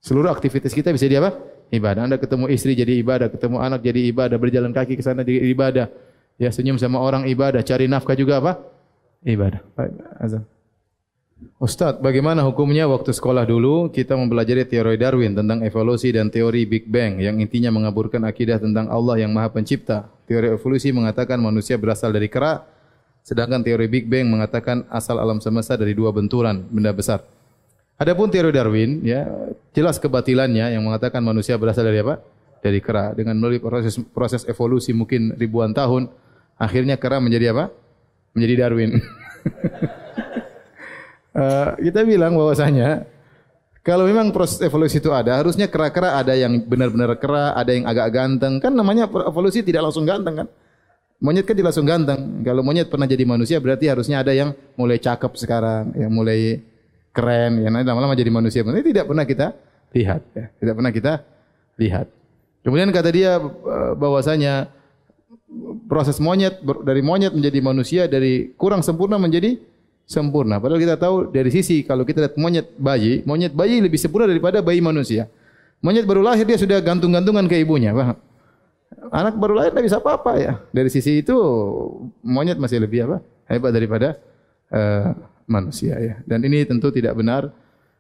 Seluruh 0.04 0.32
aktivitas 0.32 0.76
kita 0.76 0.92
bisa 0.92 1.08
jadi 1.08 1.24
apa? 1.24 1.40
Ibadah. 1.72 2.02
Anda 2.08 2.18
ketemu 2.20 2.52
istri 2.52 2.76
jadi 2.76 3.00
ibadah, 3.00 3.32
ketemu 3.32 3.58
anak 3.64 3.80
jadi 3.80 4.12
ibadah, 4.12 4.38
berjalan 4.38 4.76
kaki 4.76 5.00
ke 5.00 5.04
sana 5.04 5.24
jadi 5.24 5.50
ibadah. 5.56 5.88
Ya 6.36 6.52
senyum 6.52 6.76
sama 6.76 7.00
orang 7.00 7.28
ibadah, 7.32 7.64
cari 7.64 7.88
nafkah 7.88 8.16
juga 8.16 8.44
apa? 8.44 8.60
Ibadah. 9.24 9.64
Baik, 9.74 9.94
azan. 10.20 10.44
Ustaz, 11.60 12.00
bagaimana 12.00 12.44
hukumnya 12.44 12.88
waktu 12.88 13.12
sekolah 13.12 13.44
dulu 13.48 13.92
kita 13.92 14.16
mempelajari 14.16 14.68
teori 14.68 14.96
Darwin 14.96 15.36
tentang 15.36 15.64
evolusi 15.64 16.12
dan 16.12 16.32
teori 16.32 16.64
Big 16.68 16.88
Bang 16.88 17.20
yang 17.20 17.40
intinya 17.40 17.72
mengaburkan 17.72 18.24
akidah 18.24 18.60
tentang 18.60 18.88
Allah 18.92 19.24
yang 19.24 19.32
Maha 19.32 19.52
Pencipta. 19.52 20.08
Teori 20.28 20.52
evolusi 20.56 20.92
mengatakan 20.96 21.40
manusia 21.40 21.80
berasal 21.80 22.12
dari 22.12 22.28
kera, 22.28 22.64
sedangkan 23.24 23.64
teori 23.64 23.88
Big 23.88 24.08
Bang 24.08 24.32
mengatakan 24.32 24.88
asal 24.92 25.20
alam 25.20 25.40
semesta 25.40 25.76
dari 25.80 25.96
dua 25.96 26.12
benturan 26.12 26.64
benda 26.68 26.92
besar. 26.92 27.24
Adapun 27.96 28.28
teori 28.28 28.52
Darwin, 28.52 29.00
ya 29.08 29.24
jelas 29.72 29.96
kebatilannya 30.00 30.76
yang 30.76 30.84
mengatakan 30.84 31.24
manusia 31.24 31.56
berasal 31.56 31.88
dari 31.88 32.04
apa? 32.04 32.20
Dari 32.60 32.84
kera. 32.84 33.16
Dengan 33.16 33.40
melalui 33.40 33.64
proses 33.64 33.96
proses 34.12 34.44
evolusi 34.44 34.92
mungkin 34.92 35.36
ribuan 35.40 35.72
tahun, 35.72 36.12
akhirnya 36.60 36.96
kera 37.00 37.20
menjadi 37.20 37.56
apa? 37.56 37.72
Menjadi 38.36 38.54
Darwin. 38.60 38.92
uh, 41.36 41.70
kita 41.86 42.02
bilang 42.04 42.36
bahwasanya 42.36 43.08
kalau 43.86 44.10
memang 44.10 44.34
proses 44.34 44.58
evolusi 44.66 44.98
itu 44.98 45.14
ada, 45.14 45.38
harusnya 45.38 45.70
kera-kera 45.70 46.18
ada 46.18 46.34
yang 46.34 46.58
benar-benar 46.66 47.22
kera, 47.22 47.54
ada 47.54 47.70
yang 47.70 47.86
agak 47.86 48.10
ganteng. 48.18 48.58
Kan 48.58 48.74
namanya 48.74 49.06
evolusi 49.06 49.62
tidak 49.62 49.86
langsung 49.86 50.10
ganteng 50.10 50.42
kan? 50.42 50.48
Monyet 51.22 51.46
kan 51.46 51.54
tidak 51.54 51.70
langsung 51.70 51.88
ganteng. 51.88 52.42
Kalau 52.42 52.66
monyet 52.66 52.90
pernah 52.90 53.06
jadi 53.06 53.24
manusia 53.24 53.62
berarti 53.62 53.86
harusnya 53.86 54.26
ada 54.26 54.34
yang 54.34 54.58
mulai 54.74 54.98
cakep 54.98 55.32
sekarang, 55.38 55.94
yang 55.96 56.10
mulai 56.10 56.66
keren, 57.16 57.62
ya 57.62 57.70
nanti 57.72 57.88
lama-lama 57.88 58.18
jadi 58.18 58.34
manusia. 58.34 58.66
Ini 58.66 58.84
tidak 58.84 59.06
pernah 59.08 59.24
kita 59.24 59.48
lihat, 59.96 60.22
ya. 60.36 60.46
tidak 60.60 60.74
pernah 60.76 60.92
kita 60.92 61.14
lihat. 61.80 62.08
Kemudian 62.66 62.90
kata 62.90 63.10
dia 63.14 63.38
eh, 63.40 63.94
bahwasanya 63.96 64.68
proses 65.86 66.18
monyet 66.18 66.62
dari 66.84 67.02
monyet 67.06 67.34
menjadi 67.34 67.60
manusia 67.62 68.02
dari 68.10 68.54
kurang 68.58 68.82
sempurna 68.82 69.22
menjadi 69.22 69.58
sempurna. 70.06 70.62
Padahal 70.62 70.82
kita 70.82 70.96
tahu 70.98 71.34
dari 71.34 71.50
sisi 71.50 71.82
kalau 71.82 72.06
kita 72.06 72.26
lihat 72.26 72.36
monyet 72.38 72.68
bayi, 72.78 73.26
monyet 73.26 73.54
bayi 73.54 73.82
lebih 73.82 73.98
sempurna 73.98 74.30
daripada 74.30 74.62
bayi 74.62 74.82
manusia. 74.82 75.30
Monyet 75.82 76.06
baru 76.06 76.26
lahir 76.26 76.46
dia 76.46 76.58
sudah 76.58 76.82
gantung-gantungan 76.82 77.46
ke 77.46 77.62
ibunya, 77.62 77.94
paham? 77.94 78.18
Anak 79.14 79.38
baru 79.38 79.54
lahir 79.62 79.70
tidak 79.74 79.86
bisa 79.86 79.98
apa-apa 80.02 80.32
ya. 80.42 80.54
Dari 80.74 80.90
sisi 80.90 81.22
itu 81.22 81.36
monyet 82.26 82.58
masih 82.58 82.82
lebih 82.82 83.06
apa? 83.10 83.18
Hebat 83.46 83.72
daripada 83.74 84.18
uh, 84.74 85.14
manusia 85.46 85.98
ya. 86.02 86.16
Dan 86.26 86.42
ini 86.46 86.66
tentu 86.66 86.90
tidak 86.90 87.14
benar 87.14 87.54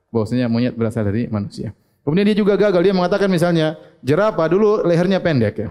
bahwasanya 0.09 0.49
monyet 0.49 0.73
berasal 0.73 1.05
dari 1.05 1.29
manusia. 1.29 1.73
Kemudian 2.05 2.25
dia 2.25 2.37
juga 2.37 2.53
gagal. 2.57 2.81
Dia 2.85 2.93
mengatakan 2.93 3.29
misalnya 3.29 3.77
jerapah 4.05 4.45
dulu 4.45 4.85
lehernya 4.85 5.21
pendek 5.21 5.55
ya. 5.57 5.69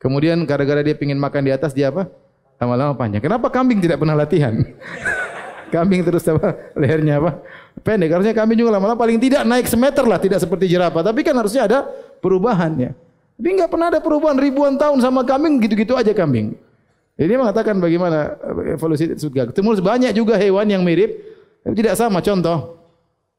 Kemudian 0.00 0.40
gara-gara 0.48 0.80
dia 0.80 0.96
ingin 0.96 1.20
makan 1.20 1.44
di 1.44 1.52
atas 1.52 1.76
dia 1.76 1.92
apa? 1.92 2.08
Lama-lama 2.56 2.96
panjang. 2.96 3.20
Kenapa 3.20 3.52
kambing 3.52 3.84
tidak 3.84 4.00
pernah 4.00 4.16
latihan? 4.16 4.56
kambing 5.74 6.00
terus 6.00 6.24
apa? 6.24 6.56
Lehernya 6.72 7.20
apa? 7.20 7.44
Pendek. 7.84 8.08
Harusnya 8.08 8.32
kambing 8.32 8.56
juga 8.64 8.80
lama-lama 8.80 8.96
paling 8.96 9.20
tidak 9.20 9.44
naik 9.44 9.68
semeter 9.68 10.08
lah. 10.08 10.16
Tidak 10.16 10.40
seperti 10.40 10.72
jerapah. 10.72 11.04
Tapi 11.04 11.20
kan 11.20 11.36
harusnya 11.36 11.68
ada 11.68 11.84
perubahan 12.24 12.72
ya. 12.80 12.90
Tapi 13.36 13.48
enggak 13.56 13.68
pernah 13.72 13.88
ada 13.92 14.00
perubahan 14.00 14.36
ribuan 14.40 14.80
tahun 14.80 15.04
sama 15.04 15.20
kambing 15.24 15.60
gitu-gitu 15.60 15.96
aja 15.96 16.12
kambing. 16.16 16.56
Ini 17.20 17.36
mengatakan 17.36 17.76
bagaimana 17.76 18.40
evolusi 18.72 19.12
surga. 19.12 19.52
Ketemu 19.52 19.84
banyak 19.84 20.12
juga 20.16 20.40
hewan 20.40 20.64
yang 20.64 20.80
mirip, 20.80 21.20
tapi 21.60 21.76
tidak 21.76 22.00
sama. 22.00 22.24
Contoh, 22.24 22.80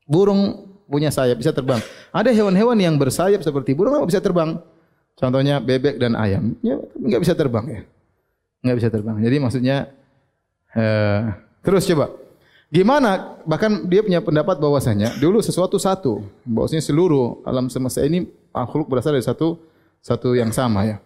burung 0.05 0.69
punya 0.85 1.09
sayap 1.09 1.41
bisa 1.41 1.49
terbang. 1.49 1.81
Ada 2.13 2.29
hewan-hewan 2.29 2.77
yang 2.77 2.93
bersayap 3.01 3.41
seperti 3.41 3.73
burung 3.73 3.97
tidak 3.97 4.09
bisa 4.13 4.21
terbang. 4.21 4.61
Contohnya 5.21 5.61
bebek 5.61 6.01
dan 6.01 6.17
ayam, 6.17 6.57
ya 6.65 6.81
enggak 6.97 7.21
bisa 7.21 7.37
terbang 7.37 7.65
ya. 7.69 7.81
Enggak 8.65 8.77
bisa 8.81 8.89
terbang. 8.89 9.15
Jadi 9.21 9.37
maksudnya 9.37 9.77
eh, 10.73 11.21
terus 11.61 11.85
coba. 11.85 12.09
Gimana 12.71 13.37
bahkan 13.45 13.85
dia 13.85 14.01
punya 14.01 14.17
pendapat 14.23 14.57
bahwasanya 14.57 15.13
dulu 15.21 15.43
sesuatu 15.45 15.77
satu, 15.77 16.25
bahwasanya 16.41 16.81
seluruh 16.81 17.45
alam 17.45 17.69
semesta 17.69 18.01
ini 18.01 18.25
makhluk 18.49 18.89
berasal 18.89 19.13
dari 19.13 19.21
satu 19.21 19.61
satu 20.01 20.33
yang 20.33 20.49
sama 20.49 20.89
ya. 20.89 20.97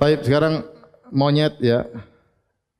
Baik, 0.00 0.24
sekarang 0.24 0.64
monyet 1.12 1.60
ya. 1.60 1.84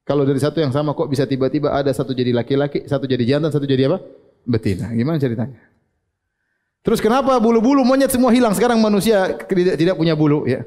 Kalau 0.06 0.22
dari 0.22 0.38
satu 0.38 0.62
yang 0.62 0.70
sama 0.70 0.94
kok 0.94 1.10
bisa 1.10 1.26
tiba-tiba 1.26 1.74
ada 1.74 1.90
satu 1.90 2.14
jadi 2.14 2.30
laki-laki, 2.30 2.86
satu 2.86 3.04
jadi 3.04 3.36
jantan, 3.36 3.50
satu 3.50 3.66
jadi 3.66 3.90
apa? 3.90 3.98
Betina. 4.46 4.94
Gimana 4.94 5.18
ceritanya? 5.18 5.58
Terus 6.86 7.02
kenapa 7.02 7.34
bulu-bulu 7.42 7.82
monyet 7.82 8.14
semua 8.14 8.30
hilang? 8.30 8.54
Sekarang 8.54 8.78
manusia 8.78 9.34
tidak, 9.50 9.74
tidak 9.74 9.94
punya 9.98 10.14
bulu 10.14 10.46
ya. 10.46 10.62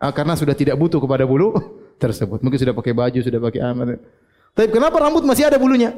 Ah, 0.00 0.08
karena 0.08 0.32
sudah 0.32 0.56
tidak 0.56 0.72
butuh 0.80 0.96
kepada 0.96 1.28
bulu 1.28 1.52
tersebut. 2.02 2.40
Mungkin 2.40 2.56
sudah 2.56 2.72
pakai 2.72 2.96
baju, 2.96 3.20
sudah 3.20 3.36
pakai 3.36 3.60
amat. 3.60 4.00
Tapi 4.56 4.72
kenapa 4.72 4.96
rambut 4.96 5.20
masih 5.28 5.52
ada 5.52 5.60
bulunya? 5.60 5.92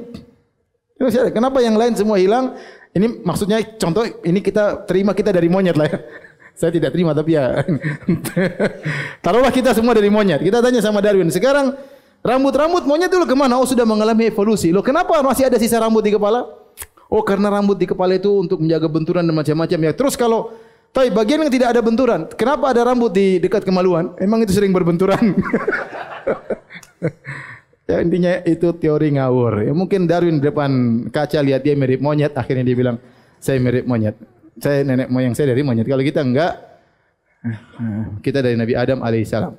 Kenapa 1.30 1.62
yang 1.62 1.78
lain 1.78 1.94
semua 1.94 2.18
hilang? 2.18 2.59
Ini 2.90 3.22
maksudnya 3.22 3.62
contoh 3.78 4.03
ini 4.26 4.42
kita 4.42 4.82
terima 4.82 5.14
kita 5.14 5.30
dari 5.30 5.46
monyet 5.46 5.78
lah 5.78 5.86
ya. 5.86 5.99
Saya 6.59 6.74
tidak 6.74 6.90
terima 6.90 7.14
tapi 7.14 7.38
ya. 7.38 7.55
Taruhlah 9.24 9.55
kita 9.55 9.78
semua 9.78 9.94
dari 9.94 10.11
monyet. 10.11 10.42
Kita 10.42 10.59
tanya 10.59 10.82
sama 10.82 10.99
Darwin. 10.99 11.30
Sekarang 11.30 11.78
rambut-rambut 12.18 12.82
monyet 12.82 13.14
dulu 13.14 13.30
kemana? 13.30 13.62
Oh 13.62 13.66
sudah 13.68 13.86
mengalami 13.86 14.26
evolusi. 14.26 14.74
Loh 14.74 14.82
kenapa 14.82 15.22
masih 15.22 15.46
ada 15.46 15.55
sisa 15.55 15.78
rambut 15.78 16.03
di 16.03 16.11
kepala? 16.11 16.66
Oh 17.09 17.24
karena 17.24 17.48
rambut 17.48 17.80
di 17.80 17.88
kepala 17.88 18.16
itu 18.20 18.28
untuk 18.28 18.61
menjaga 18.61 18.88
benturan 18.88 19.24
dan 19.24 19.32
macam-macam 19.32 19.78
ya. 19.88 19.92
Terus 19.96 20.14
kalau 20.14 20.52
tapi 20.92 21.12
bagian 21.12 21.44
yang 21.44 21.52
tidak 21.52 21.76
ada 21.76 21.80
benturan, 21.84 22.24
kenapa 22.32 22.72
ada 22.72 22.84
rambut 22.84 23.12
di 23.12 23.36
dekat 23.40 23.64
kemaluan? 23.64 24.16
Emang 24.20 24.40
itu 24.44 24.56
sering 24.56 24.72
berbenturan. 24.72 25.36
ya 27.90 28.00
intinya 28.00 28.40
itu 28.44 28.72
teori 28.76 29.16
ngawur. 29.16 29.68
Ya 29.68 29.72
mungkin 29.72 30.09
Darwin 30.09 30.40
di 30.40 30.48
depan 30.48 31.04
kaca 31.12 31.40
lihat 31.44 31.64
dia 31.64 31.76
mirip 31.76 32.00
monyet, 32.00 32.32
akhirnya 32.36 32.64
dia 32.64 32.76
bilang 32.76 32.96
saya 33.40 33.61
mirip 33.61 33.84
monyet 33.84 34.16
saya 34.59 34.82
nenek 34.82 35.09
moyang 35.09 35.34
saya 35.34 35.54
dari 35.54 35.62
monyet. 35.62 35.86
Kalau 35.86 36.02
kita 36.02 36.20
enggak, 36.22 36.52
kita 38.20 38.38
dari 38.42 38.59
Nabi 38.59 38.74
Adam 38.74 38.98
alaihissalam. 39.00 39.54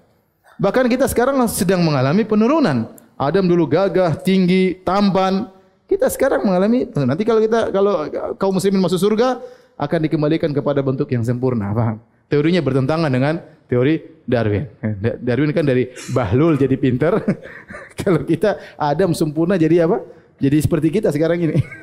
Bahkan 0.59 0.85
kita 0.91 1.07
sekarang 1.07 1.39
sedang 1.47 1.81
mengalami 1.81 2.27
penurunan. 2.27 2.91
Adam 3.19 3.47
dulu 3.47 3.67
gagah, 3.67 4.15
tinggi, 4.19 4.79
tampan. 4.83 5.58
Kita 5.89 6.05
sekarang 6.05 6.45
mengalami 6.45 6.85
nanti 6.85 7.25
kalau 7.25 7.41
kita 7.41 7.73
kalau 7.73 8.05
kaum 8.37 8.53
muslimin 8.53 8.77
masuk 8.77 9.01
surga 9.01 9.41
akan 9.73 9.99
dikembalikan 10.05 10.53
kepada 10.53 10.85
bentuk 10.85 11.09
yang 11.09 11.25
sempurna. 11.25 11.73
Paham? 11.73 11.97
Teorinya 12.29 12.61
bertentangan 12.61 13.09
dengan 13.09 13.41
teori 13.65 13.97
Darwin. 14.21 14.69
Darwin 15.17 15.49
kan 15.49 15.65
dari 15.65 15.89
bahlul 16.13 16.61
jadi 16.61 16.77
pinter. 16.77 17.17
kalau 18.05 18.21
kita 18.21 18.77
Adam 18.77 19.17
sempurna 19.17 19.57
jadi 19.57 19.89
apa? 19.89 20.05
Jadi 20.37 20.61
seperti 20.61 20.93
kita 20.93 21.09
sekarang 21.09 21.41
ini. 21.49 21.57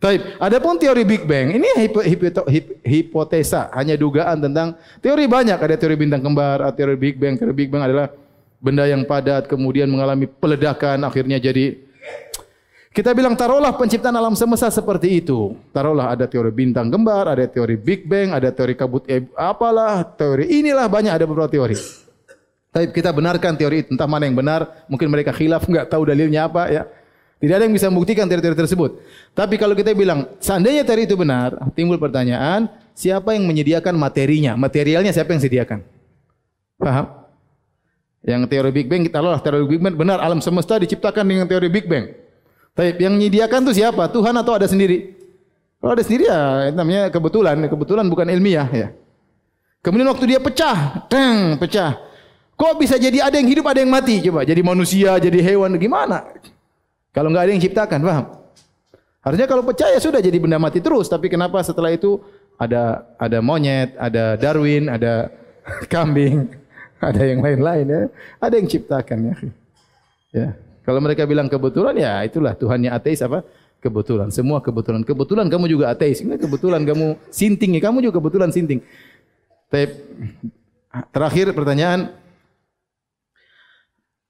Taib. 0.00 0.40
Adapun 0.40 0.80
teori 0.80 1.04
Big 1.04 1.28
Bang 1.28 1.52
ini 1.52 1.68
hip, 1.76 1.92
hip, 2.00 2.20
hip, 2.48 2.66
hipotesa, 2.80 3.68
hanya 3.76 4.00
dugaan 4.00 4.40
tentang 4.40 4.80
teori 5.04 5.28
banyak. 5.28 5.60
Ada 5.60 5.76
teori 5.76 6.00
bintang 6.00 6.24
kembar, 6.24 6.72
teori 6.72 6.96
Big 6.96 7.20
Bang. 7.20 7.36
Teori 7.36 7.52
Big 7.52 7.68
Bang 7.68 7.84
adalah 7.84 8.08
benda 8.60 8.84
yang 8.86 9.02
padat 9.08 9.48
kemudian 9.48 9.88
mengalami 9.88 10.28
peledakan 10.28 11.02
akhirnya 11.08 11.40
jadi 11.40 11.90
Kita 12.90 13.14
bilang 13.14 13.38
taruhlah 13.38 13.70
penciptaan 13.78 14.18
alam 14.18 14.34
semesta 14.34 14.66
seperti 14.66 15.22
itu. 15.22 15.54
Taruhlah 15.70 16.10
ada 16.10 16.26
teori 16.26 16.50
bintang 16.50 16.90
kembar, 16.90 17.30
ada 17.30 17.46
teori 17.46 17.78
Big 17.78 18.02
Bang, 18.02 18.34
ada 18.34 18.50
teori 18.50 18.74
kabut 18.74 19.06
e 19.06 19.30
apalah, 19.38 20.02
teori 20.02 20.50
inilah 20.58 20.90
banyak 20.90 21.14
ada 21.14 21.22
beberapa 21.22 21.46
teori. 21.46 21.78
Tapi 22.74 22.90
kita 22.90 23.14
benarkan 23.14 23.54
teori 23.54 23.86
itu, 23.86 23.94
entah 23.94 24.10
mana 24.10 24.26
yang 24.26 24.34
benar, 24.34 24.86
mungkin 24.90 25.06
mereka 25.06 25.30
khilaf, 25.30 25.70
enggak 25.70 25.86
tahu 25.86 26.02
dalilnya 26.02 26.50
apa 26.50 26.66
ya. 26.66 26.82
Tidak 27.38 27.54
ada 27.54 27.64
yang 27.70 27.74
bisa 27.78 27.86
membuktikan 27.94 28.26
teori-teori 28.26 28.58
tersebut. 28.58 28.90
Tapi 29.38 29.54
kalau 29.54 29.78
kita 29.78 29.94
bilang 29.94 30.26
seandainya 30.42 30.82
teori 30.82 31.06
itu 31.06 31.14
benar, 31.14 31.62
timbul 31.78 31.94
pertanyaan, 31.94 32.66
siapa 32.90 33.38
yang 33.38 33.46
menyediakan 33.46 33.94
materinya? 33.94 34.58
Materialnya 34.58 35.14
siapa 35.14 35.30
yang 35.30 35.38
sediakan? 35.38 35.78
Paham? 36.74 37.19
Yang 38.20 38.52
teori 38.52 38.70
Big 38.70 38.86
Bang 38.86 39.00
kita 39.00 39.18
loh 39.24 39.32
teori 39.40 39.64
Big 39.64 39.80
Bang 39.80 39.96
benar 39.96 40.20
alam 40.20 40.44
semesta 40.44 40.76
diciptakan 40.76 41.24
dengan 41.24 41.48
teori 41.48 41.72
Big 41.72 41.88
Bang. 41.88 42.12
Tapi 42.76 43.00
yang 43.00 43.16
menyediakan 43.16 43.64
itu 43.66 43.80
siapa? 43.80 44.06
Tuhan 44.12 44.36
atau 44.36 44.52
ada 44.54 44.68
sendiri? 44.68 45.16
Kalau 45.80 45.96
ada 45.96 46.04
sendiri 46.04 46.28
ya 46.28 46.68
namanya 46.76 47.08
kebetulan. 47.08 47.56
Kebetulan 47.64 48.04
bukan 48.12 48.28
ilmiah 48.28 48.68
ya. 48.68 48.88
Kemudian 49.80 50.12
waktu 50.12 50.36
dia 50.36 50.40
pecah, 50.40 51.08
teng, 51.08 51.56
pecah. 51.56 51.96
Kok 52.52 52.76
bisa 52.76 53.00
jadi 53.00 53.24
ada 53.24 53.40
yang 53.40 53.48
hidup, 53.48 53.64
ada 53.72 53.80
yang 53.80 53.88
mati? 53.88 54.20
Coba 54.20 54.44
jadi 54.44 54.60
manusia, 54.60 55.16
jadi 55.16 55.40
hewan, 55.40 55.80
gimana? 55.80 56.28
Kalau 57.16 57.32
enggak 57.32 57.48
ada 57.48 57.52
yang 57.56 57.62
ciptakan, 57.64 57.98
paham? 58.04 58.24
Harusnya 59.24 59.48
kalau 59.48 59.64
pecah 59.64 59.88
ya 59.88 59.96
sudah 59.96 60.20
jadi 60.20 60.36
benda 60.36 60.60
mati 60.60 60.84
terus. 60.84 61.08
Tapi 61.08 61.32
kenapa 61.32 61.64
setelah 61.64 61.88
itu 61.88 62.20
ada 62.60 63.08
ada 63.16 63.40
monyet, 63.40 63.96
ada 63.96 64.36
Darwin, 64.36 64.92
ada 64.92 65.32
kambing, 65.92 66.52
ada 67.00 67.22
yang 67.24 67.40
lain-lain 67.40 67.86
ya. 67.88 68.00
Ada 68.36 68.54
yang 68.60 68.68
ciptakan 68.68 69.18
ya. 69.32 69.34
Ya. 70.30 70.48
Kalau 70.84 71.00
mereka 71.00 71.24
bilang 71.24 71.48
kebetulan 71.48 71.96
ya 71.96 72.20
itulah 72.24 72.52
Tuhannya 72.52 72.92
ateis 72.92 73.24
apa? 73.24 73.40
Kebetulan. 73.80 74.28
Semua 74.28 74.60
kebetulan. 74.60 75.00
Kebetulan 75.00 75.48
kamu 75.48 75.64
juga 75.66 75.88
ateis. 75.88 76.20
Ini 76.20 76.36
kebetulan 76.36 76.84
kamu 76.84 77.16
sinting 77.32 77.80
ya. 77.80 77.80
Kamu 77.80 78.04
juga 78.04 78.20
kebetulan 78.20 78.52
sinting. 78.52 78.84
Tapi 79.72 79.96
terakhir 81.14 81.56
pertanyaan 81.56 82.12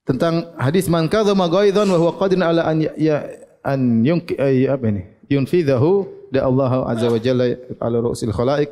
tentang 0.06 0.54
hadis 0.58 0.86
man 0.86 1.10
kadzama 1.10 1.50
ghaidhan 1.50 1.86
wa 1.90 1.98
huwa 1.98 2.12
qadirun 2.18 2.44
ala 2.44 2.62
an 2.66 2.76
ya 2.94 3.26
an 3.66 4.06
yunk 4.06 4.34
apa 4.38 4.84
ini? 4.86 5.02
Yunfidhahu 5.30 6.06
da 6.30 6.46
Allah 6.46 6.72
azza 6.86 7.10
wa 7.10 7.18
jalla 7.18 7.46
ala 7.78 7.96
ru'sil 8.02 8.34
khalaiq 8.34 8.70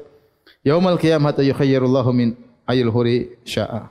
yaumal 0.63 0.99
qiyamah 0.99 1.35
yukhayyirullahu 1.35 2.11
min 2.15 2.35
ayil 2.69 2.93
huri 2.93 3.41
sya'a. 3.49 3.89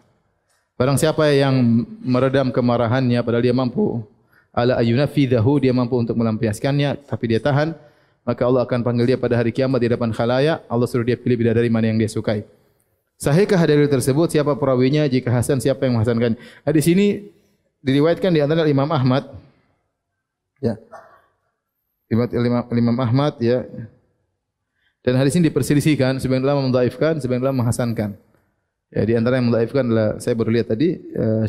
Barang 0.78 0.96
siapa 1.02 1.26
yang 1.34 1.58
meredam 2.06 2.54
kemarahannya 2.54 3.18
padahal 3.26 3.42
dia 3.42 3.56
mampu 3.58 4.06
ala 4.54 4.78
ayuna 4.78 5.10
fidahu 5.10 5.58
dia 5.58 5.74
mampu 5.74 5.98
untuk 5.98 6.14
melampiaskannya 6.14 7.10
tapi 7.10 7.34
dia 7.34 7.42
tahan 7.42 7.74
maka 8.22 8.42
Allah 8.46 8.62
akan 8.62 8.86
panggil 8.86 9.10
dia 9.10 9.18
pada 9.18 9.34
hari 9.34 9.50
kiamat 9.50 9.82
di 9.82 9.90
depan 9.90 10.14
khalayak 10.14 10.62
Allah 10.70 10.86
suruh 10.86 11.02
dia 11.02 11.18
pilih 11.18 11.42
bidadari 11.42 11.74
mana 11.74 11.90
yang 11.90 11.98
dia 11.98 12.06
sukai. 12.06 12.46
Sahihkah 13.18 13.58
hadis 13.58 13.90
tersebut 13.90 14.30
siapa 14.30 14.54
perawinya 14.54 15.10
jika 15.10 15.34
hasan 15.34 15.58
siapa 15.58 15.90
yang 15.90 15.98
menghasankan? 15.98 16.38
Nah, 16.38 16.72
di 16.72 16.82
sini 16.86 17.26
diriwayatkan 17.82 18.30
di 18.30 18.46
antara 18.46 18.70
Imam 18.70 18.86
Ahmad 18.94 19.34
ya. 20.62 20.78
Imam, 22.14 22.30
Imam 22.70 22.98
Ahmad 23.02 23.34
ya. 23.42 23.66
Dan 25.02 25.18
hadis 25.18 25.34
ini 25.34 25.50
diperselisihkan 25.50 26.22
sebagian 26.22 26.46
ulama 26.46 26.70
mendhaifkan 26.70 27.18
sebagian 27.18 27.42
ulama 27.42 27.66
menghasankan. 27.66 28.14
Ya, 28.88 29.04
di 29.04 29.14
antara 29.20 29.36
yang 29.36 29.52
melaifkan 29.52 29.84
adalah 29.84 30.16
saya 30.24 30.32
baru 30.40 30.50
lihat 30.56 30.72
tadi 30.72 30.96
uh, 31.12 31.44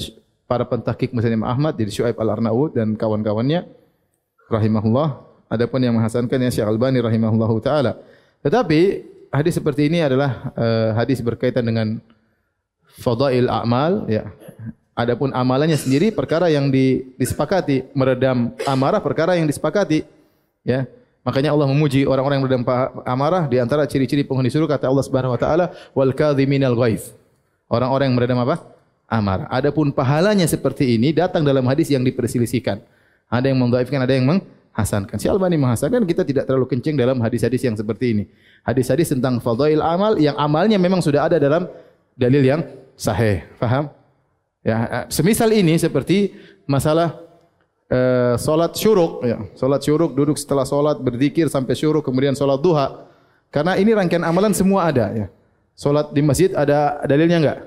para 0.51 0.67
pentahkik 0.67 1.15
misalnya 1.15 1.39
Imam 1.39 1.51
Ahmad 1.51 1.79
jadi 1.79 1.91
Syuaib 1.93 2.19
Al-Arnaud 2.19 2.75
dan 2.75 2.99
kawan-kawannya 2.99 3.63
rahimahullah. 4.51 5.23
Adapun 5.49 5.81
yang 5.81 5.95
menghasankan 5.97 6.37
yang 6.37 6.53
Syekh 6.53 6.67
Albani 6.67 6.99
rahimahullahu 7.01 7.63
taala. 7.63 7.97
Tetapi 8.43 8.81
hadis 9.31 9.57
seperti 9.57 9.87
ini 9.87 10.03
adalah 10.03 10.53
uh, 10.59 10.99
hadis 10.99 11.23
berkaitan 11.23 11.63
dengan 11.63 12.03
fadail 12.99 13.47
a'mal 13.47 14.11
ya. 14.11 14.35
Adapun 14.99 15.31
amalannya 15.31 15.79
sendiri 15.79 16.11
perkara 16.11 16.51
yang 16.51 16.75
disepakati 17.15 17.87
meredam 17.95 18.51
amarah 18.67 18.99
perkara 18.99 19.39
yang 19.39 19.47
disepakati 19.47 20.03
ya. 20.67 20.91
Makanya 21.23 21.55
Allah 21.55 21.71
memuji 21.71 22.03
orang-orang 22.03 22.43
yang 22.43 22.45
meredam 22.51 22.65
amarah 23.07 23.47
di 23.47 23.63
antara 23.63 23.87
ciri-ciri 23.87 24.27
penghuni 24.27 24.51
surga 24.51 24.75
kata 24.75 24.91
Allah 24.91 25.05
Subhanahu 25.07 25.39
wa 25.39 25.41
taala 25.41 25.71
wal 25.95 26.11
kadhiminal 26.11 26.75
ghaidh. 26.75 27.15
Orang-orang 27.69 28.09
yang 28.09 28.17
meredam 28.17 28.41
apa? 28.41 28.65
Amarah. 29.09 29.49
Adapun 29.49 29.93
pahalanya 29.93 30.45
seperti 30.45 30.97
ini 30.97 31.13
datang 31.13 31.45
dalam 31.45 31.65
hadis 31.69 31.89
yang 31.89 32.05
diperselisihkan. 32.05 32.81
Ada 33.29 33.53
yang 33.53 33.61
mendhaifkan, 33.61 34.01
ada 34.01 34.13
yang 34.13 34.25
menghasankan. 34.25 35.17
Si 35.21 35.29
Albani 35.29 35.61
menghasankan, 35.61 36.05
kita 36.05 36.25
tidak 36.25 36.49
terlalu 36.49 36.69
kencing 36.69 36.97
dalam 36.97 37.21
hadis-hadis 37.21 37.61
yang 37.65 37.77
seperti 37.77 38.17
ini. 38.17 38.25
Hadis-hadis 38.65 39.13
tentang 39.13 39.41
fadail 39.41 39.81
amal 39.81 40.17
yang 40.17 40.37
amalnya 40.37 40.81
memang 40.81 41.01
sudah 41.05 41.29
ada 41.29 41.37
dalam 41.37 41.69
dalil 42.17 42.41
yang 42.45 42.61
sahih. 42.97 43.45
Faham? 43.61 43.93
Ya, 44.65 45.09
semisal 45.09 45.53
ini 45.57 45.77
seperti 45.81 46.37
masalah 46.69 47.17
uh, 47.89 48.37
solat 48.37 48.77
syuruk. 48.77 49.25
Ya, 49.25 49.41
solat 49.57 49.81
syuruk, 49.85 50.13
duduk 50.13 50.37
setelah 50.37 50.69
solat, 50.69 51.01
berzikir 51.01 51.49
sampai 51.49 51.73
syuruk, 51.77 52.05
kemudian 52.05 52.37
solat 52.37 52.61
duha. 52.61 53.09
Karena 53.49 53.81
ini 53.81 53.97
rangkaian 53.97 54.25
amalan 54.25 54.53
semua 54.53 54.89
ada. 54.93 55.09
Ya. 55.13 55.27
Solat 55.79 56.11
di 56.11 56.19
masjid 56.27 56.51
ada 56.59 56.99
dalilnya 57.07 57.39
enggak? 57.39 57.59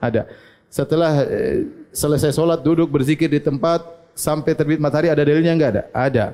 Ada. 0.00 0.22
Setelah 0.72 1.28
eh, 1.28 1.68
selesai 1.92 2.32
solat 2.32 2.64
duduk 2.64 2.88
berzikir 2.88 3.28
di 3.28 3.36
tempat 3.36 3.84
sampai 4.16 4.56
terbit 4.56 4.80
matahari 4.80 5.12
ada 5.12 5.20
dalilnya 5.20 5.52
enggak? 5.52 5.70
Ada. 5.76 5.84
Ada. 5.92 6.26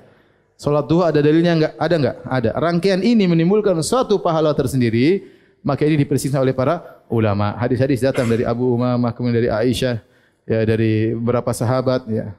Solat 0.55 0.87
duha 0.87 1.11
ada 1.11 1.19
dalilnya 1.19 1.59
enggak? 1.59 1.73
Ada 1.75 1.95
enggak? 1.99 2.17
Ada. 2.31 2.51
Rangkaian 2.55 3.03
ini 3.03 3.27
menimbulkan 3.27 3.75
suatu 3.83 4.23
pahala 4.23 4.55
tersendiri. 4.55 5.35
Maka 5.67 5.83
ini 5.83 5.99
dipersiapkan 5.99 6.47
oleh 6.47 6.55
para 6.55 7.03
ulama. 7.11 7.59
Hadis-hadis 7.59 7.99
datang 7.99 8.31
dari 8.31 8.47
Abu 8.47 8.71
Umamah, 8.71 9.11
kemudian 9.11 9.43
dari 9.43 9.51
Aisyah, 9.51 9.99
ya 10.47 10.63
dari 10.63 11.11
beberapa 11.11 11.51
sahabat. 11.51 12.07
Ya. 12.07 12.39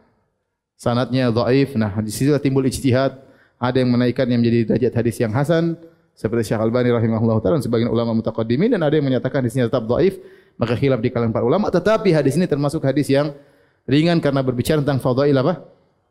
Sanatnya 0.79 1.27
dhaif. 1.27 1.75
Nah, 1.75 1.91
di 1.99 2.07
situ 2.07 2.31
timbul 2.39 2.63
ijtihad. 2.63 3.19
Ada 3.59 3.83
yang 3.83 3.91
menaikkan 3.91 4.31
yang 4.31 4.39
menjadi 4.39 4.59
derajat 4.71 4.93
hadis 4.95 5.15
yang 5.19 5.35
hasan 5.35 5.75
seperti 6.17 6.49
Syekh 6.49 6.57
Albani 6.57 6.89
rahimahullah 6.89 7.37
taala 7.45 7.61
dan 7.61 7.65
sebagian 7.69 7.93
ulama 7.93 8.17
mutaqaddimin 8.17 8.73
dan 8.73 8.81
ada 8.81 8.97
yang 8.97 9.05
menyatakan 9.05 9.45
hadisnya 9.45 9.69
tetap 9.69 9.85
dhaif 9.85 10.17
maka 10.57 10.73
khilaf 10.73 10.97
di 10.97 11.13
kalangan 11.13 11.29
para 11.29 11.45
ulama. 11.45 11.69
Tetapi 11.69 12.09
hadis 12.09 12.33
ini 12.33 12.49
termasuk 12.49 12.81
hadis 12.81 13.05
yang 13.05 13.37
ringan 13.85 14.17
karena 14.17 14.41
berbicara 14.41 14.81
tentang 14.81 14.97
fadhail 14.97 15.37
apa? 15.37 15.61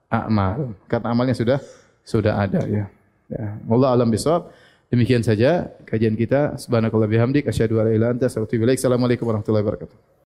Amal. 0.07 0.79
Karena 0.87 1.11
amalnya 1.11 1.35
sudah 1.35 1.59
sudah 2.07 2.39
ada 2.39 2.63
ya. 2.71 2.87
Ya 3.27 3.59
Allah 3.67 3.99
alam 3.99 4.07
bisawab 4.07 4.55
demikian 4.95 5.27
saja 5.27 5.75
kajian 5.83 6.15
kita. 6.15 6.55
Subhanakallah 6.55 7.11
bihamdik. 7.11 7.51
Asyhadu 7.51 7.83
an 7.83 7.91
la 7.91 7.93
ilaha 7.93 7.99
illa 7.99 8.09
anta 8.15 8.31
assalamualaikum 8.31 9.27
warahmatullahi 9.27 9.67
wabarakatuh 9.67 10.16